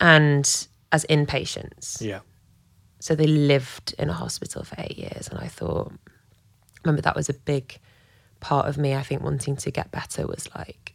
and 0.00 0.68
as 0.92 1.04
inpatients. 1.10 2.00
Yeah. 2.00 2.20
So 2.98 3.14
they 3.14 3.26
lived 3.26 3.94
in 3.98 4.08
a 4.08 4.12
hospital 4.14 4.64
for 4.64 4.74
eight 4.78 4.98
years. 4.98 5.28
And 5.28 5.38
I 5.38 5.46
thought, 5.48 5.92
remember, 6.84 7.02
that 7.02 7.14
was 7.16 7.28
a 7.28 7.34
big 7.34 7.78
part 8.40 8.66
of 8.68 8.78
me, 8.78 8.94
I 8.94 9.02
think, 9.02 9.22
wanting 9.22 9.56
to 9.56 9.70
get 9.70 9.90
better 9.90 10.26
was 10.26 10.48
like, 10.54 10.94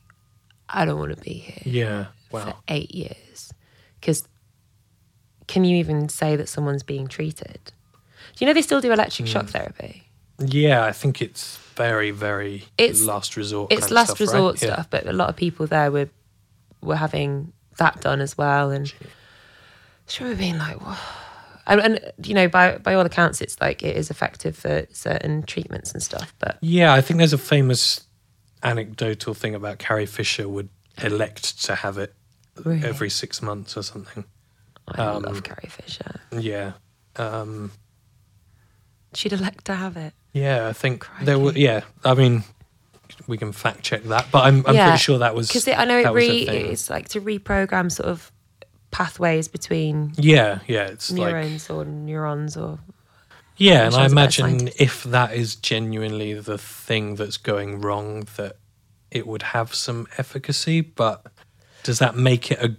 I 0.69 0.85
don't 0.85 0.99
want 0.99 1.15
to 1.15 1.21
be 1.23 1.33
here 1.33 1.61
Yeah. 1.85 2.05
for 2.29 2.53
eight 2.67 2.93
years. 2.95 3.53
Because 3.99 4.27
can 5.47 5.63
you 5.63 5.77
even 5.77 6.09
say 6.09 6.35
that 6.35 6.49
someone's 6.49 6.83
being 6.83 7.07
treated? 7.07 7.59
Do 7.65 7.73
you 8.39 8.47
know 8.47 8.53
they 8.53 8.61
still 8.61 8.81
do 8.81 8.91
electric 8.91 9.27
shock 9.27 9.45
Mm. 9.45 9.49
therapy? 9.49 10.03
Yeah, 10.39 10.85
I 10.85 10.91
think 10.91 11.21
it's 11.21 11.57
very, 11.75 12.09
very 12.11 12.65
It's- 12.77 13.01
last 13.01 13.35
resort. 13.37 13.71
It's 13.71 13.91
last 13.91 14.15
stuff, 14.15 14.19
right? 14.21 14.27
resort 14.33 14.61
Yeah. 14.61 14.73
stuff, 14.73 14.89
but 14.89 15.05
a 15.05 15.13
lot 15.13 15.29
of 15.29 15.35
people 15.35 15.67
there 15.67 15.91
were 15.91 16.09
were 16.81 16.95
having 16.95 17.53
that 17.77 18.01
done 18.01 18.21
as 18.21 18.35
well. 18.39 18.71
And 18.71 18.91
sure, 20.07 20.33
being 20.35 20.57
like, 20.57 20.77
Whoa. 20.81 20.95
And, 21.67 21.79
and 21.81 22.11
you 22.23 22.33
know, 22.33 22.47
by 22.47 22.77
by 22.77 22.93
all 22.95 23.05
accounts, 23.05 23.41
it's 23.41 23.59
like 23.61 23.83
it 23.83 23.95
is 23.95 24.09
effective 24.09 24.55
for 24.57 24.85
certain 24.91 25.43
treatments 25.43 25.91
and 25.93 26.01
stuff. 26.01 26.33
But 26.39 26.57
Yeah, 26.61 26.93
I 26.93 27.01
think 27.01 27.17
there's 27.19 27.33
a 27.33 27.37
famous 27.37 28.01
anecdotal 28.63 29.33
thing 29.33 29.55
about 29.55 29.77
Carrie 29.79 30.05
Fisher 30.05 30.47
would 30.49 30.69
elect 31.01 31.63
to 31.65 31.75
have 31.75 31.97
it 31.97 32.13
Really? 32.63 32.83
every 32.83 33.09
six 33.09 33.41
months 33.41 33.75
or 33.77 33.83
something. 33.83 34.23
I 34.87 35.01
Um, 35.03 35.23
love 35.23 35.43
Carrie 35.43 35.69
Fisher. 35.69 36.19
Yeah. 36.31 36.73
Um, 37.15 37.71
She'd 39.13 39.33
elect 39.33 39.65
to 39.65 39.75
have 39.75 39.97
it. 39.97 40.13
yeah, 40.33 40.67
I 40.67 40.73
think 40.73 41.05
there 41.23 41.37
were. 41.37 41.51
Yeah, 41.53 41.81
I 42.05 42.13
mean, 42.13 42.43
we 43.27 43.37
can 43.37 43.51
fact 43.51 43.83
check 43.83 44.03
that, 44.05 44.27
but 44.31 44.45
I'm, 44.45 44.65
I'm 44.65 44.75
Yeah, 44.75 44.85
pretty 44.87 44.99
sure 45.01 45.19
that 45.19 45.35
was 45.35 45.47
Because 45.49 45.67
I 45.67 45.83
know 45.85 45.97
it 45.97 46.09
re, 46.13 46.29
it's 46.47 46.89
like 46.89 47.09
to 47.09 47.21
reprogram 47.21 47.91
sort 47.91 48.07
of 48.09 48.31
pathways 48.91 49.47
between 49.47 50.13
Yeah, 50.17 50.59
yeah, 50.67 50.87
it's 50.87 51.11
like 51.11 51.33
neurons 51.33 51.69
or 51.69 51.85
neurons 51.85 52.57
or 52.57 52.79
Yeah, 53.57 53.85
and 53.85 53.95
I 53.95 54.07
Michelle's 54.07 54.11
a 54.11 54.15
better 54.15 54.47
imagine 54.47 54.69
if 54.77 55.03
that 55.03 55.33
is 55.33 55.55
genuinely 55.55 56.33
the 56.33 56.57
thing 56.57 57.15
that's 57.15 57.37
going 57.37 57.81
wrong, 57.81 58.27
that 58.37 58.57
it 59.09 59.27
would 59.27 59.41
have 59.43 59.73
some 59.73 60.07
efficacy. 60.17 60.81
But 60.81 61.25
does 61.83 61.99
that 61.99 62.15
make 62.15 62.51
it 62.51 62.59
a 62.59 62.75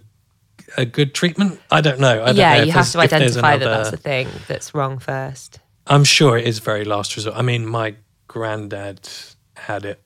a 0.77 0.85
good 0.85 1.13
treatment? 1.13 1.59
I 1.71 1.81
don't 1.81 1.99
know. 1.99 2.23
I 2.23 2.27
don't 2.27 2.35
yeah, 2.35 2.57
know 2.57 2.63
you 2.63 2.71
have 2.71 2.91
to 2.91 2.99
identify 2.99 3.57
that 3.57 3.65
that's 3.65 3.91
the 3.91 3.97
thing 3.97 4.27
that's 4.47 4.73
wrong 4.73 4.99
first. 4.99 5.59
I'm 5.87 6.03
sure 6.03 6.37
it 6.37 6.47
is 6.47 6.59
very 6.59 6.85
last 6.85 7.15
resort. 7.15 7.35
I 7.35 7.41
mean, 7.41 7.65
my 7.65 7.95
granddad 8.27 9.09
had 9.55 9.85
it 9.85 10.01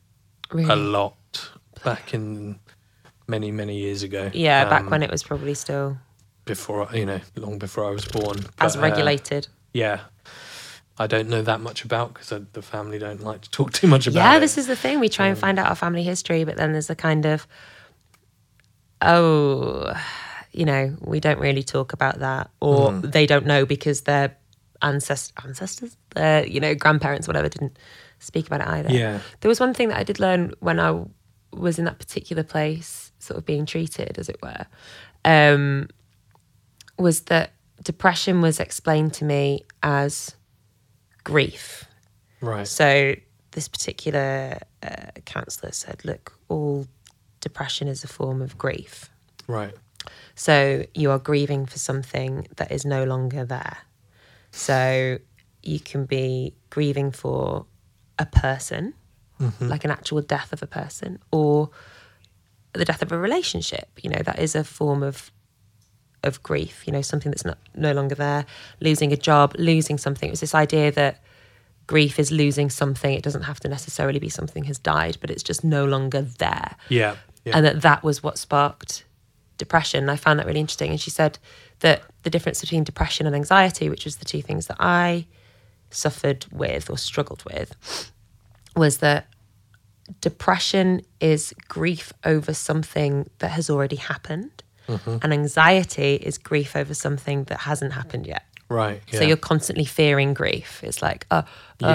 Really. 0.51 0.69
a 0.69 0.75
lot 0.75 1.49
back 1.83 2.13
in 2.13 2.59
many 3.27 3.51
many 3.51 3.77
years 3.77 4.03
ago. 4.03 4.31
Yeah, 4.33 4.65
back 4.65 4.81
Um, 4.83 4.89
when 4.89 5.03
it 5.03 5.11
was 5.11 5.23
probably 5.23 5.53
still 5.53 5.97
before 6.45 6.87
you 6.93 7.05
know, 7.05 7.19
long 7.35 7.57
before 7.59 7.85
I 7.85 7.91
was 7.91 8.05
born. 8.05 8.37
as 8.59 8.75
But, 8.75 8.77
uh, 8.77 8.81
regulated. 8.81 9.47
yeah. 9.73 9.99
I 10.99 11.05
don't 11.05 11.29
know 11.29 11.43
that 11.43 11.61
much 11.61 11.83
about 11.83 12.13
because 12.15 12.29
the 12.53 12.61
family 12.63 12.97
don't 12.97 13.21
like 13.21 13.41
to 13.41 13.49
talk 13.51 13.71
too 13.79 13.85
much 13.87 14.07
about 14.07 14.19
yeah, 14.21 14.37
it. 14.37 14.39
this 14.39 14.57
is 14.57 14.65
the 14.65 14.75
thing. 14.75 14.99
We 14.99 15.09
try 15.09 15.27
and 15.27 15.37
find 15.37 15.59
out 15.59 15.67
our 15.67 15.75
family 15.75 16.01
history, 16.03 16.43
but 16.43 16.57
then 16.57 16.71
there's 16.71 16.89
a 16.89 16.95
kind 16.95 17.25
of, 17.25 17.45
oh, 19.01 19.93
you 20.51 20.65
know, 20.65 20.95
we 21.01 21.19
don't 21.19 21.39
really 21.39 21.63
talk 21.63 21.93
about 21.93 22.19
that, 22.19 22.49
or 22.61 22.91
Hmm. 22.91 23.01
they 23.01 23.25
don't 23.25 23.45
know 23.45 23.65
because 23.65 24.01
their 24.01 24.35
ancest- 24.81 25.33
ancestors, 25.43 25.95
their, 26.15 26.45
you 26.47 26.59
know, 26.59 26.73
grandparents, 26.73 27.27
whatever, 27.27 27.49
didn't 27.49 27.77
speak 28.19 28.47
about 28.47 28.61
it 28.61 28.67
either. 28.67 28.91
Yeah. 28.91 29.19
There 29.41 29.49
was 29.49 29.59
one 29.59 29.73
thing 29.73 29.89
that 29.89 29.97
I 29.97 30.03
did 30.03 30.19
learn 30.19 30.53
when 30.59 30.79
I 30.79 31.03
was 31.51 31.77
in 31.77 31.85
that 31.85 31.99
particular 31.99 32.43
place, 32.43 33.06
sort 33.19 33.37
of 33.37 33.45
being 33.45 33.65
treated, 33.65 34.17
as 34.17 34.29
it 34.29 34.37
were, 34.41 34.65
um, 35.25 35.87
was 36.97 37.21
that 37.21 37.53
depression 37.83 38.41
was 38.41 38.59
explained 38.59 39.13
to 39.13 39.25
me 39.25 39.65
as 39.83 40.35
grief. 41.23 41.85
Right. 42.41 42.67
So 42.67 43.15
this 43.51 43.67
particular 43.67 44.59
uh, 44.83 45.11
counsellor 45.25 45.71
said, 45.71 46.03
"Look, 46.05 46.37
all 46.47 46.87
depression 47.41 47.87
is 47.87 48.03
a 48.03 48.07
form 48.07 48.41
of 48.41 48.57
grief, 48.57 49.09
Right. 49.47 49.73
So 50.35 50.85
you 50.93 51.11
are 51.11 51.19
grieving 51.19 51.65
for 51.65 51.79
something 51.79 52.47
that 52.57 52.71
is 52.71 52.85
no 52.85 53.03
longer 53.05 53.45
there. 53.45 53.77
So 54.51 55.17
you 55.63 55.79
can 55.79 56.05
be 56.05 56.53
grieving 56.69 57.11
for 57.11 57.65
a 58.19 58.25
person, 58.25 58.93
like 59.59 59.83
an 59.83 59.91
actual 59.91 60.21
death 60.21 60.53
of 60.53 60.63
a 60.63 60.67
person, 60.67 61.19
or 61.31 61.69
the 62.77 62.85
death 62.85 63.01
of 63.01 63.11
a 63.11 63.17
relationship. 63.17 63.89
You 64.01 64.09
know, 64.09 64.21
that 64.25 64.39
is 64.39 64.55
a 64.55 64.63
form 64.63 65.03
of 65.03 65.31
of 66.23 66.41
grief. 66.43 66.83
You 66.85 66.93
know, 66.93 67.01
something 67.01 67.31
that's 67.31 67.45
not 67.45 67.57
no 67.75 67.91
longer 67.93 68.15
there. 68.15 68.45
Losing 68.79 69.11
a 69.13 69.17
job, 69.17 69.55
losing 69.57 69.97
something. 69.97 70.27
It 70.27 70.31
was 70.31 70.39
this 70.41 70.55
idea 70.55 70.91
that 70.91 71.21
grief 71.85 72.19
is 72.19 72.31
losing 72.31 72.69
something. 72.69 73.13
It 73.13 73.23
doesn't 73.23 73.43
have 73.43 73.59
to 73.61 73.69
necessarily 73.69 74.19
be 74.19 74.29
something 74.29 74.65
has 74.65 74.77
died, 74.77 75.17
but 75.21 75.29
it's 75.29 75.43
just 75.43 75.63
no 75.63 75.85
longer 75.85 76.21
there 76.21 76.75
Yeah. 76.89 77.15
Yeah. 77.45 77.55
and 77.55 77.65
that 77.65 77.81
that 77.81 78.03
was 78.03 78.21
what 78.21 78.37
sparked 78.37 79.05
depression. 79.57 80.03
And 80.03 80.11
I 80.11 80.17
found 80.17 80.37
that 80.39 80.45
really 80.45 80.59
interesting. 80.59 80.91
And 80.91 80.99
she 80.99 81.09
said 81.09 81.39
that 81.79 82.01
the 82.23 82.29
difference 82.29 82.59
between 82.59 82.83
depression 82.83 83.25
and 83.25 83.35
anxiety, 83.35 83.89
which 83.89 84.03
was 84.05 84.17
the 84.17 84.25
two 84.25 84.41
things 84.41 84.67
that 84.67 84.77
I 84.79 85.27
suffered 85.89 86.45
with 86.51 86.89
or 86.89 86.97
struggled 86.97 87.43
with, 87.45 88.11
was 88.75 88.97
that 88.97 89.27
depression 90.21 91.01
is 91.19 91.53
grief 91.67 92.13
over 92.23 92.53
something 92.53 93.29
that 93.39 93.49
has 93.49 93.69
already 93.69 93.97
happened, 93.97 94.63
and 94.87 95.33
anxiety 95.33 96.15
is 96.15 96.37
grief 96.37 96.75
over 96.75 96.93
something 96.93 97.43
that 97.45 97.59
hasn't 97.59 97.93
happened 97.93 98.25
yet. 98.27 98.43
right. 98.69 99.01
Yeah. 99.11 99.19
So 99.19 99.25
you're 99.25 99.37
constantly 99.37 99.85
fearing 99.85 100.33
grief. 100.33 100.81
It's 100.83 101.01
like, 101.01 101.25
uh, 101.31 101.35
uh, 101.35 101.43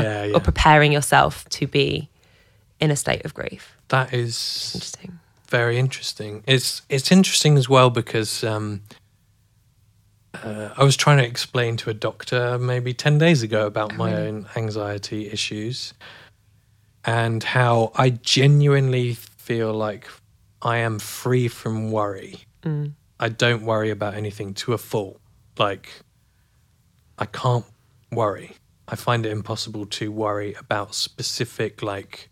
Yeah, 0.03 0.25
yeah. 0.25 0.35
or 0.37 0.41
preparing 0.41 0.93
yourself 0.93 1.49
to 1.51 1.67
be 1.67 2.09
in 2.81 2.91
a 2.91 2.97
state 2.97 3.25
of 3.25 3.33
grief. 3.35 3.77
that 3.89 4.13
is 4.13 4.73
Interesting. 4.75 5.19
very 5.49 5.79
interesting. 5.79 6.43
It's 6.47 6.83
it's 6.89 7.11
interesting 7.13 7.57
as 7.59 7.69
well 7.69 7.91
because 7.91 8.43
um, 8.45 8.83
uh, 10.35 10.71
I 10.77 10.83
was 10.85 10.97
trying 10.97 11.19
to 11.19 11.25
explain 11.25 11.77
to 11.79 11.91
a 11.91 11.95
doctor 11.95 12.59
maybe 12.59 12.95
ten 12.95 13.19
days 13.19 13.43
ago 13.43 13.67
about 13.67 13.97
my 13.97 14.15
own 14.15 14.47
anxiety 14.57 15.31
issues 15.31 15.93
and 17.05 17.43
how 17.43 17.93
I 17.95 18.11
genuinely 18.11 19.15
feel 19.15 19.73
like 19.73 20.09
I 20.61 20.79
am 20.79 20.99
free 20.99 21.49
from 21.49 21.91
worry. 21.91 22.41
Mm. 22.63 22.93
I 23.19 23.29
don't 23.29 23.63
worry 23.65 23.91
about 23.91 24.15
anything 24.15 24.55
to 24.55 24.73
a 24.73 24.79
full. 24.79 25.21
Like 25.59 26.03
I 27.19 27.27
can't 27.27 27.67
worry. 28.11 28.57
I 28.89 28.97
find 28.97 29.25
it 29.27 29.31
impossible 29.31 29.87
to 29.87 30.13
worry 30.13 30.55
about 30.55 30.95
specific 30.95 31.83
like 31.83 32.31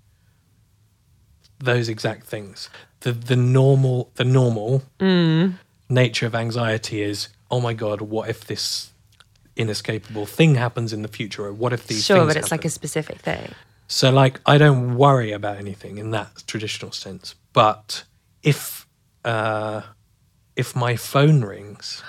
those 1.59 1.89
exact 1.89 2.27
things. 2.27 2.71
The 3.01 3.13
the 3.13 3.37
normal 3.37 4.11
the 4.15 4.25
normal 4.25 4.83
mm. 4.99 5.55
nature 5.89 6.27
of 6.27 6.35
anxiety 6.35 7.03
is, 7.03 7.29
oh 7.51 7.61
my 7.61 7.73
god, 7.73 8.01
what 8.01 8.29
if 8.29 8.45
this 8.47 8.93
inescapable 9.57 10.27
thing 10.27 10.55
happens 10.55 10.93
in 10.93 11.03
the 11.03 11.09
future, 11.09 11.47
or 11.47 11.53
what 11.53 11.73
if 11.73 11.87
these 11.87 12.05
Sure, 12.05 12.19
things 12.19 12.29
but 12.29 12.37
it's 12.37 12.51
like 12.51 12.65
a 12.65 12.71
specific 12.71 13.19
thing. 13.19 13.53
So 13.91 14.13
like 14.13 14.41
I 14.47 14.57
don't 14.57 14.95
worry 14.95 15.33
about 15.33 15.57
anything 15.57 15.99
in 15.99 16.13
that 16.13 16.45
traditional 16.47 16.93
sense. 16.93 17.35
But 17.53 18.05
if 18.45 18.87
uh 19.25 19.83
if 20.55 20.77
my 20.77 20.95
phone 20.95 21.43
rings, 21.43 22.01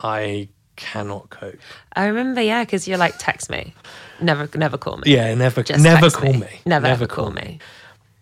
I 0.00 0.48
cannot 0.74 1.30
cope. 1.30 1.60
I 1.94 2.06
remember, 2.06 2.42
yeah, 2.42 2.64
because 2.64 2.88
you're 2.88 2.98
like, 2.98 3.14
text 3.18 3.48
me, 3.48 3.74
never, 4.20 4.48
never 4.56 4.76
call 4.76 4.96
me. 4.96 5.04
Yeah, 5.06 5.32
never 5.34 5.62
Just 5.62 5.84
never 5.84 6.10
call 6.10 6.32
me. 6.32 6.48
Never, 6.66 6.88
never 6.88 7.06
call 7.06 7.30
me. 7.30 7.60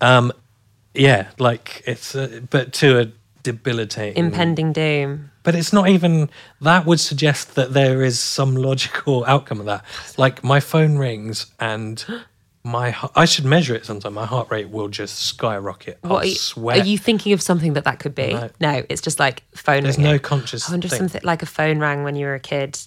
Um 0.03 0.33
yeah, 0.93 1.31
like 1.39 1.83
it's 1.87 2.15
uh, 2.15 2.41
but 2.51 2.75
to 2.75 3.01
a 3.01 3.07
debilitating 3.43 4.23
Impending 4.25 4.73
doom. 4.73 5.31
But 5.43 5.55
it's 5.55 5.73
not 5.73 5.89
even 5.89 6.31
that 6.61 6.87
would 6.87 7.01
suggest 7.01 7.55
that 7.57 7.73
there 7.73 8.03
is 8.03 8.21
some 8.21 8.55
logical 8.57 9.25
outcome 9.25 9.61
of 9.61 9.67
that. 9.67 9.85
Like 10.17 10.45
my 10.45 10.61
phone 10.61 10.99
rings 10.99 11.47
and 11.59 12.05
my 12.65 12.97
I 13.17 13.25
should 13.25 13.45
measure 13.45 13.75
it 13.75 13.85
sometime. 13.85 14.15
My 14.15 14.27
heart 14.27 14.51
rate 14.51 14.71
will 14.71 14.89
just 14.89 15.21
skyrocket. 15.21 15.99
What 16.03 16.25
are 16.25 16.29
you, 16.29 16.69
are 16.69 16.85
you 16.85 16.97
thinking 16.99 17.33
of 17.33 17.43
something 17.43 17.73
that 17.73 17.85
that 17.85 17.99
could 17.99 18.15
be? 18.15 18.39
No. 18.61 18.85
it's 18.89 19.01
just 19.01 19.19
like 19.19 19.43
phone. 19.55 19.83
There's 19.83 19.97
ringing. 19.99 20.13
no 20.13 20.19
conscious 20.19 20.69
I 20.69 20.73
wonder 20.73 20.89
thing. 20.89 20.99
something 20.99 21.23
like 21.25 21.43
a 21.43 21.47
phone 21.47 21.81
rang 21.81 22.05
when 22.05 22.15
you 22.15 22.27
were 22.27 22.35
a 22.35 22.41
kid 22.41 22.79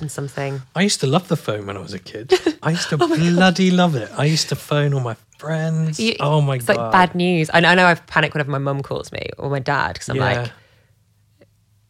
and 0.00 0.10
something. 0.12 0.62
I 0.74 0.82
used 0.82 1.00
to 1.00 1.06
love 1.06 1.28
the 1.28 1.36
phone 1.36 1.66
when 1.66 1.76
I 1.76 1.80
was 1.80 1.94
a 1.94 1.98
kid. 1.98 2.32
I 2.62 2.70
used 2.70 2.92
Oh 2.92 2.98
to 2.98 3.06
bloody 3.08 3.70
love 3.70 3.94
it. 3.94 4.10
I 4.16 4.26
used 4.26 4.48
to 4.50 4.56
phone 4.56 4.94
all 4.94 5.00
my 5.00 5.16
friends. 5.38 5.98
You- 6.00 6.16
oh 6.20 6.40
my 6.40 6.56
it's 6.56 6.64
god. 6.66 6.76
like 6.76 6.92
bad 6.92 7.14
news. 7.14 7.50
I 7.52 7.60
know, 7.60 7.68
I 7.68 7.74
know 7.74 7.86
I've 7.86 8.06
panicked 8.06 8.34
whenever 8.34 8.50
my 8.50 8.58
mum 8.58 8.82
calls 8.82 9.12
me 9.12 9.28
or 9.38 9.48
my 9.50 9.58
dad 9.60 9.94
because 9.94 10.08
I'm 10.08 10.16
Yeah. 10.16 10.22
like, 10.24 10.38
uh, 10.38 10.48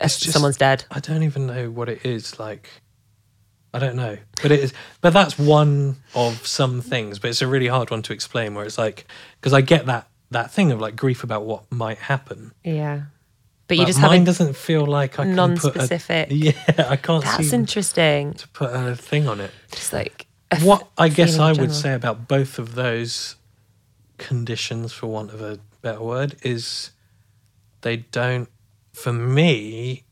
It's 0.00 0.18
just- 0.18 0.32
someone's 0.32 0.56
dead. 0.58 0.84
I 0.90 1.00
don't 1.00 1.22
even 1.22 1.46
know 1.46 1.70
what 1.70 1.88
it 1.88 2.04
is 2.04 2.38
like. 2.38 2.68
I 3.74 3.78
don't 3.78 3.96
know, 3.96 4.16
but 4.42 4.50
it 4.52 4.60
is. 4.60 4.72
But 5.02 5.12
that's 5.12 5.38
one 5.38 5.96
of 6.14 6.46
some 6.46 6.80
things. 6.80 7.18
But 7.18 7.28
it's 7.30 7.42
a 7.42 7.46
really 7.46 7.66
hard 7.68 7.90
one 7.90 8.00
to 8.02 8.12
explain. 8.14 8.54
Where 8.54 8.64
it's 8.64 8.78
like, 8.78 9.06
because 9.40 9.52
I 9.52 9.60
get 9.60 9.84
that 9.86 10.08
that 10.30 10.50
thing 10.50 10.72
of 10.72 10.80
like 10.80 10.96
grief 10.96 11.22
about 11.22 11.44
what 11.44 11.70
might 11.70 11.98
happen. 11.98 12.52
Yeah, 12.64 13.02
but 13.68 13.76
you 13.76 13.84
just 13.84 14.00
mine 14.00 14.12
have 14.12 14.22
a 14.22 14.24
doesn't 14.26 14.56
feel 14.56 14.86
like 14.86 15.18
I 15.18 15.24
non-specific. 15.24 16.28
Put 16.28 16.32
a, 16.32 16.38
yeah, 16.78 16.86
I 16.88 16.96
can't 16.96 17.22
That's 17.22 17.48
seem 17.48 17.60
interesting. 17.60 18.32
to 18.34 18.48
put 18.48 18.70
a 18.74 18.96
thing 18.96 19.28
on 19.28 19.40
it. 19.40 19.50
Just 19.72 19.92
like 19.92 20.26
a 20.50 20.60
What 20.60 20.82
f- 20.82 20.88
I 20.96 21.08
guess 21.10 21.38
I 21.38 21.50
in 21.52 21.58
would 21.60 21.74
say 21.74 21.92
about 21.92 22.28
both 22.28 22.58
of 22.58 22.74
those 22.76 23.35
conditions, 24.18 24.92
for 24.92 25.06
want 25.06 25.30
of 25.32 25.40
a 25.40 25.58
better 25.82 26.02
word, 26.02 26.36
is 26.42 26.90
they 27.82 27.96
don't, 27.98 28.48
for 28.92 29.12
me, 29.12 30.04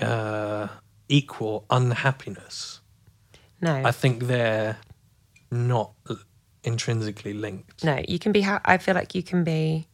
uh, 0.00 0.68
equal 1.08 1.64
unhappiness. 1.70 2.80
no, 3.60 3.74
I 3.84 3.90
think 3.92 4.24
they're 4.24 4.78
not 5.50 5.92
intrinsically 6.64 7.32
linked. 7.32 7.82
no. 7.84 8.00
You 8.06 8.18
can 8.18 8.32
be. 8.32 8.42
Ha- 8.42 8.60
I 8.64 8.78
feel 8.78 8.94
like 8.94 9.14
you 9.14 9.22
can 9.22 9.44
be 9.44 9.86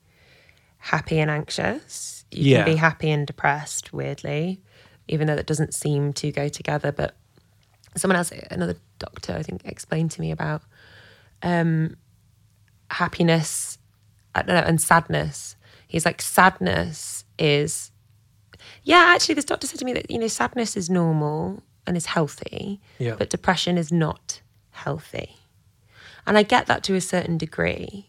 happy 0.79 1.19
and 1.19 1.31
anxious. 1.31 2.25
You 2.31 2.53
Yeah. 2.53 2.65
can 2.65 2.75
be 2.75 2.77
happy 2.77 3.11
and 3.11 3.27
depressed. 3.27 3.93
Weirdly, 3.93 4.61
even 5.09 5.27
though 5.27 5.37
that 5.37 5.47
doesn't 5.47 5.75
seem 5.75 6.13
to 6.15 6.31
go 6.33 6.49
together. 6.49 6.93
But 6.93 7.17
someone 7.97 8.17
else, 8.17 8.33
another 8.51 8.77
doctor, 8.99 9.33
I 9.35 9.43
think, 9.43 9.63
explained 9.65 10.11
to 10.13 10.21
me 10.21 10.31
about 10.31 10.63
um, 11.43 11.97
happiness. 12.91 13.79
Uh, 14.35 14.39
I 14.41 14.43
don't 14.43 14.57
know, 14.57 14.63
and 14.69 14.81
sadness. 14.81 15.57
He's 15.89 16.05
like, 16.05 16.21
sadness 16.21 17.25
is 17.39 17.91
Yeah, 18.83 19.13
actually, 19.15 19.35
this 19.37 19.45
doctor 19.45 19.67
said 19.67 19.79
to 19.79 19.85
me 19.85 19.93
that 19.95 20.11
you 20.11 20.19
know 20.19 20.29
sadness 20.29 20.77
is 20.77 20.89
normal 20.91 21.63
and 21.87 21.97
is 21.97 22.07
healthy, 22.07 22.81
Yeah. 22.99 23.15
but 23.19 23.31
depression 23.31 23.79
is 23.79 23.93
not 23.93 24.41
healthy. 24.71 25.37
And 26.27 26.37
I 26.37 26.43
get 26.43 26.67
that 26.67 26.83
to 26.85 26.95
a 26.97 27.01
certain 27.01 27.39
degree. 27.39 28.09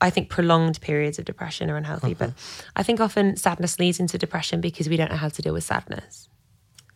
I 0.00 0.08
think 0.08 0.30
prolonged 0.30 0.80
periods 0.80 1.18
of 1.18 1.26
depression 1.26 1.68
are 1.70 1.76
unhealthy, 1.76 2.14
but 2.14 2.32
I 2.74 2.82
think 2.82 3.00
often 3.00 3.36
sadness 3.36 3.78
leads 3.78 4.00
into 4.00 4.16
depression 4.16 4.60
because 4.62 4.88
we 4.88 4.96
don't 4.96 5.10
know 5.10 5.16
how 5.18 5.28
to 5.28 5.42
deal 5.42 5.52
with 5.52 5.64
sadness. 5.64 6.29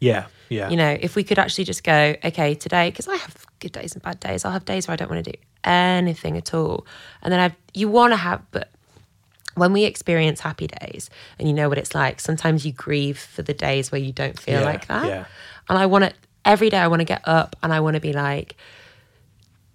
Yeah, 0.01 0.27
yeah. 0.49 0.69
You 0.71 0.77
know, 0.77 0.97
if 1.01 1.17
we 1.17 1.25
could 1.25 1.39
actually 1.39 1.65
just 1.65 1.83
go, 1.85 2.15
okay, 2.25 2.55
today, 2.55 2.91
because 2.91 3.09
I 3.09 3.17
have 3.17 3.47
good 3.61 3.73
days 3.73 3.95
and 3.95 4.03
bad 4.03 4.21
days, 4.21 4.45
I'll 4.45 4.53
have 4.53 4.65
days 4.65 4.87
where 4.87 4.93
I 4.93 4.97
don't 4.97 5.11
want 5.11 5.25
to 5.25 5.33
do 5.33 5.39
anything 5.65 6.37
at 6.37 6.53
all. 6.53 6.87
And 7.23 7.33
then 7.33 7.41
I, 7.41 7.55
you 7.73 7.89
want 7.89 8.13
to 8.13 8.17
have, 8.17 8.43
but 8.51 8.71
when 9.55 9.73
we 9.73 9.85
experience 9.85 10.41
happy 10.41 10.67
days 10.67 11.09
and 11.39 11.49
you 11.49 11.55
know 11.55 11.69
what 11.69 11.79
it's 11.79 11.95
like, 11.95 12.21
sometimes 12.21 12.67
you 12.67 12.73
grieve 12.73 13.19
for 13.19 13.43
the 13.43 13.55
days 13.55 13.91
where 13.93 14.01
you 14.01 14.13
don't 14.13 14.39
feel 14.39 14.61
Yeah, 14.61 14.67
like 14.67 14.87
that. 14.89 15.07
yeah. 15.07 15.25
And 15.69 15.79
I 15.79 15.87
want 15.87 16.05
to, 16.05 16.13
every 16.45 16.69
day 16.71 16.79
I 16.79 16.89
want 16.89 17.01
to 17.01 17.05
get 17.05 17.23
up 17.25 17.57
and 17.63 17.73
I 17.73 17.81
want 17.81 17.95
to 17.95 18.01
be 18.01 18.13
like 18.13 18.57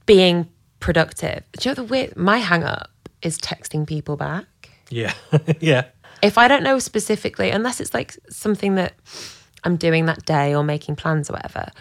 being 0.06 0.50
productive. 0.80 1.44
Do 1.54 1.70
you 1.70 1.72
know 1.72 1.76
the 1.76 1.84
weird, 1.84 2.16
my 2.18 2.38
hang 2.38 2.64
up 2.64 2.90
is 3.22 3.38
texting 3.38 3.86
people 3.88 4.16
back 4.18 4.46
yeah, 4.90 5.14
yeah. 5.60 5.86
if 6.24 6.38
I 6.38 6.48
don't 6.48 6.64
know 6.64 6.80
specifically, 6.80 7.52
unless 7.52 7.80
it's 7.80 7.94
like 7.94 8.18
something 8.30 8.74
that 8.76 8.94
I'm 9.64 9.76
doing 9.76 10.06
that 10.06 10.26
day 10.26 10.56
or 10.56 10.64
making 10.64 10.96
plans 10.96 11.30
or 11.30 11.34
whatever, 11.34 11.72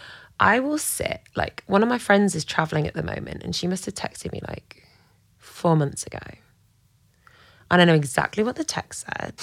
I 0.40 0.60
will 0.60 0.78
sit. 0.78 1.20
Like 1.36 1.64
one 1.66 1.82
of 1.82 1.88
my 1.88 1.98
friends 1.98 2.34
is 2.34 2.44
traveling 2.44 2.86
at 2.86 2.94
the 2.94 3.02
moment 3.02 3.42
and 3.42 3.54
she 3.54 3.66
must 3.66 3.84
have 3.86 3.94
texted 3.94 4.32
me 4.32 4.40
like 4.48 4.84
four 5.38 5.76
months 5.76 6.06
ago. 6.06 6.18
And 7.70 7.82
I 7.82 7.84
know 7.84 7.94
exactly 7.94 8.42
what 8.42 8.56
the 8.56 8.64
text 8.64 9.06
said. 9.06 9.34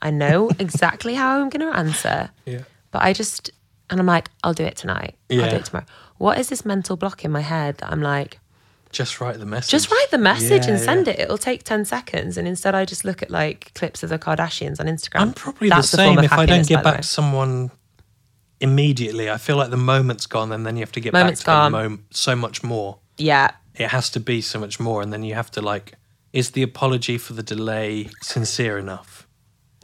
I 0.00 0.10
know 0.10 0.50
exactly 0.58 1.14
how 1.14 1.40
I'm 1.40 1.48
going 1.48 1.70
to 1.70 1.76
answer. 1.76 2.30
Yeah. 2.44 2.62
But 2.90 3.02
I 3.02 3.12
just, 3.12 3.50
and 3.88 4.00
I'm 4.00 4.06
like, 4.06 4.30
I'll 4.42 4.54
do 4.54 4.64
it 4.64 4.76
tonight. 4.76 5.16
I'll 5.30 5.50
do 5.50 5.56
it 5.56 5.64
tomorrow. 5.66 5.86
What 6.18 6.38
is 6.38 6.48
this 6.48 6.64
mental 6.64 6.96
block 6.96 7.24
in 7.24 7.30
my 7.30 7.40
head 7.40 7.78
that 7.78 7.90
I'm 7.90 8.02
like, 8.02 8.38
Just 8.92 9.20
write 9.20 9.38
the 9.38 9.46
message. 9.46 9.70
just 9.70 9.90
write 9.90 10.06
the 10.10 10.18
message 10.18 10.66
Yeah, 10.66 10.72
and 10.74 10.80
send 10.80 11.06
yeah. 11.06 11.14
it. 11.14 11.20
It'll 11.20 11.38
take 11.38 11.64
10 11.64 11.84
seconds. 11.86 12.36
And 12.36 12.46
instead, 12.46 12.74
I 12.74 12.84
just 12.84 13.04
look 13.04 13.22
at 13.22 13.30
like 13.30 13.72
clips 13.74 14.02
of 14.02 14.10
the 14.10 14.18
Kardashians 14.18 14.78
on 14.80 14.86
Instagram. 14.86 15.20
I'm 15.20 15.32
probably 15.32 15.68
That's 15.70 15.90
the 15.90 15.96
same 15.96 16.18
if 16.18 16.32
I 16.32 16.46
don't 16.46 16.66
get 16.68 16.84
back 16.84 16.98
to 16.98 17.02
someone 17.02 17.70
immediately. 18.60 19.30
I 19.30 19.38
feel 19.38 19.56
like 19.56 19.70
the 19.70 19.76
moment's 19.76 20.26
gone, 20.26 20.52
and 20.52 20.64
then 20.66 20.76
you 20.76 20.80
have 20.82 20.92
to 20.92 21.00
get 21.00 21.12
Moment's 21.12 21.40
back 21.40 21.44
to 21.44 21.50
gone. 21.70 21.72
the 21.72 21.78
moment 21.78 22.00
so 22.14 22.36
much 22.36 22.62
more. 22.62 22.98
Yeah. 23.18 23.50
It 23.74 23.88
has 23.88 24.10
to 24.10 24.20
be 24.20 24.40
so 24.40 24.58
much 24.60 24.78
more, 24.78 25.02
and 25.02 25.12
then 25.12 25.22
you 25.22 25.34
have 25.34 25.50
to 25.52 25.62
like, 25.62 25.94
is 26.32 26.50
the 26.50 26.62
apology 26.62 27.18
for 27.18 27.32
the 27.32 27.42
delay 27.42 28.10
sincere 28.20 28.78
enough? 28.78 29.26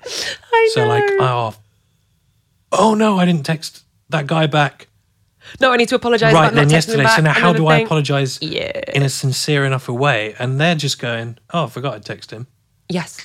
I 0.05 0.71
So 0.75 0.83
know. 0.83 0.89
like, 0.89 1.05
oh, 1.21 1.55
oh 2.73 2.95
no, 2.95 3.19
I 3.19 3.25
didn't 3.25 3.45
text 3.47 3.85
that 4.11 4.27
guy 4.27 4.47
back. 4.47 4.89
No, 5.61 5.73
I 5.73 5.77
need 5.77 5.89
to 5.89 5.95
apologise. 5.95 6.33
right 6.35 6.53
then 6.53 6.71
yesterday. 6.71 7.07
So 7.07 7.23
now 7.23 7.33
how 7.33 7.53
do 7.53 7.67
I 7.67 7.79
apologize 7.79 8.39
Yeah. 8.43 8.81
in 8.95 9.03
a 9.03 9.09
sincere 9.09 9.65
enough 9.65 9.89
a 9.89 9.93
way? 9.95 10.35
And 10.39 10.61
they're 10.61 10.75
just 10.75 10.99
going, 10.99 11.39
oh, 11.53 11.65
I 11.65 11.69
forgot 11.69 11.95
I 11.95 11.99
text 12.01 12.31
him. 12.31 12.47
Yes. 12.89 13.21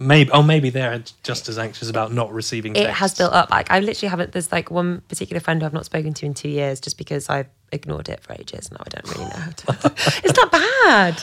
Maybe, 0.00 0.30
oh, 0.30 0.42
maybe 0.44 0.70
they're 0.70 1.02
just 1.24 1.48
as 1.48 1.58
anxious 1.58 1.90
about 1.90 2.12
not 2.12 2.32
receiving. 2.32 2.76
It 2.76 2.84
Texts. 2.84 2.98
has 3.00 3.14
built 3.14 3.32
up. 3.32 3.50
Like 3.50 3.70
I 3.70 3.80
literally 3.80 4.08
haven't. 4.10 4.30
There's 4.32 4.52
like 4.52 4.70
one 4.70 5.00
particular 5.08 5.40
friend 5.40 5.60
who 5.60 5.66
I've 5.66 5.72
not 5.72 5.84
spoken 5.86 6.14
to 6.14 6.26
in 6.26 6.34
two 6.34 6.48
years, 6.48 6.78
just 6.80 6.96
because 6.96 7.28
I've 7.28 7.48
ignored 7.72 8.08
it 8.08 8.20
for 8.20 8.32
ages. 8.34 8.70
Now 8.70 8.78
I 8.80 8.88
don't 8.90 9.08
really 9.16 9.24
know 9.28 9.36
how 9.36 9.50
to. 9.50 9.92
it's 10.24 10.36
not 10.36 10.52
bad. 10.52 11.20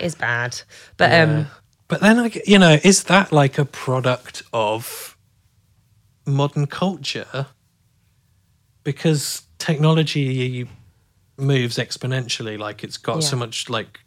It's 0.00 0.14
bad, 0.14 0.58
but 0.96 1.12
um, 1.12 1.48
But 1.88 2.00
then, 2.00 2.18
I, 2.18 2.28
get- 2.30 2.48
you 2.48 2.58
know, 2.58 2.78
is 2.82 3.02
that 3.04 3.30
like 3.30 3.58
a 3.58 3.64
product 3.66 4.42
of 4.54 5.16
modern 6.24 6.66
culture? 6.66 7.46
Because 8.84 9.42
technology 9.58 10.68
moves 11.36 11.76
exponentially. 11.78 12.58
Like 12.58 12.82
it's 12.84 12.96
got 12.96 13.22
so 13.22 13.36
much 13.36 13.68
like 13.68 14.00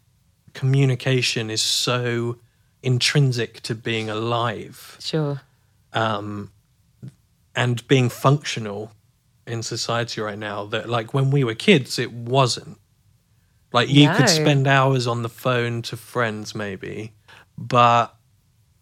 communication 0.54 1.50
is 1.50 1.62
so 1.62 2.38
intrinsic 2.84 3.62
to 3.62 3.76
being 3.76 4.10
alive 4.10 4.98
sure. 5.00 5.40
Um, 5.94 6.52
and 7.56 7.86
being 7.88 8.10
functional 8.10 8.92
in 9.46 9.62
society 9.64 10.20
right 10.20 10.38
now 10.38 10.66
that 10.66 10.90
like 10.90 11.14
when 11.14 11.30
we 11.32 11.44
were 11.44 11.54
kids 11.54 12.00
it 12.00 12.12
wasn't 12.12 12.78
like 13.72 13.88
you 13.90 14.08
No. 14.08 14.16
could 14.16 14.30
spend 14.30 14.68
hours 14.68 15.06
on 15.08 15.22
the 15.24 15.30
phone 15.30 15.82
to 15.84 15.96
friends 15.98 16.56
maybe 16.56 17.14
but 17.58 18.16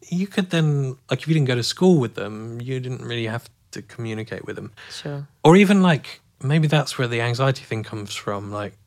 you 0.09 0.26
could 0.28 0.49
then 0.49 0.95
like 1.09 1.22
if 1.22 1.28
you 1.28 1.34
didn't 1.34 1.47
go 1.47 1.55
to 1.55 1.63
school 1.63 1.99
with 1.99 2.15
them 2.15 2.59
you 2.61 2.80
didn't 2.80 3.01
really 3.01 3.26
have 3.28 3.49
to 3.72 3.82
communicate 3.82 4.45
with 4.45 4.55
them 4.55 4.72
Sure. 4.91 5.28
or 5.43 5.55
even 5.57 5.82
like 5.82 6.22
maybe 6.42 6.68
that's 6.68 6.98
where 6.98 7.08
the 7.08 7.22
anxiety 7.22 7.64
thing 7.64 7.84
comes 7.84 8.16
from 8.16 8.52
like 8.52 8.78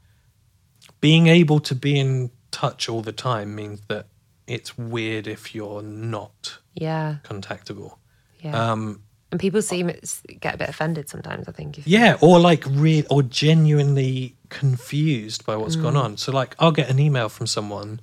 being 1.01 1.27
able 1.27 1.61
to 1.61 1.75
be 1.75 1.99
in 1.99 2.31
touch 2.51 2.89
all 2.89 3.03
the 3.03 3.13
time 3.13 3.55
means 3.55 3.81
that 3.89 4.07
it's 4.47 4.77
weird 4.77 5.27
if 5.27 5.55
you're 5.55 5.83
not 5.83 6.59
Yeah. 6.75 7.17
contactable 7.25 7.97
Yeah. 8.41 8.73
um 8.73 9.03
and 9.31 9.41
people 9.41 9.63
seem 9.63 9.89
to 9.89 10.35
get 10.35 10.57
a 10.57 10.59
bit 10.59 10.69
offended 10.69 11.09
sometimes. 11.09 11.49
I 11.49 11.53
think. 11.53 11.81
Yeah, 11.87 12.19
or 12.21 12.39
like 12.39 12.65
real 12.69 13.05
or 13.09 13.23
genuinely 13.23 14.37
confused 14.51 15.47
by 15.47 15.57
what's 15.57 15.75
Mm. 15.77 15.83
gone 15.83 15.97
on. 15.97 16.17
So 16.19 16.33
like 16.33 16.55
I'll 16.59 16.71
get 16.73 16.91
an 16.91 16.99
email 16.99 17.31
from 17.31 17.47
someone 17.47 18.01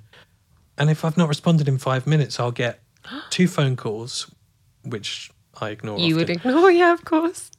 and 0.76 0.89
if 0.89 1.06
I've 1.06 1.18
not 1.18 1.28
responded 1.30 1.68
in 1.68 1.78
5 1.78 2.08
minutes, 2.08 2.39
I'll 2.39 2.52
get 2.52 2.82
two 3.30 3.47
phone 3.47 3.76
calls 3.76 4.32
which 4.84 5.30
I 5.62 5.70
ignore 5.70 6.00
You 6.00 6.16
often. 6.16 6.18
would 6.18 6.30
ignore. 6.32 6.72
Yeah, 6.82 6.93
of 6.93 7.06
course. 7.06 7.52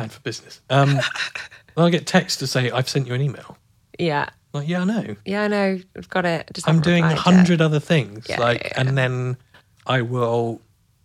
Bad 0.00 0.12
for 0.12 0.20
business. 0.20 0.60
Um 0.70 0.98
I'll 1.76 1.90
get 1.90 2.06
text 2.06 2.38
to 2.40 2.46
say 2.46 2.70
I've 2.70 2.88
sent 2.88 3.06
you 3.06 3.14
an 3.14 3.20
email. 3.20 3.58
Yeah. 3.98 4.28
Like, 4.52 4.68
yeah, 4.68 4.80
I 4.80 4.84
know. 4.84 5.16
Yeah, 5.26 5.42
I 5.42 5.48
know. 5.48 5.78
I've 5.96 6.08
got 6.08 6.24
it. 6.24 6.46
I 6.48 6.52
Just 6.54 6.68
I'm 6.68 6.80
doing 6.80 7.04
a 7.04 7.14
hundred 7.14 7.60
other 7.60 7.80
things. 7.80 8.26
Yeah, 8.28 8.40
like 8.40 8.62
yeah, 8.62 8.68
yeah. 8.74 8.80
and 8.80 8.96
then 8.96 9.36
I 9.86 10.00
will 10.02 10.60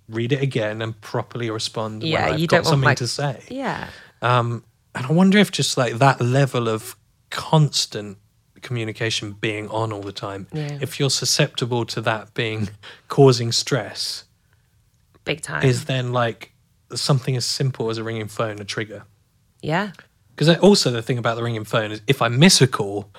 read 0.08 0.32
it 0.32 0.42
again 0.42 0.82
and 0.82 1.00
properly 1.02 1.50
respond 1.50 2.04
Yeah, 2.04 2.26
when 2.26 2.34
I've 2.36 2.40
you 2.40 2.48
got 2.48 2.58
don't 2.58 2.66
want 2.66 2.72
something 2.74 2.86
my- 2.90 2.96
to 2.96 3.08
say. 3.08 3.44
Yeah. 3.50 3.88
Um, 4.22 4.64
and 4.96 5.06
I 5.06 5.12
wonder 5.12 5.38
if 5.40 5.52
just 5.52 5.78
like 5.78 5.96
that 6.00 6.20
level 6.22 6.68
of 6.70 6.96
constant 7.30 8.18
communication 8.62 9.34
being 9.34 9.68
on 9.70 9.92
all 9.92 10.02
the 10.02 10.12
time, 10.12 10.48
Yeah. 10.54 10.78
if 10.82 11.00
you're 11.00 11.10
susceptible 11.10 11.86
to 11.88 12.02
that 12.02 12.34
being 12.34 12.70
causing 13.08 13.52
stress, 13.52 14.26
Big 15.26 15.42
time. 15.42 15.64
is 15.64 15.86
then 15.86 16.12
like 16.14 16.51
something 17.00 17.36
as 17.36 17.46
simple 17.46 17.90
as 17.90 17.98
a 17.98 18.04
ringing 18.04 18.28
phone 18.28 18.60
a 18.60 18.64
trigger? 18.66 19.04
yeah. 19.62 19.92
Because 20.36 20.58
also 20.60 20.90
the 20.90 21.02
thing 21.04 21.18
about 21.20 21.36
the 21.36 21.44
ringing 21.44 21.66
phone 21.66 21.92
is 21.92 22.02
if 22.08 22.22
I 22.22 22.28
miss 22.30 22.62
a 22.62 22.68
call, 22.68 23.12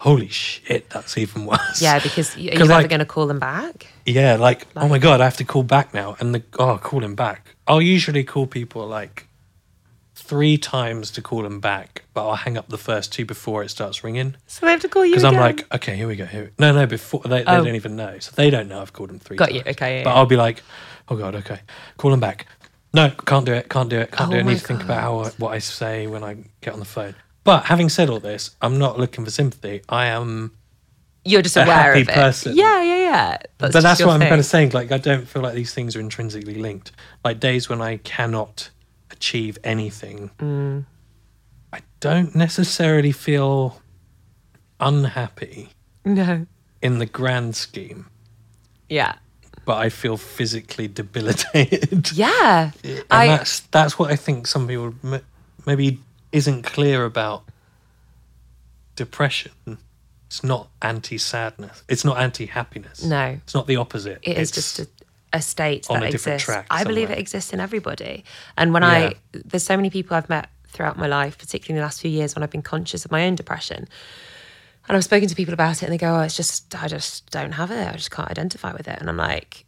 holy 0.00 0.28
shit, 0.28 0.90
that's 0.90 1.16
even 1.16 1.46
worse. 1.50 1.80
Yeah, 1.80 1.98
because 1.98 2.36
are 2.36 2.40
you 2.40 2.50
ever 2.50 2.64
like- 2.66 2.88
going 2.90 2.98
to 2.98 3.06
call 3.06 3.26
them 3.26 3.38
back? 3.38 3.86
Yeah, 4.04 4.36
like, 4.36 4.66
oh 4.76 4.86
my 4.88 4.98
god, 4.98 5.20
I 5.22 5.24
have 5.24 5.36
to 5.38 5.44
call 5.44 5.62
back 5.62 5.94
now, 5.94 6.16
and 6.20 6.34
the 6.34 6.42
oh, 6.58 6.76
call 6.76 7.02
him 7.02 7.14
back. 7.14 7.54
I'll 7.66 7.80
usually 7.80 8.22
call 8.24 8.46
people 8.46 8.86
like 8.86 9.28
three 10.14 10.58
times 10.58 11.10
to 11.12 11.22
call 11.22 11.42
them 11.42 11.60
back, 11.60 12.02
but 12.12 12.28
I'll 12.28 12.36
hang 12.36 12.58
up 12.58 12.68
the 12.68 12.76
first 12.76 13.12
two 13.12 13.24
before 13.24 13.62
it 13.62 13.70
starts 13.70 14.02
ringing 14.04 14.34
So 14.46 14.66
they 14.66 14.72
have 14.72 14.80
to 14.82 14.88
call 14.88 15.04
you 15.06 15.12
because 15.12 15.24
I'm 15.24 15.34
like, 15.34 15.72
okay, 15.76 15.96
here 15.96 16.08
we 16.08 16.16
go. 16.16 16.26
Here. 16.26 16.50
No, 16.58 16.72
no, 16.72 16.86
before 16.86 17.20
they, 17.24 17.38
they 17.38 17.44
Oh. 17.46 17.64
don't 17.64 17.76
even 17.76 17.96
know, 17.96 18.18
so 18.18 18.32
they 18.34 18.50
don't 18.50 18.68
know 18.68 18.82
I've 18.82 18.92
called 18.92 19.10
them 19.10 19.20
three. 19.20 19.36
Got 19.36 19.54
you, 19.54 19.62
times. 19.62 19.76
okay, 19.76 19.98
yeah, 19.98 20.04
but 20.04 20.10
yeah. 20.10 20.16
I'll 20.16 20.26
be 20.26 20.36
like, 20.36 20.62
oh 21.08 21.16
god, 21.16 21.34
okay, 21.36 21.60
call 21.96 22.10
them 22.10 22.20
back. 22.20 22.46
No, 22.98 23.10
can't 23.24 23.46
do 23.46 23.52
it. 23.52 23.68
Can't 23.68 23.88
do 23.88 23.98
it. 24.00 24.10
Can't 24.10 24.28
Oh 24.30 24.32
do 24.32 24.38
it. 24.38 24.44
I 24.44 24.48
need 24.48 24.58
to 24.58 24.66
think 24.66 24.82
about 24.82 25.00
how 25.00 25.18
I, 25.20 25.28
what 25.38 25.50
I 25.54 25.58
say 25.60 26.06
when 26.06 26.24
I 26.24 26.36
get 26.60 26.72
on 26.74 26.78
the 26.80 26.84
phone. 26.84 27.14
But 27.44 27.64
having 27.66 27.88
said 27.88 28.10
all 28.10 28.20
this, 28.20 28.56
I'm 28.60 28.78
not 28.78 28.98
looking 28.98 29.24
for 29.24 29.30
sympathy. 29.30 29.82
I 29.88 30.06
am 30.06 30.52
You're 31.24 31.42
just 31.42 31.56
a 31.56 31.62
aware 31.64 31.92
of 31.94 31.98
it. 32.08 32.08
person. 32.08 32.56
Yeah, 32.56 32.82
yeah, 32.82 32.96
yeah. 32.96 33.36
That's 33.58 33.72
but 33.72 33.82
that's 33.82 34.00
what 34.04 34.10
I'm 34.14 34.20
thing. 34.20 34.28
kind 34.28 34.38
of 34.40 34.44
saying. 34.46 34.70
Like, 34.70 34.92
I 34.92 34.98
don't 34.98 35.26
feel 35.28 35.42
like 35.42 35.54
these 35.54 35.72
things 35.72 35.94
are 35.96 36.00
intrinsically 36.00 36.54
linked. 36.54 36.92
Like 37.24 37.40
days 37.40 37.68
when 37.68 37.80
I 37.80 37.98
cannot 37.98 38.70
achieve 39.10 39.58
anything, 39.64 40.30
Mm. 40.38 40.84
I 41.72 41.80
don't 42.00 42.34
necessarily 42.34 43.12
feel 43.12 43.80
unhappy 44.80 45.70
No. 46.04 46.46
in 46.82 46.98
the 46.98 47.06
grand 47.06 47.56
scheme, 47.56 48.06
Yeah. 48.88 49.14
But 49.68 49.76
I 49.86 49.90
feel 49.90 50.16
physically 50.16 50.88
debilitated. 50.88 52.10
Yeah. 52.24 52.70
and 52.82 53.04
I 53.10 53.26
that's 53.26 53.60
that's 53.70 53.98
what 53.98 54.10
I 54.10 54.16
think 54.16 54.46
some 54.46 54.66
people 54.66 54.94
maybe 55.66 55.98
isn't 56.32 56.62
clear 56.62 57.04
about 57.04 57.42
depression. 58.96 59.52
It's 60.26 60.42
not 60.42 60.68
anti-sadness. 60.80 61.82
It's 61.86 62.02
not 62.04 62.16
anti-happiness. 62.18 63.04
No. 63.04 63.38
it's 63.44 63.54
not 63.54 63.66
the 63.66 63.76
opposite. 63.76 64.20
it 64.22 64.38
is 64.38 64.50
It's- 64.50 64.54
just 64.54 64.78
a, 64.80 64.88
a 65.34 65.42
state 65.42 65.86
that 65.88 66.02
a 66.02 66.10
different 66.10 66.40
exists. 66.40 66.66
I 66.70 66.84
believe 66.84 67.10
it 67.10 67.18
exists 67.18 67.52
in 67.52 67.60
everybody. 67.60 68.24
And 68.56 68.72
when 68.72 68.82
Yeah. 68.82 68.88
I 68.88 69.14
there's 69.32 69.64
so 69.64 69.76
many 69.76 69.90
people 69.90 70.16
I've 70.16 70.30
met 70.30 70.48
throughout 70.72 70.96
my 70.96 71.06
life, 71.06 71.36
particularly 71.36 71.76
in 71.76 71.82
the 71.82 71.86
last 71.86 72.00
few 72.00 72.10
years 72.10 72.34
when 72.34 72.42
I've 72.42 72.50
been 72.50 72.62
conscious 72.62 73.04
of 73.04 73.10
my 73.10 73.26
own 73.26 73.34
depression. 73.34 73.86
And 74.88 74.96
I've 74.96 75.04
spoken 75.04 75.28
to 75.28 75.34
people 75.34 75.54
about 75.54 75.76
it 75.82 75.84
and 75.84 75.92
they 75.92 75.98
go, 75.98 76.16
Oh, 76.16 76.20
it's 76.20 76.36
just 76.36 76.74
I 76.82 76.88
just 76.88 77.30
don't 77.30 77.52
have 77.52 77.70
it. 77.70 77.86
I 77.88 77.92
just 77.92 78.10
can't 78.10 78.30
identify 78.30 78.72
with 78.72 78.88
it. 78.88 78.98
And 79.00 79.08
I'm 79.08 79.16
like 79.16 79.64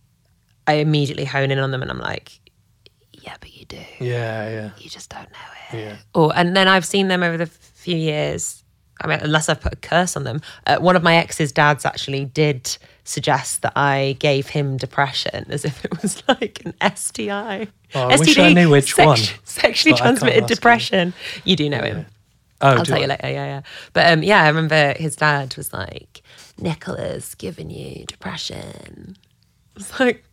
I 0.66 0.74
immediately 0.74 1.24
hone 1.24 1.50
in 1.50 1.58
on 1.58 1.70
them 1.70 1.82
and 1.82 1.90
I'm 1.90 1.98
like, 1.98 2.40
Yeah, 3.12 3.34
but 3.40 3.52
you 3.54 3.64
do. 3.66 3.78
yeah, 4.00 4.48
yeah, 4.50 4.70
You 4.78 4.88
just 4.90 5.10
don't 5.10 5.28
know 5.30 5.72
it. 5.72 5.78
yeah. 5.84 5.96
Or 6.14 6.32
and 6.34 6.56
then 6.56 6.68
I've 6.68 6.86
seen 6.86 7.08
them 7.08 7.22
over 7.22 7.36
the 7.36 7.46
few 7.46 7.96
years. 7.96 8.64
I 9.02 9.06
mean, 9.06 9.18
unless 9.22 9.48
I've 9.48 9.60
put 9.62 9.72
a 9.72 9.76
curse 9.76 10.14
on 10.14 10.24
them. 10.24 10.42
Uh, 10.66 10.76
one 10.76 10.94
of 10.94 11.02
my 11.02 11.16
ex's 11.16 11.52
dads 11.52 11.86
actually 11.86 12.26
did 12.26 12.76
suggest 13.04 13.62
that 13.62 13.72
I 13.74 14.14
gave 14.18 14.48
him 14.48 14.76
depression 14.76 15.46
as 15.48 15.64
if 15.64 15.82
it 15.86 16.02
was 16.02 16.22
like 16.28 16.60
an 16.66 16.74
STI. 16.96 17.68
Oh, 17.94 18.08
I 18.08 18.16
wish 18.18 18.36
I 18.38 18.52
knew 18.52 18.68
which 18.68 18.98
one, 18.98 19.18
Sexually 19.44 19.92
but 19.94 20.02
I 20.02 20.04
can't 20.04 20.18
transmitted 20.18 20.46
depression. 20.46 21.14
You 21.44 21.56
do 21.56 21.70
know 21.70 21.80
him. 21.80 22.06
Oh, 22.62 22.68
I'll 22.76 22.84
tell 22.84 22.96
I? 22.96 23.00
you 23.00 23.06
later. 23.06 23.28
Yeah, 23.28 23.46
yeah. 23.46 23.62
But 23.92 24.12
um, 24.12 24.22
yeah, 24.22 24.42
I 24.42 24.48
remember 24.48 24.94
his 24.98 25.16
dad 25.16 25.56
was 25.56 25.72
like, 25.72 26.22
Nicola's 26.58 27.34
giving 27.36 27.70
you 27.70 28.04
depression. 28.06 29.16
It's 29.76 29.98
like, 29.98 30.24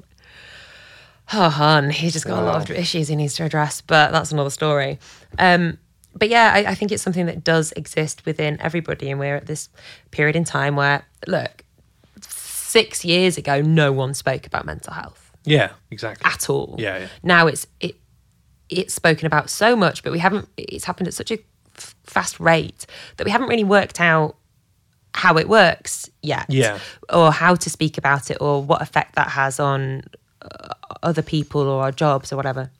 oh, 1.34 1.50
hon, 1.50 1.90
he's 1.90 2.14
just 2.14 2.26
got 2.26 2.42
a 2.42 2.46
lot 2.46 2.70
of 2.70 2.76
issues 2.76 3.08
he 3.08 3.16
needs 3.16 3.36
to 3.36 3.44
address, 3.46 3.82
but 3.82 4.12
that's 4.12 4.32
another 4.32 4.50
story. 4.50 5.00
Um, 5.40 5.78
but 6.16 6.30
yeah, 6.30 6.52
I, 6.54 6.72
I 6.72 6.76
think 6.76 6.92
it's 6.92 7.04
something 7.04 7.28
that 7.28 7.44
does 7.44 7.72
exist 7.74 8.26
within 8.26 8.60
everybody, 8.62 9.10
and 9.12 9.20
we're 9.20 9.36
at 9.36 9.46
this 9.46 9.70
period 10.12 10.36
in 10.36 10.44
time 10.44 10.76
where, 10.76 11.06
look, 11.28 11.64
six 12.22 13.06
years 13.06 13.38
ago, 13.38 13.62
no 13.62 13.92
one 13.92 14.14
spoke 14.14 14.46
about 14.46 14.66
mental 14.66 14.94
health 14.94 15.32
Yeah, 15.46 15.72
exactly. 15.92 16.30
at 16.30 16.50
all. 16.50 16.76
Yeah, 16.78 16.98
yeah. 17.00 17.08
Now 17.24 17.48
it's 17.48 17.68
it 17.80 17.96
it's 18.70 18.94
spoken 18.94 19.26
about 19.28 19.50
so 19.50 19.76
much, 19.76 20.04
but 20.04 20.12
we 20.12 20.20
haven't. 20.20 20.50
It's 20.58 20.84
happened 20.86 21.08
at 21.08 21.14
such 21.14 21.32
a 21.32 21.38
fast 22.08 22.40
rate 22.40 22.86
that 23.18 23.26
we 23.26 23.32
haven't 23.32 23.48
really 23.48 23.64
worked 23.64 24.00
out 24.02 24.36
how 25.14 25.38
it 25.38 25.50
works 25.50 26.10
yet. 26.22 26.46
Yeah. 26.50 26.80
Or 27.12 27.32
how 27.32 27.56
to 27.56 27.70
speak 27.70 27.98
about 27.98 28.30
it, 28.32 28.38
or 28.40 28.62
what 28.62 28.82
effect 28.82 29.16
that 29.16 29.30
has 29.30 29.60
on 29.60 30.04
uh, 30.42 30.74
other 31.04 31.22
people 31.22 31.62
or 31.62 31.84
our 31.84 31.92
jobs 31.92 32.32
or 32.32 32.36
whatever. 32.36 32.72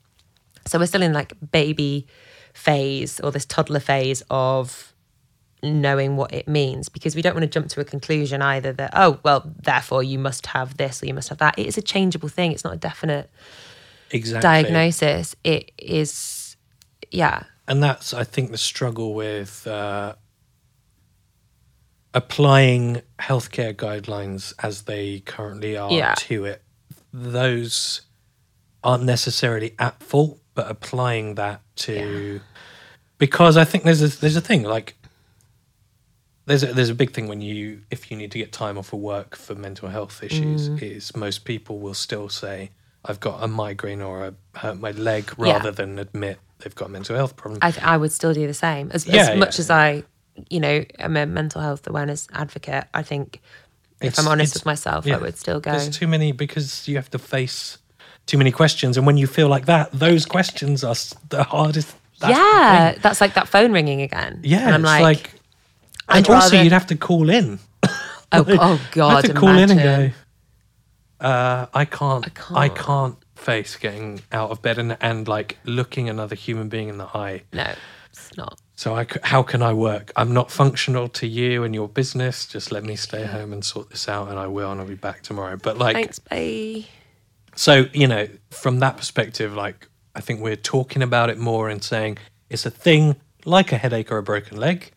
So 0.66 0.78
we're 0.78 0.86
still 0.86 1.02
in 1.02 1.12
like 1.12 1.32
baby 1.50 2.06
phase 2.52 3.20
or 3.20 3.30
this 3.30 3.46
toddler 3.46 3.80
phase 3.80 4.22
of 4.30 4.92
knowing 5.62 6.16
what 6.16 6.32
it 6.32 6.46
means 6.46 6.88
because 6.88 7.16
we 7.16 7.22
don't 7.22 7.34
want 7.34 7.42
to 7.42 7.48
jump 7.48 7.68
to 7.68 7.80
a 7.80 7.84
conclusion 7.84 8.40
either 8.42 8.72
that 8.72 8.90
oh 8.94 9.18
well 9.24 9.42
therefore 9.60 10.04
you 10.04 10.18
must 10.18 10.46
have 10.46 10.76
this 10.76 11.02
or 11.02 11.06
you 11.06 11.14
must 11.14 11.28
have 11.28 11.38
that 11.38 11.58
it 11.58 11.66
is 11.66 11.76
a 11.76 11.82
changeable 11.82 12.28
thing 12.28 12.52
it's 12.52 12.62
not 12.62 12.74
a 12.74 12.76
definite 12.76 13.28
Exactly. 14.10 14.40
diagnosis 14.40 15.34
it 15.42 15.72
is 15.78 16.56
yeah 17.10 17.42
and 17.68 17.82
that's 17.82 18.12
I 18.14 18.24
think 18.24 18.50
the 18.50 18.58
struggle 18.58 19.14
with 19.14 19.66
uh, 19.66 20.14
applying 22.14 23.02
healthcare 23.18 23.74
guidelines 23.74 24.52
as 24.62 24.82
they 24.82 25.20
currently 25.20 25.76
are 25.76 25.90
Yeah. 25.92 26.14
to 26.16 26.44
it. 26.46 26.62
Those 27.12 28.02
aren't 28.82 29.04
necessarily 29.04 29.74
at 29.78 30.02
fault, 30.02 30.40
but 30.54 30.70
applying 30.70 31.34
that 31.36 31.60
to 31.76 32.40
because 33.18 33.56
I 33.56 33.64
think 33.64 33.84
there's 33.84 34.02
a 34.02 34.08
there's 34.20 34.36
a 34.36 34.40
thing 34.40 34.62
like 34.62 34.94
there's 36.46 36.62
a, 36.62 36.72
there's 36.72 36.88
a 36.88 36.94
big 36.94 37.12
thing 37.12 37.28
when 37.28 37.40
you 37.40 37.82
if 37.90 38.10
you 38.10 38.16
need 38.16 38.32
to 38.32 38.38
get 38.38 38.52
time 38.52 38.78
off 38.78 38.92
of 38.92 39.00
work 39.00 39.36
for 39.36 39.54
mental 39.54 39.88
health 39.88 40.22
issues 40.22 40.68
Mm. 40.70 40.82
is 40.82 41.14
most 41.16 41.44
people 41.44 41.78
will 41.78 41.94
still 41.94 42.28
say 42.28 42.70
I've 43.04 43.20
got 43.20 43.42
a 43.42 43.48
migraine 43.48 44.00
or 44.00 44.24
I 44.26 44.58
hurt 44.58 44.78
my 44.80 44.90
leg 44.92 45.32
Yeah. 45.38 45.52
rather 45.52 45.70
than 45.70 45.98
admit 45.98 46.38
they've 46.60 46.74
got 46.74 46.90
mental 46.90 47.16
health 47.16 47.36
problem. 47.36 47.58
I, 47.62 47.70
th- 47.70 47.84
I 47.84 47.96
would 47.96 48.12
still 48.12 48.32
do 48.34 48.46
the 48.46 48.54
same. 48.54 48.90
As, 48.92 49.06
Yeah, 49.06 49.30
as 49.30 49.38
much 49.38 49.56
yeah, 49.58 49.60
as 49.62 49.70
I, 49.70 50.02
you 50.50 50.60
know, 50.60 50.84
am 50.98 51.16
a 51.16 51.26
mental 51.26 51.60
health 51.60 51.86
awareness 51.86 52.28
advocate, 52.32 52.84
I 52.94 53.02
think 53.02 53.40
if 54.00 54.08
It's- 54.08 54.18
I'm 54.18 54.28
honest 54.30 54.54
with 54.54 54.66
myself, 54.66 55.06
yeah. 55.06 55.16
I 55.16 55.18
would 55.18 55.36
still 55.38 55.60
go. 55.60 55.72
There's 55.72 55.96
too 55.96 56.06
many 56.06 56.32
because 56.32 56.86
you 56.88 56.96
have 56.96 57.10
to 57.10 57.18
face 57.18 57.78
too 58.26 58.38
many 58.38 58.50
questions, 58.50 58.96
and 58.96 59.06
when 59.06 59.16
you 59.16 59.26
feel 59.26 59.48
like 59.48 59.66
that, 59.66 59.90
those 59.92 60.26
questions 60.26 60.84
are 60.84 60.94
the 61.30 61.42
hardest. 61.44 61.94
that's 62.20 62.36
yeah, 62.36 62.92
thing. 62.92 63.00
that's 63.02 63.20
like 63.20 63.34
that 63.34 63.48
phone 63.48 63.72
ringing 63.72 64.02
again. 64.02 64.40
yeah. 64.44 64.66
and 64.66 64.74
I'm 64.74 64.80
it's 64.82 64.86
like, 64.86 65.02
like, 65.02 65.30
and 66.10 66.26
I'd 66.26 66.30
also 66.30 66.50
rather- 66.56 66.62
you'd 66.64 66.72
have 66.72 66.86
to 66.88 66.96
call 66.96 67.30
in. 67.30 67.58
oh, 67.82 67.88
oh 68.32 68.80
I 68.90 68.94
god, 68.94 69.24
have 69.24 69.34
to 69.34 69.40
call 69.40 69.56
in 69.56 69.70
and 69.70 69.80
go. 69.80 70.10
Uh, 71.20 71.66
I 71.74 71.84
can't. 71.84 72.24
I 72.52 72.64
I 72.64 72.68
can't. 72.68 73.16
Face 73.38 73.76
getting 73.76 74.20
out 74.32 74.50
of 74.50 74.60
bed 74.62 74.78
and 74.78 74.96
and 75.00 75.28
like 75.28 75.58
looking 75.64 76.08
another 76.08 76.34
human 76.34 76.68
being 76.68 76.88
in 76.88 76.98
the 76.98 77.06
eye. 77.06 77.42
No, 77.52 77.72
it's 78.10 78.36
not. 78.36 78.60
So 78.78 78.94
I, 78.94 79.06
how 79.24 79.42
can 79.42 79.60
I 79.60 79.72
work? 79.72 80.12
I'm 80.14 80.32
not 80.32 80.52
functional 80.52 81.08
to 81.08 81.26
you 81.26 81.64
and 81.64 81.74
your 81.74 81.88
business. 81.88 82.46
Just 82.46 82.70
let 82.70 82.84
me 82.84 82.94
stay 82.94 83.24
mm. 83.24 83.28
home 83.28 83.52
and 83.52 83.64
sort 83.64 83.90
this 83.90 84.08
out, 84.08 84.28
and 84.28 84.38
I 84.38 84.46
will, 84.46 84.70
and 84.70 84.80
I'll 84.80 84.86
be 84.86 84.94
back 84.94 85.22
tomorrow. 85.22 85.56
But 85.56 85.78
like, 85.78 85.96
Thanks, 85.96 86.18
bye. 86.20 86.84
so 87.56 87.86
you 87.92 88.06
know, 88.06 88.28
from 88.50 88.78
that 88.80 88.96
perspective, 88.96 89.54
like 89.54 89.88
I 90.14 90.20
think 90.20 90.40
we're 90.40 90.56
talking 90.56 91.02
about 91.02 91.30
it 91.30 91.38
more 91.38 91.68
and 91.68 91.82
saying 91.82 92.18
it's 92.50 92.66
a 92.66 92.70
thing 92.70 93.16
like 93.44 93.72
a 93.72 93.78
headache 93.78 94.12
or 94.12 94.18
a 94.18 94.22
broken 94.22 94.58
leg 94.58 94.92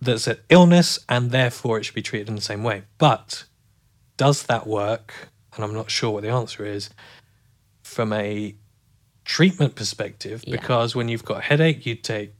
that's 0.00 0.26
an 0.26 0.38
illness, 0.48 0.98
and 1.08 1.30
therefore 1.30 1.78
it 1.78 1.84
should 1.84 1.94
be 1.94 2.02
treated 2.02 2.28
in 2.28 2.34
the 2.34 2.42
same 2.42 2.62
way. 2.62 2.82
But 2.98 3.44
does 4.16 4.42
that 4.44 4.66
work? 4.66 5.30
And 5.54 5.64
I'm 5.64 5.74
not 5.74 5.90
sure 5.90 6.10
what 6.10 6.22
the 6.22 6.28
answer 6.28 6.64
is 6.64 6.90
from 7.88 8.12
a 8.12 8.54
treatment 9.24 9.74
perspective, 9.74 10.42
Yeah. 10.46 10.56
because 10.56 10.94
when 10.94 11.08
you've 11.08 11.24
got 11.24 11.38
a 11.38 11.40
headache, 11.42 11.84
you 11.86 11.94
take 11.94 12.32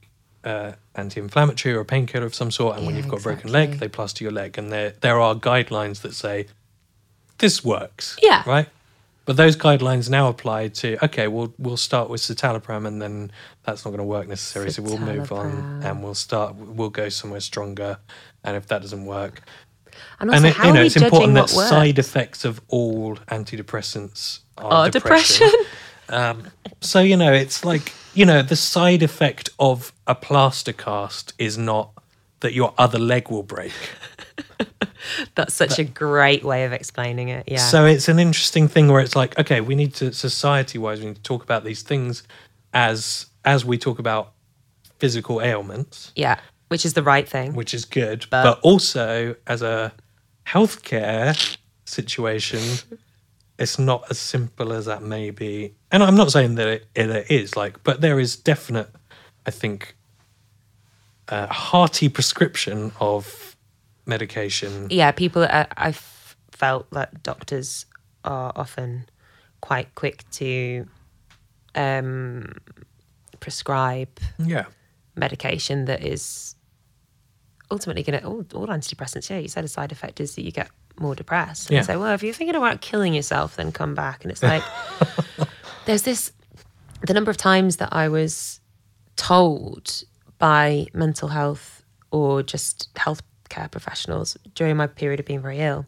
uh, 0.43 0.71
anti-inflammatory 0.95 1.75
or 1.75 1.81
a 1.81 1.85
painkiller 1.85 2.25
of 2.25 2.33
some 2.33 2.49
sort, 2.51 2.77
and 2.77 2.85
when 2.85 2.95
you've 2.95 3.07
got 3.09 3.19
a 3.19 3.23
broken 3.23 3.51
leg, 3.51 3.79
they 3.79 3.87
plaster 3.89 4.23
your 4.23 4.31
leg, 4.31 4.57
and 4.57 4.71
there 4.71 4.93
there 5.01 5.19
are 5.19 5.35
guidelines 5.35 6.01
that 6.01 6.13
say 6.13 6.47
this 7.39 7.63
works. 7.63 8.17
Yeah. 8.21 8.43
Right. 8.45 8.67
But 9.25 9.35
those 9.37 9.55
guidelines 9.55 10.09
now 10.09 10.27
apply 10.29 10.69
to 10.69 11.03
okay, 11.05 11.27
we'll 11.27 11.53
we'll 11.59 11.77
start 11.77 12.09
with 12.09 12.21
citalopram, 12.21 12.87
and 12.87 13.01
then 13.01 13.31
that's 13.63 13.83
not 13.85 13.91
going 13.91 13.99
to 13.99 14.11
work 14.17 14.27
necessarily. 14.27 14.71
So 14.71 14.81
we'll 14.81 14.97
move 14.97 15.31
on, 15.31 15.81
and 15.83 16.01
we'll 16.03 16.15
start. 16.15 16.55
We'll 16.55 16.89
go 16.89 17.09
somewhere 17.09 17.41
stronger, 17.41 17.97
and 18.43 18.55
if 18.55 18.65
that 18.67 18.81
doesn't 18.81 19.05
work, 19.05 19.41
And 20.19 20.29
also, 20.29 20.37
and 20.37 20.45
it, 20.47 20.53
how 20.55 20.67
you 20.67 20.73
know, 20.73 20.79
are 20.79 20.83
we 20.83 20.87
it's 20.87 20.95
important 20.95 21.33
that 21.35 21.51
works? 21.53 21.69
side 21.69 21.99
effects 21.99 22.45
of 22.45 22.61
all 22.69 23.17
antidepressants 23.27 24.39
are 24.59 24.85
Oh, 24.87 24.89
depression. 24.89 25.47
depression. 25.47 25.65
Um, 26.11 26.47
so 26.81 27.01
you 27.01 27.15
know, 27.15 27.31
it's 27.31 27.63
like 27.63 27.93
you 28.15 28.25
know, 28.25 28.41
the 28.41 28.55
side 28.55 29.03
effect 29.03 29.51
of 29.59 29.93
a 30.07 30.15
plaster 30.15 30.73
cast 30.73 31.33
is 31.37 31.55
not 31.55 31.91
that 32.39 32.53
your 32.53 32.73
other 32.79 32.97
leg 32.97 33.29
will 33.29 33.43
break. 33.43 33.71
That's 35.35 35.53
such 35.53 35.77
a 35.77 35.83
great 35.83 36.43
way 36.43 36.65
of 36.65 36.73
explaining 36.73 37.29
it. 37.29 37.43
Yeah. 37.47 37.57
So 37.59 37.85
it's 37.85 38.07
an 38.09 38.17
interesting 38.17 38.67
thing 38.67 38.87
where 38.87 39.01
it's 39.01 39.15
like, 39.15 39.37
okay, 39.37 39.61
we 39.61 39.75
need 39.75 39.93
to 39.95 40.11
society-wise, 40.11 40.99
we 40.99 41.05
need 41.07 41.15
to 41.17 41.21
talk 41.21 41.43
about 41.43 41.63
these 41.63 41.83
things 41.83 42.23
as 42.73 43.27
as 43.45 43.63
we 43.63 43.77
talk 43.77 43.99
about 43.99 44.31
physical 44.97 45.41
ailments, 45.43 46.11
yeah, 46.15 46.39
which 46.69 46.85
is 46.85 46.93
the 46.93 47.03
right 47.03 47.29
thing. 47.29 47.53
which 47.53 47.73
is 47.75 47.85
good, 47.85 48.25
But- 48.31 48.43
but 48.43 48.59
also 48.61 49.35
as 49.45 49.61
a 49.61 49.93
healthcare 50.47 51.57
situation, 51.85 52.61
it's 53.59 53.77
not 53.77 54.09
as 54.09 54.17
simple 54.17 54.71
as 54.73 54.85
that 54.85 55.03
may 55.03 55.29
be. 55.31 55.73
And 55.91 56.01
I'm 56.01 56.15
not 56.15 56.31
saying 56.31 56.55
that 56.55 56.67
it, 56.67 56.87
it 56.95 57.29
is 57.29 57.55
like, 57.55 57.83
but 57.83 58.01
there 58.01 58.19
is 58.19 58.35
definite, 58.35 58.89
I 59.45 59.51
think, 59.51 59.95
a 61.27 61.45
hearty 61.47 62.09
prescription 62.09 62.91
of 62.99 63.55
medication. 64.05 64.87
yeah, 64.89 65.11
people. 65.11 65.43
Uh, 65.43 65.65
I've 65.77 66.35
felt 66.51 66.89
that 66.91 67.21
doctors 67.21 67.85
are 68.23 68.51
often 68.55 69.05
quite 69.61 69.93
quick 69.95 70.23
to 70.31 70.87
um, 71.75 72.53
prescribe 73.39 74.09
Yeah. 74.39 74.65
medication 75.15 75.85
that 75.85 76.03
is 76.03 76.55
ultimately 77.71 78.03
going 78.03 78.19
to 78.19 78.25
all, 78.25 78.43
all 78.55 78.67
antidepressants. 78.67 79.29
Yeah, 79.29 79.37
you 79.37 79.47
said 79.47 79.63
a 79.63 79.67
side 79.67 79.91
effect 79.91 80.19
is 80.19 80.35
that 80.35 80.43
you 80.43 80.51
get 80.51 80.69
more 80.99 81.15
depressed. 81.15 81.69
And 81.69 81.75
Yeah. 81.75 81.79
I 81.81 81.83
say, 81.83 81.95
well, 81.97 82.13
if 82.13 82.23
you're 82.23 82.33
thinking 82.33 82.55
about 82.55 82.81
killing 82.81 83.13
yourself, 83.13 83.55
then 83.55 83.71
come 83.71 83.95
back. 83.95 84.23
And 84.23 84.31
it's 84.31 84.43
like 84.43 84.63
there's 85.85 86.03
this 86.03 86.31
the 87.01 87.13
number 87.13 87.31
of 87.31 87.37
times 87.37 87.77
that 87.77 87.89
I 87.93 88.09
was 88.09 88.59
told 89.15 90.03
by 90.37 90.87
mental 90.93 91.29
health 91.29 91.83
or 92.11 92.43
just 92.43 92.93
healthcare 92.95 93.69
professionals 93.71 94.37
during 94.55 94.75
my 94.77 94.87
period 94.87 95.19
of 95.19 95.25
being 95.25 95.41
very 95.41 95.59
ill 95.59 95.85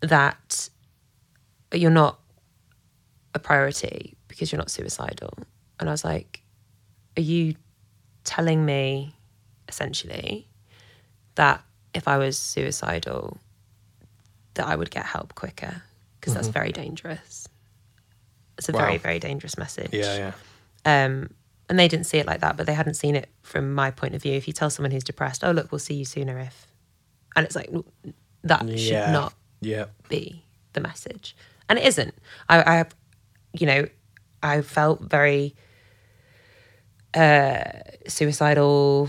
that 0.00 0.68
you're 1.72 1.90
not 1.90 2.18
a 3.34 3.38
priority 3.38 4.16
because 4.28 4.50
you're 4.52 4.58
not 4.58 4.70
suicidal. 4.70 5.32
And 5.78 5.88
I 5.88 5.92
was 5.92 6.04
like, 6.04 6.42
are 7.16 7.22
you 7.22 7.54
telling 8.24 8.64
me 8.64 9.14
essentially 9.68 10.48
that 11.34 11.62
if 11.94 12.08
I 12.08 12.18
was 12.18 12.38
suicidal, 12.38 13.38
that 14.56 14.66
I 14.66 14.76
would 14.76 14.90
get 14.90 15.06
help 15.06 15.34
quicker? 15.34 15.82
Because 16.20 16.34
that's 16.34 16.48
very 16.48 16.72
dangerous. 16.72 17.48
It's 18.58 18.68
a 18.68 18.72
very, 18.72 18.98
very 18.98 19.18
dangerous 19.18 19.56
message. 19.56 19.90
Yeah, 19.92 20.32
yeah. 20.84 21.04
Um, 21.04 21.30
and 21.68 21.78
they 21.78 21.88
didn't 21.88 22.06
see 22.06 22.18
it 22.18 22.26
like 22.26 22.40
that, 22.40 22.56
but 22.56 22.66
they 22.66 22.74
hadn't 22.74 22.94
seen 22.94 23.16
it 23.16 23.28
from 23.42 23.74
my 23.74 23.90
point 23.90 24.14
of 24.14 24.22
view. 24.22 24.32
If 24.32 24.46
you 24.46 24.52
tell 24.52 24.70
someone 24.70 24.90
who's 24.90 25.04
depressed, 25.04 25.44
oh, 25.44 25.50
look, 25.50 25.70
we'll 25.72 25.78
see 25.78 25.94
you 25.94 26.04
sooner 26.04 26.38
if. 26.38 26.66
And 27.34 27.44
it's 27.44 27.54
like, 27.56 27.70
that 28.44 28.66
Yeah. 28.68 28.76
should 28.76 29.12
not 29.12 29.34
Yeah. 29.60 29.86
be 30.08 30.42
the 30.72 30.80
message. 30.80 31.36
And 31.68 31.78
it 31.78 31.84
isn't. 31.86 32.14
I, 32.48 32.80
I 32.80 32.84
you 33.52 33.66
know, 33.66 33.88
I 34.42 34.62
felt 34.62 35.00
very 35.02 35.54
uh, 37.14 37.62
suicidal, 38.06 39.08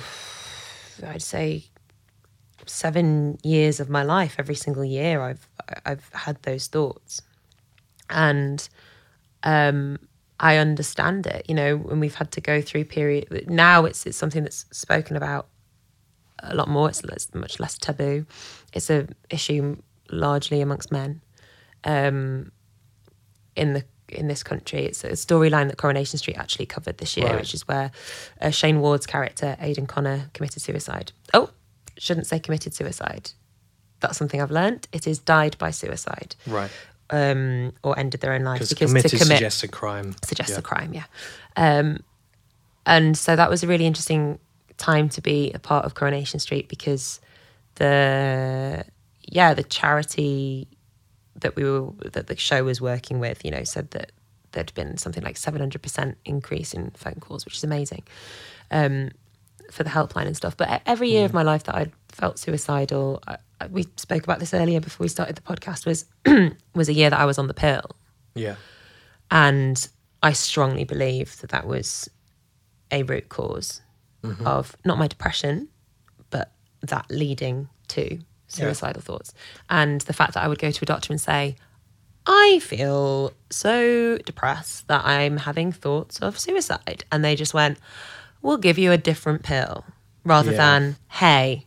I'd 1.05 1.21
say 1.21 1.65
seven 2.69 3.37
years 3.43 3.79
of 3.79 3.89
my 3.89 4.03
life, 4.03 4.35
every 4.37 4.55
single 4.55 4.85
year 4.85 5.21
I've 5.21 5.47
I've 5.85 6.09
had 6.13 6.41
those 6.43 6.67
thoughts. 6.67 7.21
And 8.09 8.67
um 9.43 9.99
I 10.39 10.57
understand 10.57 11.25
it, 11.25 11.45
you 11.49 11.55
know, 11.55 11.77
when 11.77 11.99
we've 11.99 12.15
had 12.15 12.31
to 12.33 12.41
go 12.41 12.61
through 12.61 12.85
period 12.85 13.45
now 13.49 13.85
it's 13.85 14.05
it's 14.05 14.17
something 14.17 14.43
that's 14.43 14.65
spoken 14.71 15.15
about 15.15 15.47
a 16.43 16.53
lot 16.55 16.67
more. 16.67 16.87
It's, 16.89 17.03
it's 17.03 17.33
much 17.33 17.59
less 17.59 17.77
taboo. 17.77 18.25
It's 18.73 18.89
a 18.91 19.07
issue 19.31 19.77
largely 20.11 20.61
amongst 20.61 20.91
men. 20.91 21.21
Um, 21.83 22.51
in 23.55 23.73
the 23.73 23.83
in 24.09 24.27
this 24.27 24.43
country, 24.43 24.85
it's 24.85 25.03
a 25.03 25.09
storyline 25.13 25.67
that 25.67 25.77
Coronation 25.77 26.17
Street 26.19 26.37
actually 26.37 26.65
covered 26.67 26.97
this 26.99 27.17
year, 27.17 27.27
Right. 27.27 27.39
which 27.39 27.53
is 27.53 27.67
where 27.67 27.91
uh, 28.39 28.51
Shayne 28.51 28.79
Ward's 28.79 29.05
character 29.05 29.57
Aidan 29.59 29.87
Connor 29.87 30.29
committed 30.33 30.61
suicide. 30.61 31.11
Oh, 31.33 31.49
shouldn't 31.97 32.27
say 32.27 32.39
committed 32.39 32.73
suicide. 32.73 33.31
That's 33.99 34.17
something 34.17 34.41
I've 34.41 34.51
learned. 34.51 34.87
It 34.91 35.07
is 35.07 35.17
died 35.19 35.57
by 35.57 35.71
suicide, 35.71 36.35
Right. 36.45 36.69
um, 37.09 37.73
or 37.83 37.97
ended 37.97 38.21
their 38.21 38.33
own 38.33 38.43
life 38.43 38.59
Because 38.59 38.69
to 38.69 38.75
commit 38.85 39.09
suggests 39.09 39.63
a 39.63 39.67
crime. 39.67 40.15
suggests 40.23 40.51
Yeah. 40.53 40.59
a 40.59 40.61
crime, 40.61 40.93
yeah. 40.93 41.05
Um, 41.55 42.03
and 42.85 43.17
so 43.17 43.35
that 43.35 43.49
was 43.49 43.63
a 43.63 43.67
really 43.67 43.85
interesting 43.85 44.39
time 44.77 45.09
to 45.09 45.21
be 45.21 45.51
a 45.53 45.59
part 45.59 45.85
of 45.85 45.95
Coronation 45.95 46.39
Street 46.39 46.69
because 46.69 47.19
the 47.75 48.83
yeah 49.23 49.53
the 49.53 49.63
charity 49.63 50.67
that 51.35 51.55
we 51.55 51.63
were 51.63 51.91
that 52.11 52.27
the 52.27 52.35
show 52.35 52.63
was 52.63 52.79
working 52.81 53.19
with, 53.19 53.43
you 53.45 53.51
know, 53.51 53.63
said 53.63 53.91
that 53.91 54.11
there'd 54.51 54.73
been 54.73 54.97
something 54.97 55.23
like 55.23 55.37
seven 55.37 55.59
hundred 55.59 55.81
percent 55.81 56.17
increase 56.25 56.73
in 56.73 56.91
phone 56.91 57.15
calls, 57.19 57.45
which 57.45 57.55
is 57.57 57.63
amazing 57.63 58.03
um, 58.71 59.09
for 59.71 59.83
the 59.83 59.89
helpline 59.89 60.25
and 60.25 60.35
stuff. 60.35 60.55
But 60.55 60.81
every 60.85 61.09
year 61.09 61.25
of 61.25 61.31
mm. 61.31 61.35
my 61.35 61.43
life 61.43 61.63
that 61.63 61.75
I'd 61.75 61.91
felt 62.09 62.39
suicidal, 62.39 63.21
I, 63.27 63.37
I, 63.61 63.67
we 63.67 63.85
spoke 63.95 64.23
about 64.23 64.39
this 64.39 64.53
earlier 64.53 64.79
before 64.79 65.05
we 65.05 65.09
started 65.09 65.35
the 65.35 65.41
podcast, 65.41 65.85
was 65.85 66.05
was 66.75 66.89
a 66.89 66.93
year 66.93 67.09
that 67.09 67.19
I 67.19 67.25
was 67.25 67.37
on 67.37 67.47
the 67.47 67.53
pill. 67.53 67.95
Yeah. 68.35 68.55
And 69.31 69.87
I 70.23 70.33
strongly 70.33 70.83
believe 70.83 71.39
that 71.41 71.49
that 71.51 71.67
was 71.67 72.09
a 72.91 73.03
root 73.03 73.29
cause 73.29 73.81
mm-hmm. 74.23 74.47
of 74.47 74.75
not 74.85 74.97
my 74.97 75.07
depression, 75.07 75.67
but 76.29 76.51
that 76.81 77.05
leading 77.09 77.69
to 77.89 78.19
suicidal 78.47 79.01
thoughts. 79.01 79.33
And 79.69 80.01
the 80.01 80.13
fact 80.13 80.33
that 80.33 80.43
I 80.43 80.47
would 80.47 80.59
go 80.59 80.71
to 80.71 80.79
a 80.83 80.85
doctor 80.85 81.11
and 81.11 81.19
say, 81.19 81.55
I 82.25 82.59
feel 82.61 83.31
so 83.49 84.17
depressed 84.17 84.87
that 84.87 85.05
I'm 85.05 85.37
having 85.37 85.71
thoughts 85.71 86.19
of 86.19 86.37
suicide. 86.37 87.05
And 87.11 87.23
they 87.23 87.35
just 87.35 87.53
went, 87.53 87.79
We'll 88.41 88.57
give 88.57 88.77
you 88.77 88.91
a 88.91 88.97
different 88.97 89.43
pill 89.43 89.85
rather 90.23 90.51
Yeah. 90.51 90.57
than, 90.57 90.95
Hey, 91.09 91.65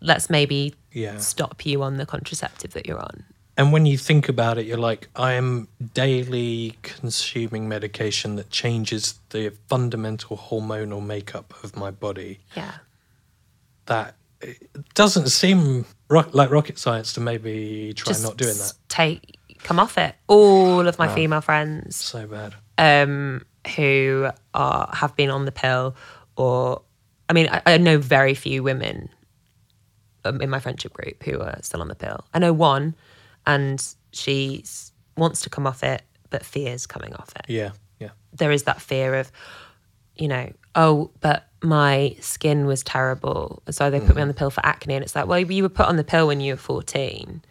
let's 0.00 0.28
maybe 0.30 0.74
Yeah. 0.92 1.18
stop 1.18 1.64
you 1.66 1.82
on 1.82 1.96
the 1.96 2.06
contraceptive 2.06 2.72
that 2.72 2.86
you're 2.86 2.98
on. 3.00 3.24
And 3.56 3.72
when 3.72 3.84
you 3.84 3.98
think 3.98 4.28
about 4.28 4.56
it, 4.58 4.64
you're 4.66 4.78
like, 4.78 5.08
I 5.14 5.32
am 5.32 5.68
daily 5.92 6.78
consuming 6.82 7.68
medication 7.68 8.36
that 8.36 8.48
changes 8.50 9.14
the 9.30 9.52
fundamental 9.68 10.36
hormonal 10.38 11.04
makeup 11.04 11.52
of 11.62 11.76
my 11.76 11.90
body. 11.90 12.40
Yeah. 12.56 12.72
That 13.86 14.14
doesn't 14.94 15.28
seem 15.28 15.84
like 16.08 16.32
rocket 16.50 16.78
science 16.78 17.12
to 17.14 17.20
maybe 17.20 17.92
try 17.94 18.12
Just 18.12 18.22
not 18.22 18.36
doing 18.38 18.56
that. 18.56 18.72
Take, 18.88 19.36
come 19.62 19.78
off 19.78 19.98
it. 19.98 20.14
All 20.26 20.86
of 20.88 20.98
my 20.98 21.14
female 21.14 21.42
friends 21.42 21.96
So 21.96 22.26
bad. 22.26 22.54
um, 22.78 23.42
who 23.76 24.30
are 24.54 24.88
have 24.92 25.14
been 25.16 25.30
on 25.30 25.44
the 25.44 25.52
pill, 25.52 25.94
or 26.36 26.82
I 27.28 27.32
mean, 27.32 27.48
I, 27.48 27.62
I 27.66 27.78
know 27.78 27.98
very 27.98 28.34
few 28.34 28.62
women 28.62 29.08
um, 30.24 30.40
in 30.40 30.50
my 30.50 30.60
friendship 30.60 30.92
group 30.92 31.22
who 31.22 31.40
are 31.40 31.58
still 31.62 31.80
on 31.80 31.88
the 31.88 31.94
pill. 31.94 32.24
I 32.34 32.38
know 32.38 32.52
one, 32.52 32.94
and 33.46 33.86
she 34.12 34.64
wants 35.16 35.42
to 35.42 35.50
come 35.50 35.66
off 35.66 35.82
it, 35.82 36.02
but 36.30 36.44
fears 36.44 36.86
coming 36.86 37.14
off 37.14 37.32
it. 37.36 37.46
Yeah. 37.48 37.72
Yeah. 37.98 38.10
There 38.32 38.50
is 38.50 38.62
that 38.64 38.80
fear 38.80 39.14
of, 39.14 39.30
you 40.16 40.28
know, 40.28 40.52
oh, 40.74 41.10
but 41.20 41.48
my 41.62 42.16
skin 42.20 42.64
was 42.64 42.82
terrible, 42.82 43.62
so 43.70 43.90
they 43.90 44.00
put 44.00 44.16
me 44.16 44.22
on 44.22 44.28
the 44.28 44.34
pill 44.34 44.50
for 44.50 44.64
acne, 44.64 44.94
and 44.94 45.04
it's 45.04 45.14
like, 45.14 45.26
well, 45.26 45.38
you 45.38 45.62
were 45.62 45.68
put 45.68 45.86
on 45.86 45.96
the 45.96 46.04
pill 46.04 46.26
when 46.26 46.40
you 46.40 46.54
were 46.54 46.58
fourteen. 46.58 47.42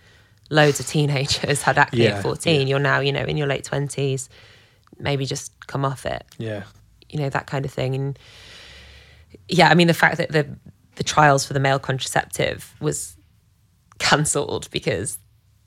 Loads 0.50 0.80
of 0.80 0.88
teenagers 0.88 1.62
had 1.62 1.78
acne 1.78 2.06
Yeah, 2.06 2.18
at 2.18 2.24
fourteen. 2.24 2.68
You're 2.68 2.80
now, 2.80 3.02
you 3.02 3.12
know, 3.12 3.24
in 3.24 3.38
your 3.38 3.46
late 3.46 3.64
twenties. 3.64 4.30
Maybe 5.00 5.26
just 5.26 5.52
come 5.68 5.86
off 5.86 6.06
it. 6.06 6.24
Yeah. 6.38 6.64
you 7.10 7.20
know 7.20 7.30
that 7.30 7.48
kind 7.48 7.66
of 7.66 7.72
thing. 7.72 7.96
And 7.96 8.20
yeah 9.48 9.70
i 9.70 9.76
mean 9.76 9.88
the 9.88 9.94
fact 9.94 10.18
that 10.18 10.32
the 10.32 10.48
the 10.96 11.04
trials 11.04 11.46
for 11.46 11.54
the 11.54 11.60
male 11.60 11.78
contraceptive 11.80 12.74
was 12.82 13.16
cancelled 14.00 14.68
because 14.72 15.20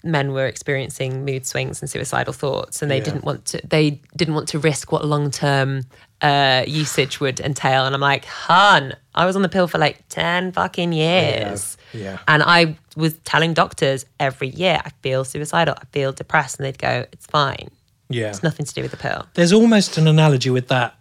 men 0.04 0.32
were 0.32 0.46
experiencing 0.46 1.24
mood 1.24 1.46
swings 1.46 1.80
and 1.80 1.88
suicidal 1.88 2.32
thoughts 2.32 2.82
and 2.82 2.90
they 2.90 2.98
Yeah. 2.98 3.04
didn't 3.04 3.24
want 3.24 3.44
to 3.46 3.60
they 3.64 4.00
didn't 4.16 4.34
want 4.34 4.48
to 4.48 4.58
risk 4.58 4.90
what 4.90 5.04
long-term 5.04 5.82
uh, 6.22 6.64
usage 6.66 7.18
would 7.20 7.38
entail. 7.40 7.84
And 7.86 7.94
i'm 7.94 8.00
like 8.00 8.24
hun 8.24 8.94
i 9.14 9.26
was 9.26 9.36
on 9.36 9.42
the 9.42 9.48
pill 9.48 9.68
for 9.68 9.78
like 9.78 10.08
10 10.08 10.52
fucking 10.52 10.92
years. 10.92 11.76
Yeah. 11.92 12.18
and 12.26 12.42
i 12.42 12.76
was 12.96 13.14
telling 13.24 13.54
doctors 13.54 14.06
every 14.18 14.48
year 14.48 14.80
i 14.84 14.90
feel 15.02 15.24
suicidal 15.24 15.74
i 15.80 15.84
feel 15.92 16.12
depressed. 16.12 16.58
And 16.58 16.66
they'd 16.66 16.78
go 16.78 17.06
it's 17.12 17.26
fine 17.26 17.68
Yeah. 18.14 18.28
it's 18.28 18.42
nothing 18.42 18.66
to 18.66 18.74
do 18.74 18.82
with 18.82 18.90
the 18.90 18.96
pill 18.96 19.26
There's 19.34 19.52
almost 19.52 19.98
an 19.98 20.06
analogy 20.08 20.50
with 20.50 20.68
that 20.68 20.94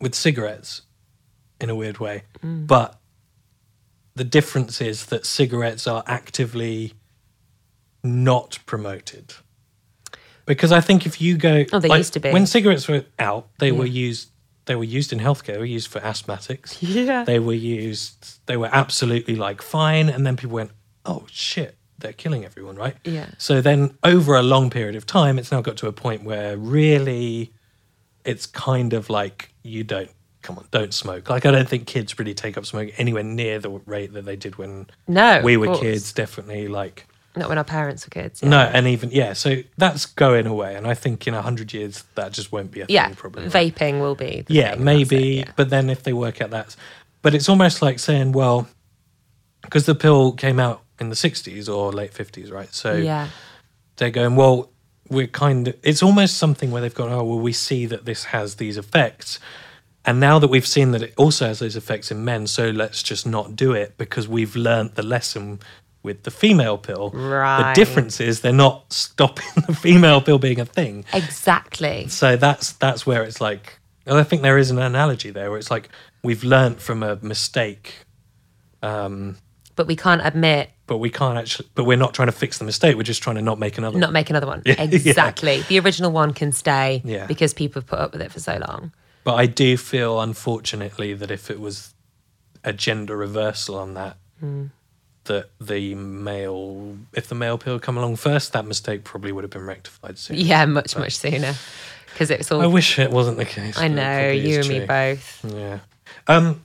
with 0.00 0.14
cigarettes 0.14 0.82
in 1.60 1.70
a 1.70 1.74
weird 1.74 1.98
way. 1.98 2.22
Mm. 2.44 2.66
But 2.66 2.98
the 4.14 4.24
difference 4.24 4.80
is 4.80 5.06
that 5.06 5.26
cigarettes 5.26 5.86
are 5.86 6.04
actively 6.06 6.92
not 8.02 8.58
promoted. 8.66 9.34
Because 10.46 10.72
I 10.72 10.80
think 10.80 11.04
if 11.04 11.20
you 11.20 11.36
go 11.36 11.64
Oh, 11.72 11.78
they 11.78 11.88
like, 11.88 11.98
used 11.98 12.12
to 12.14 12.20
be. 12.20 12.30
when 12.30 12.46
cigarettes 12.46 12.88
were 12.88 13.04
out, 13.18 13.48
they 13.58 13.72
were 13.72 13.86
used 13.86 14.30
they 14.66 14.74
were 14.76 14.84
used 14.84 15.12
in 15.14 15.18
healthcare, 15.18 15.54
they 15.54 15.58
were 15.58 15.64
used 15.64 15.88
for 15.88 16.00
asthmatics. 16.00 16.76
yeah 16.80 17.24
They 17.24 17.38
were 17.38 17.54
used 17.54 18.44
they 18.46 18.56
were 18.56 18.68
absolutely 18.72 19.34
like 19.34 19.62
fine 19.62 20.08
and 20.08 20.26
then 20.26 20.36
people 20.36 20.54
went, 20.54 20.70
"Oh 21.04 21.26
shit, 21.30 21.76
they're 21.98 22.12
killing 22.12 22.44
everyone, 22.44 22.76
right?" 22.76 22.96
Yeah. 23.04 23.26
So 23.38 23.60
then 23.60 23.96
over 24.04 24.34
a 24.36 24.42
long 24.42 24.70
period 24.70 24.96
of 24.96 25.06
time, 25.06 25.38
it's 25.38 25.50
now 25.52 25.60
got 25.60 25.76
to 25.78 25.86
a 25.88 25.92
point 25.92 26.24
where 26.24 26.56
really 26.56 27.52
it's 28.24 28.46
kind 28.46 28.92
of 28.92 29.08
like 29.10 29.52
you 29.62 29.84
don't 29.84 30.10
come 30.42 30.56
on, 30.58 30.66
don't 30.70 30.94
smoke. 30.94 31.28
Like 31.28 31.44
I 31.46 31.50
don't 31.50 31.68
think 31.68 31.86
kids 31.86 32.18
really 32.18 32.34
take 32.34 32.56
up 32.56 32.64
smoking 32.66 32.94
anywhere 32.96 33.22
near 33.22 33.58
the 33.58 33.70
rate 33.70 34.12
that 34.14 34.24
they 34.24 34.36
did 34.36 34.56
when 34.56 34.86
no 35.06 35.40
we 35.42 35.56
were 35.56 35.76
kids. 35.76 36.12
Definitely 36.12 36.68
like 36.68 37.06
Not 37.36 37.48
when 37.48 37.58
our 37.58 37.64
parents 37.64 38.06
were 38.06 38.10
kids. 38.10 38.42
Yeah. 38.42 38.48
no, 38.48 38.58
and 38.60 38.86
even 38.86 39.10
yeah. 39.10 39.32
So 39.32 39.62
that's 39.76 40.06
going 40.06 40.46
away, 40.46 40.74
and 40.76 40.86
I 40.86 40.94
think 40.94 41.26
in 41.26 41.34
a 41.34 41.42
hundred 41.42 41.72
years 41.72 42.04
that 42.14 42.32
just 42.32 42.52
won't 42.52 42.70
be 42.70 42.80
a 42.82 42.86
Yeah. 42.88 43.06
thing. 43.08 43.16
Probably 43.16 43.48
right? 43.48 43.74
Vaping 43.74 44.00
will 44.00 44.14
be. 44.14 44.44
yeah 44.48 44.74
thing, 44.74 44.84
maybe 44.84 45.40
it, 45.40 45.46
yeah. 45.46 45.52
but 45.56 45.70
then 45.70 45.90
if 45.90 46.02
they 46.04 46.12
work 46.12 46.40
out 46.40 46.50
that 46.50 46.76
but 47.20 47.34
it's 47.34 47.48
almost 47.48 47.82
like 47.82 47.98
saying 47.98 48.32
well 48.32 48.68
because 49.62 49.86
the 49.86 49.94
pill 49.94 50.32
came 50.32 50.60
out 50.60 50.82
in 51.00 51.08
the 51.10 51.14
60s 51.16 51.68
or 51.68 51.92
late 51.92 52.12
50s 52.12 52.50
right 52.52 52.72
so 52.74 52.94
Yeah. 52.94 53.28
they're 53.96 54.10
going 54.10 54.36
well 54.36 54.70
we're 55.08 55.26
kind 55.26 55.68
of 55.68 55.76
it's 55.82 56.02
almost 56.02 56.36
something 56.36 56.70
where 56.70 56.82
they've 56.82 56.94
gone 56.94 57.10
oh 57.12 57.24
well 57.24 57.38
we 57.40 57.52
see 57.52 57.86
that 57.86 58.04
this 58.04 58.24
has 58.24 58.56
these 58.56 58.76
effects 58.76 59.38
and 60.04 60.20
now 60.20 60.38
that 60.38 60.48
we've 60.48 60.66
seen 60.66 60.92
that 60.92 61.02
it 61.02 61.14
also 61.16 61.46
has 61.46 61.58
those 61.58 61.76
effects 61.76 62.10
in 62.10 62.24
men 62.24 62.46
so 62.46 62.70
let's 62.70 63.02
just 63.02 63.26
not 63.26 63.56
do 63.56 63.72
it 63.72 63.96
because 63.98 64.28
we've 64.28 64.54
learnt 64.56 64.94
the 64.96 65.02
lesson 65.02 65.60
with 66.02 66.22
the 66.22 66.30
female 66.30 66.78
pill 66.78 67.10
Right. 67.10 67.72
the 67.74 67.74
difference 67.80 68.20
is 68.20 68.40
they're 68.40 68.52
not 68.52 68.92
stopping 68.92 69.46
the 69.66 69.74
female 69.74 70.20
pill 70.20 70.38
being 70.38 70.60
a 70.60 70.64
thing 70.66 71.04
Exactly. 71.12 72.08
so 72.08 72.36
that's 72.36 72.72
that's 72.72 73.06
where 73.06 73.22
it's 73.24 73.40
like 73.40 73.78
I 74.06 74.22
think 74.22 74.40
there 74.42 74.56
is 74.58 74.70
an 74.70 74.78
analogy 74.78 75.30
there 75.30 75.50
where 75.50 75.58
it's 75.58 75.70
like 75.70 75.90
we've 76.24 76.42
learnt 76.42 76.80
from 76.80 77.02
a 77.02 77.16
mistake 77.22 77.94
um, 78.82 79.36
But 79.76 79.86
we 79.86 79.96
can't 79.96 80.22
admit 80.24 80.70
but 80.88 80.98
we 80.98 81.10
can't 81.10 81.38
actually 81.38 81.68
but 81.76 81.84
we're 81.84 81.96
not 81.96 82.12
trying 82.14 82.26
to 82.28 82.32
fix 82.32 82.58
the 82.58 82.64
mistake 82.64 82.96
we're 82.96 83.02
just 83.04 83.22
trying 83.22 83.36
to 83.36 83.42
not 83.42 83.58
make 83.60 83.78
another 83.78 83.96
not 83.98 84.12
make 84.12 84.28
another 84.30 84.46
one. 84.48 84.62
Yeah. 84.66 84.82
Exactly. 84.82 85.62
The 85.68 85.78
original 85.78 86.10
one 86.10 86.34
can 86.34 86.50
stay 86.50 87.00
Yeah. 87.04 87.26
because 87.26 87.54
people 87.54 87.80
have 87.80 87.86
put 87.86 88.00
up 88.00 88.12
with 88.12 88.22
it 88.22 88.32
for 88.32 88.40
so 88.40 88.58
long. 88.68 88.90
but 89.22 89.34
I 89.34 89.46
do 89.46 89.76
feel 89.76 90.20
unfortunately 90.20 91.14
that 91.14 91.30
if 91.30 91.50
it 91.50 91.60
was 91.60 91.94
a 92.64 92.72
gender 92.72 93.16
reversal 93.16 93.76
on 93.78 93.94
that 93.94 94.16
that 95.24 95.50
the 95.60 95.94
male 95.94 96.96
if 97.12 97.28
the 97.28 97.34
male 97.34 97.58
pill 97.58 97.78
come 97.78 97.96
along 97.98 98.16
first 98.16 98.52
that 98.54 98.64
mistake 98.66 99.04
probably 99.04 99.30
would 99.30 99.44
have 99.44 99.50
been 99.50 99.66
rectified 99.66 100.18
soon 100.18 100.36
Yeah, 100.38 100.64
much, 100.64 100.96
much 100.96 101.16
sooner. 101.18 101.54
Because 102.12 102.30
it's 102.30 102.50
all. 102.50 102.62
I 102.62 102.66
wish 102.66 102.98
it 102.98 103.10
wasn't 103.12 103.36
the 103.36 103.44
case 103.44 103.78
I 103.78 103.86
know, 103.88 104.30
you 104.30 104.58
and 104.60 104.68
me 104.68 104.80
both. 104.86 105.44
Yeah. 105.44 105.78
Um, 106.26 106.64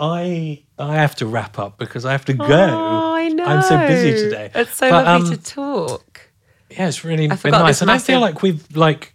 I 0.00 0.62
I 0.78 0.96
have 0.96 1.14
to 1.16 1.26
wrap 1.26 1.58
up 1.58 1.78
because 1.78 2.04
I 2.04 2.12
have 2.12 2.24
to 2.26 2.34
go. 2.34 2.44
Oh, 2.48 2.48
I 2.48 3.03
know. 3.46 3.56
I'm 3.56 3.62
so 3.62 3.78
busy 3.86 4.12
today. 4.24 4.50
It's 4.54 4.76
so 4.76 4.90
But, 4.90 5.04
lovely 5.04 5.30
um, 5.30 5.36
to 5.36 5.42
talk. 5.42 6.20
Yeah, 6.70 6.88
it's 6.88 7.04
really 7.04 7.28
been 7.28 7.50
nice, 7.50 7.82
and 7.82 7.90
I 7.90 7.98
feel 7.98 8.20
like 8.20 8.42
we've 8.42 8.64
like 8.76 9.14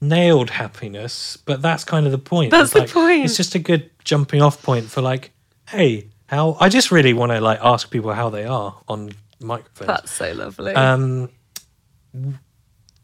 nailed 0.00 0.50
happiness, 0.50 1.36
but 1.36 1.62
that's 1.62 1.84
kind 1.84 2.06
of 2.06 2.12
the 2.12 2.18
point. 2.18 2.50
That's 2.50 2.66
It's 2.66 2.72
the 2.72 2.80
like, 2.80 2.90
point. 2.90 3.24
It's 3.24 3.36
just 3.36 3.54
a 3.54 3.58
good 3.58 3.90
jumping 4.04 4.42
off 4.42 4.62
point 4.62 4.86
for 4.86 5.00
like, 5.00 5.32
hey, 5.68 6.08
how? 6.26 6.56
I 6.60 6.68
just 6.68 6.90
really 6.90 7.12
want 7.12 7.32
to 7.32 7.40
like 7.40 7.58
ask 7.62 7.90
people 7.90 8.12
how 8.12 8.30
they 8.30 8.44
are 8.44 8.80
on 8.88 9.10
microphones. 9.40 9.86
That's 9.86 10.12
so 10.12 10.32
lovely. 10.32 10.74
Um, 10.74 11.30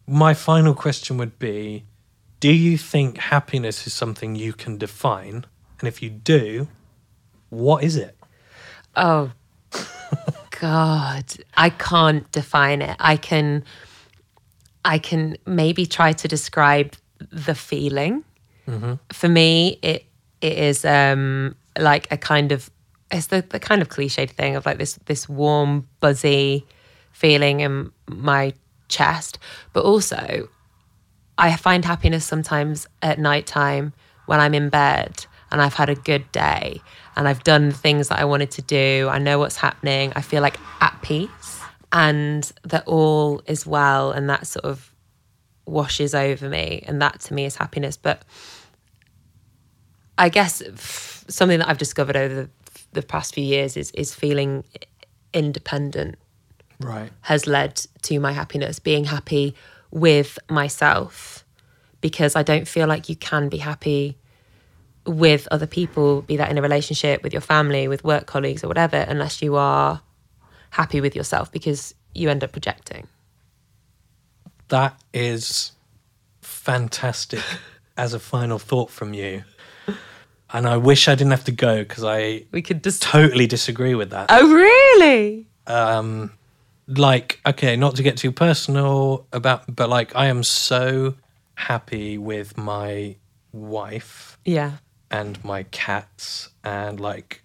my 0.06 0.34
final 0.34 0.74
question 0.74 1.16
would 1.18 1.38
be 1.38 1.84
Do 2.40 2.52
you 2.52 2.76
think 2.76 3.18
happiness 3.18 3.86
is 3.86 3.94
something 3.94 4.34
you 4.34 4.52
can 4.52 4.78
define? 4.78 5.44
And 5.80 5.88
if 5.88 6.02
you 6.02 6.10
do, 6.10 6.68
what 7.50 7.82
is 7.84 7.96
it? 7.96 8.16
Oh, 8.96 9.32
God. 10.64 11.24
I 11.58 11.68
can't 11.68 12.30
define 12.32 12.80
it. 12.80 12.96
I 12.98 13.18
can, 13.18 13.64
I 14.82 14.98
can 14.98 15.36
maybe 15.44 15.84
try 15.84 16.14
to 16.14 16.26
describe 16.26 16.94
the 17.30 17.54
feeling. 17.54 18.24
For 19.12 19.28
me, 19.28 19.78
it 19.82 20.06
it 20.40 20.56
is 20.56 20.86
um, 20.86 21.54
like 21.78 22.10
a 22.10 22.16
kind 22.16 22.50
of 22.50 22.70
it's 23.10 23.26
the, 23.26 23.44
the 23.46 23.60
kind 23.60 23.82
of 23.82 23.90
cliched 23.90 24.30
thing 24.30 24.56
of 24.56 24.64
like 24.64 24.78
this 24.78 24.98
this 25.04 25.28
warm, 25.28 25.86
buzzy 26.00 26.64
feeling 27.12 27.60
in 27.60 27.92
my 28.08 28.54
chest, 28.88 29.38
but 29.74 29.84
also 29.84 30.48
I 31.36 31.56
find 31.56 31.84
happiness 31.84 32.24
sometimes 32.24 32.86
at 33.02 33.18
nighttime 33.18 33.92
when 34.24 34.40
I'm 34.40 34.54
in 34.54 34.70
bed 34.70 35.26
and 35.55 35.62
I've 35.62 35.74
had 35.74 35.88
a 35.88 35.94
good 35.94 36.30
day 36.32 36.82
and 37.14 37.28
I've 37.28 37.44
done 37.44 37.68
the 37.68 37.74
things 37.76 38.09
that 38.09 38.18
I 38.18 38.24
wanted 38.24 38.50
to 38.50 38.62
do. 38.62 39.09
I 39.09 39.18
know 39.18 39.38
what's 39.38 39.57
happening. 39.57 40.12
I 40.16 40.20
feel 40.20 40.42
like 40.42 40.59
at 40.80 40.98
peace 41.00 41.61
and 41.92 42.52
that 42.64 42.82
all 42.88 43.40
is 43.46 43.64
well 43.64 44.11
and 44.11 44.28
that 44.28 44.48
sort 44.48 44.64
of 44.64 44.92
washes 45.64 46.12
over 46.12 46.48
me. 46.48 46.82
And 46.88 47.00
that 47.00 47.20
to 47.20 47.34
me 47.34 47.44
is 47.44 47.55
happiness. 47.55 47.96
But 47.96 48.22
I 50.18 50.28
guess 50.28 50.61
f- 50.61 51.24
something 51.28 51.61
that 51.61 51.68
I've 51.68 51.78
discovered 51.78 52.16
over 52.16 52.34
the, 52.34 52.50
the 52.92 53.02
past 53.02 53.32
few 53.32 53.44
years 53.44 53.76
is, 53.76 53.92
is 53.92 54.12
feeling 54.12 54.64
independent 55.32 56.16
Right. 56.80 57.12
has 57.20 57.46
led 57.46 57.80
to 58.02 58.18
my 58.18 58.32
happiness, 58.32 58.80
being 58.80 59.05
happy 59.05 59.55
with 59.92 60.36
myself, 60.50 61.44
because 62.00 62.34
I 62.34 62.42
don't 62.42 62.66
feel 62.66 62.88
like 62.88 63.09
you 63.09 63.14
can 63.14 63.48
be 63.48 63.59
happy 63.59 64.18
with 65.07 65.46
other 65.50 65.66
people, 65.66 66.22
be 66.22 66.36
that 66.36 66.50
in 66.50 66.59
a 66.59 66.62
relationship, 66.62 67.22
with 67.22 67.32
your 67.32 67.42
family, 67.42 67.88
with 67.88 68.05
work 68.05 68.26
colleagues, 68.26 68.64
or 68.64 68.68
whatever, 68.68 68.96
unless 68.96 69.42
you 69.42 69.57
are 69.57 70.00
happy 70.70 71.00
with 71.00 71.14
yourself, 71.14 71.52
because 71.52 71.94
you 72.14 72.30
end 72.30 72.42
up 72.44 72.52
projecting. 72.52 73.07
That 74.68 74.98
is 75.12 75.72
fantastic 76.40 77.40
as 77.96 78.14
a 78.14 78.18
final 78.18 78.59
thought 78.59 78.90
from 78.90 79.14
you. 79.14 79.44
And 80.50 80.68
I 80.68 80.76
wish 80.76 81.09
I 81.09 81.14
didn't 81.16 81.32
have 81.32 81.44
to 81.44 81.52
go 81.52 81.78
because 81.82 82.05
I 82.05 82.44
We 82.52 82.62
could 82.62 82.84
just. 82.84 83.02
totally 83.02 83.46
disagree 83.46 83.94
with 83.94 84.11
that. 84.11 84.26
oh, 84.30 84.52
really? 84.55 85.46
Um, 85.66 86.30
like, 86.86 87.40
okay, 87.44 87.76
not 87.76 87.96
to 87.96 88.02
get 88.02 88.16
too 88.16 88.30
personal 88.30 89.26
about, 89.32 89.74
but 89.74 89.88
like, 89.88 90.14
I 90.14 90.26
am 90.26 90.44
so 90.44 91.14
happy 91.57 92.18
with 92.18 92.57
my 92.57 93.16
wife 93.52 94.38
Yeah. 94.44 94.72
And 95.11 95.42
my 95.44 95.64
cats 95.64 96.50
and 96.62 96.98
like 97.00 97.42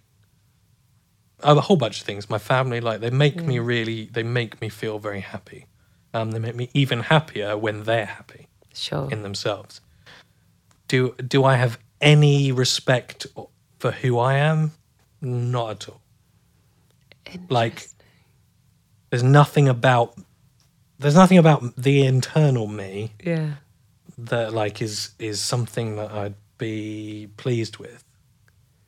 a 1.41 1.55
whole 1.61 1.77
bunch 1.77 1.99
of 2.01 2.05
things. 2.05 2.29
My 2.29 2.37
family, 2.37 2.81
like, 2.81 2.99
they 2.99 3.09
make 3.09 3.41
me 3.43 3.59
really, 3.59 4.09
they 4.11 4.23
make 4.23 4.59
me 4.61 4.67
feel 4.69 4.99
very 4.99 5.21
happy. 5.21 5.65
Um, 6.13 6.31
they 6.31 6.39
make 6.39 6.55
me 6.55 6.69
even 6.73 7.01
happier 7.01 7.57
when 7.57 7.83
they're 7.83 8.05
happy 8.07 8.47
Sure. 8.73 9.09
in 9.11 9.21
themselves. 9.23 9.79
Do 10.87 11.13
do 11.27 11.43
I 11.43 11.55
have 11.55 11.77
any 12.01 12.51
respect 12.51 13.27
for 13.77 13.91
who 13.91 14.17
I 14.17 14.35
am? 14.35 14.71
Not 15.21 15.69
at 15.71 15.89
all. 15.89 16.01
Like 17.49 17.89
there's 19.11 19.21
nothing 19.23 19.67
about 19.67 20.15
there's 20.97 21.15
nothing 21.15 21.37
about 21.37 21.75
the 21.75 22.05
internal 22.05 22.65
me 22.67 23.13
Yeah. 23.23 23.55
that 24.17 24.51
like 24.53 24.81
is 24.81 25.11
is 25.19 25.39
something 25.39 25.95
that 25.97 26.11
I'd 26.11 26.33
be 26.59 27.29
pleased 27.37 27.77
with. 27.77 28.03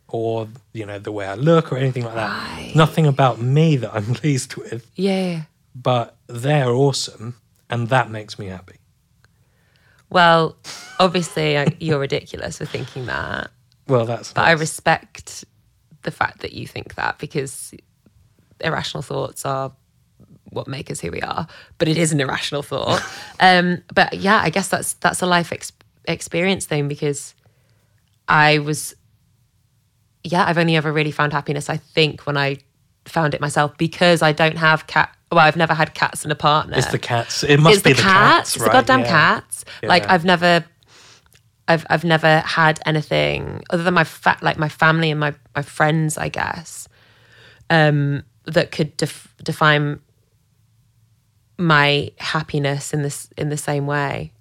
Or, 0.08 0.48
you 0.74 0.86
know, 0.86 1.00
the 1.00 1.12
way 1.12 1.26
I 1.26 1.34
look 1.34 1.72
or 1.72 1.78
anything 1.78 2.04
like 2.04 2.14
that. 2.14 2.30
Right. 2.30 2.74
Nothing 2.76 3.08
about 3.08 3.42
me 3.42 3.78
that 3.78 3.96
I'm 3.96 4.14
pleased 4.14 4.56
with. 4.56 4.86
Yeah. 4.96 5.44
But 5.74 6.16
they're 6.28 6.70
awesome 6.70 7.38
and 7.72 7.88
that 7.88 8.12
makes 8.12 8.38
me 8.38 8.48
happy. 8.48 8.76
Well, 10.10 10.58
obviously, 11.00 11.58
you're 11.80 12.00
ridiculous 12.00 12.58
for 12.58 12.66
thinking 12.66 13.08
that. 13.08 13.50
Well 13.88 14.06
that's 14.06 14.34
But 14.34 14.46
I 14.46 14.52
respect 14.52 15.46
the 16.04 16.12
fact 16.12 16.42
that 16.42 16.54
you 16.54 16.68
think 16.68 16.96
that 16.96 17.18
because 17.18 17.74
irrational 18.60 19.02
thoughts 19.02 19.46
are 19.46 19.72
what 20.50 20.68
make 20.68 20.92
us 20.92 21.00
who 21.00 21.12
we 21.12 21.22
are. 21.22 21.48
But 21.78 21.88
it 21.88 21.98
is 21.98 22.12
an 22.12 22.20
irrational 22.20 22.62
thought. 22.62 23.02
um, 23.40 23.82
but 23.94 24.14
yeah, 24.14 24.40
I 24.44 24.50
guess 24.50 24.68
that's 24.68 24.94
that's 24.94 25.22
a 25.22 25.26
life 25.26 25.52
ex- 25.52 25.72
experience 26.08 26.66
thing 26.66 26.88
because 26.88 27.34
I 28.32 28.60
was, 28.60 28.96
yeah, 30.24 30.46
I've 30.48 30.58
only 30.58 30.78
ever 30.78 30.92
really 30.92 31.12
found 31.12 31.34
happiness. 31.34 31.70
I 31.70 31.78
think 31.78 32.22
when 32.22 32.38
I 32.38 32.58
found 33.06 33.34
it 33.34 33.42
myself 33.42 33.78
because 33.78 34.22
I 34.22 34.32
don't 34.32 34.58
have 34.58 34.88
cat. 34.88 35.14
Well, 35.32 35.42
I've 35.42 35.58
never 35.58 35.74
had 35.74 35.94
cats 35.94 36.24
and 36.24 36.32
a 36.32 36.36
partner 36.36 36.78
It's 36.78 36.92
the 36.92 37.00
cats. 37.00 37.44
It 37.44 37.60
must 37.60 37.76
it's 37.76 37.84
be 37.84 37.92
the, 37.92 37.98
the, 37.98 38.02
cats. 38.04 38.56
It's 38.56 38.62
right? 38.64 38.68
the 38.68 38.72
goddamn 38.74 39.02
Yeah. 39.02 39.08
cats. 39.08 39.66
Like 39.84 40.10
I've 40.10 40.24
never, 40.26 40.64
I've 41.68 41.86
I've 41.90 42.04
never 42.04 42.40
had 42.40 42.80
anything 42.86 43.64
other 43.70 43.84
than 43.84 43.94
my 43.94 44.04
fa- 44.04 44.38
like 44.42 44.58
my 44.58 44.70
family 44.70 45.12
and 45.12 45.20
my 45.20 45.34
my 45.56 45.62
friends, 45.62 46.18
I 46.18 46.30
guess, 46.30 46.88
um, 47.70 48.24
that 48.46 48.72
could 48.72 48.96
def- 48.98 49.34
define 49.44 50.00
my 51.58 52.12
happiness 52.18 52.94
in 52.94 53.02
this 53.02 53.30
in 53.38 53.50
the 53.50 53.58
same 53.58 53.86
way. 53.88 54.32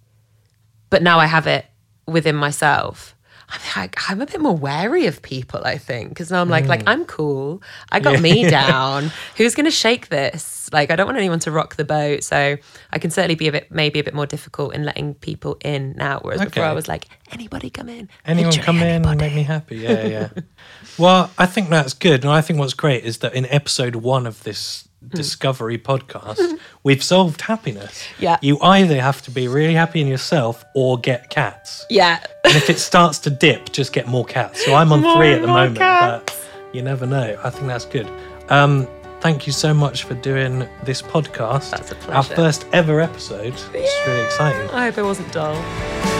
But 0.90 1.02
now 1.02 1.18
I 1.18 1.26
have 1.26 1.46
it 1.46 1.66
within 2.06 2.36
myself. 2.36 3.14
I'm, 3.50 3.60
like, 3.76 3.96
I'm 4.08 4.20
a 4.20 4.26
bit 4.26 4.40
more 4.40 4.56
wary 4.56 5.06
of 5.06 5.22
people, 5.22 5.60
I 5.64 5.76
think, 5.76 6.10
because 6.10 6.30
now 6.30 6.40
I'm 6.40 6.48
like, 6.48 6.64
Mm. 6.64 6.68
like 6.68 6.82
I'm 6.86 7.04
cool. 7.04 7.62
I 7.90 7.98
got 8.00 8.20
me 8.20 8.48
down. 8.50 9.10
Who's 9.36 9.54
going 9.54 9.64
to 9.64 9.70
shake 9.70 10.08
this? 10.08 10.68
Like, 10.72 10.90
I 10.92 10.96
don't 10.96 11.06
want 11.06 11.18
anyone 11.18 11.40
to 11.40 11.50
rock 11.50 11.74
the 11.76 11.84
boat. 11.84 12.22
So 12.22 12.56
I 12.92 12.98
can 13.00 13.10
certainly 13.10 13.34
be 13.34 13.48
a 13.48 13.52
bit, 13.52 13.70
maybe 13.72 13.98
a 13.98 14.04
bit 14.04 14.14
more 14.14 14.26
difficult 14.26 14.74
in 14.74 14.84
letting 14.84 15.14
people 15.14 15.58
in 15.64 15.94
now. 15.96 16.20
Whereas 16.22 16.42
before 16.44 16.62
I 16.64 16.72
was 16.72 16.86
like, 16.86 17.06
anybody 17.32 17.70
come 17.70 17.88
in, 17.88 18.08
Anyone 18.24 18.52
come 18.52 18.76
in 18.76 18.82
and 18.82 19.06
anybody. 19.06 19.18
make 19.18 19.34
me 19.34 19.42
happy. 19.42 19.78
Yeah, 19.78 20.06
yeah. 20.06 20.28
well, 20.98 21.30
I 21.36 21.46
think 21.46 21.70
that's 21.70 21.92
good. 21.94 22.22
And 22.24 22.32
I 22.32 22.40
think 22.42 22.58
what's 22.60 22.74
great 22.74 23.04
is 23.04 23.18
that 23.18 23.34
in 23.34 23.46
episode 23.46 23.96
one 23.96 24.26
of 24.26 24.42
this. 24.44 24.86
Discovery 25.08 25.78
podcast, 25.78 26.58
we've 26.82 27.02
solved 27.02 27.40
happiness. 27.40 28.04
Yeah. 28.18 28.36
You 28.42 28.58
either 28.60 29.00
have 29.00 29.22
to 29.22 29.30
be 29.30 29.48
really 29.48 29.72
happy 29.74 30.00
in 30.02 30.06
yourself 30.06 30.62
or 30.74 30.98
get 30.98 31.30
cats. 31.30 31.86
Yeah, 31.88 32.22
And 32.44 32.54
if 32.54 32.68
it 32.68 32.78
starts 32.78 33.18
to 33.20 33.30
dip, 33.30 33.72
just 33.72 33.92
get 33.94 34.06
more 34.06 34.24
cats. 34.26 34.62
So 34.64 34.74
I'm 34.74 34.92
on 34.92 35.00
More 35.00 35.16
three 35.16 35.32
at 35.32 35.40
the 35.40 35.46
moment, 35.46 35.78
cats. 35.78 36.24
but 36.26 36.74
you 36.74 36.82
never 36.82 37.06
know. 37.06 37.38
I 37.42 37.48
think 37.50 37.66
that's 37.66 37.86
good. 37.86 38.08
Um, 38.50 38.86
thank 39.20 39.46
you 39.46 39.52
so 39.54 39.72
much 39.72 40.04
for 40.04 40.14
doing 40.14 40.68
this 40.84 41.00
podcast. 41.00 41.70
That's 41.70 41.92
a 41.92 41.94
pleasure. 41.94 42.12
Our 42.16 42.22
first 42.36 42.66
ever 42.72 43.00
episode. 43.00 43.54
It's 43.72 44.06
really 44.06 44.24
exciting. 44.24 44.68
I 44.70 44.84
hope 44.86 44.98
it 44.98 45.02
wasn't 45.02 45.32
dull. 45.32 46.19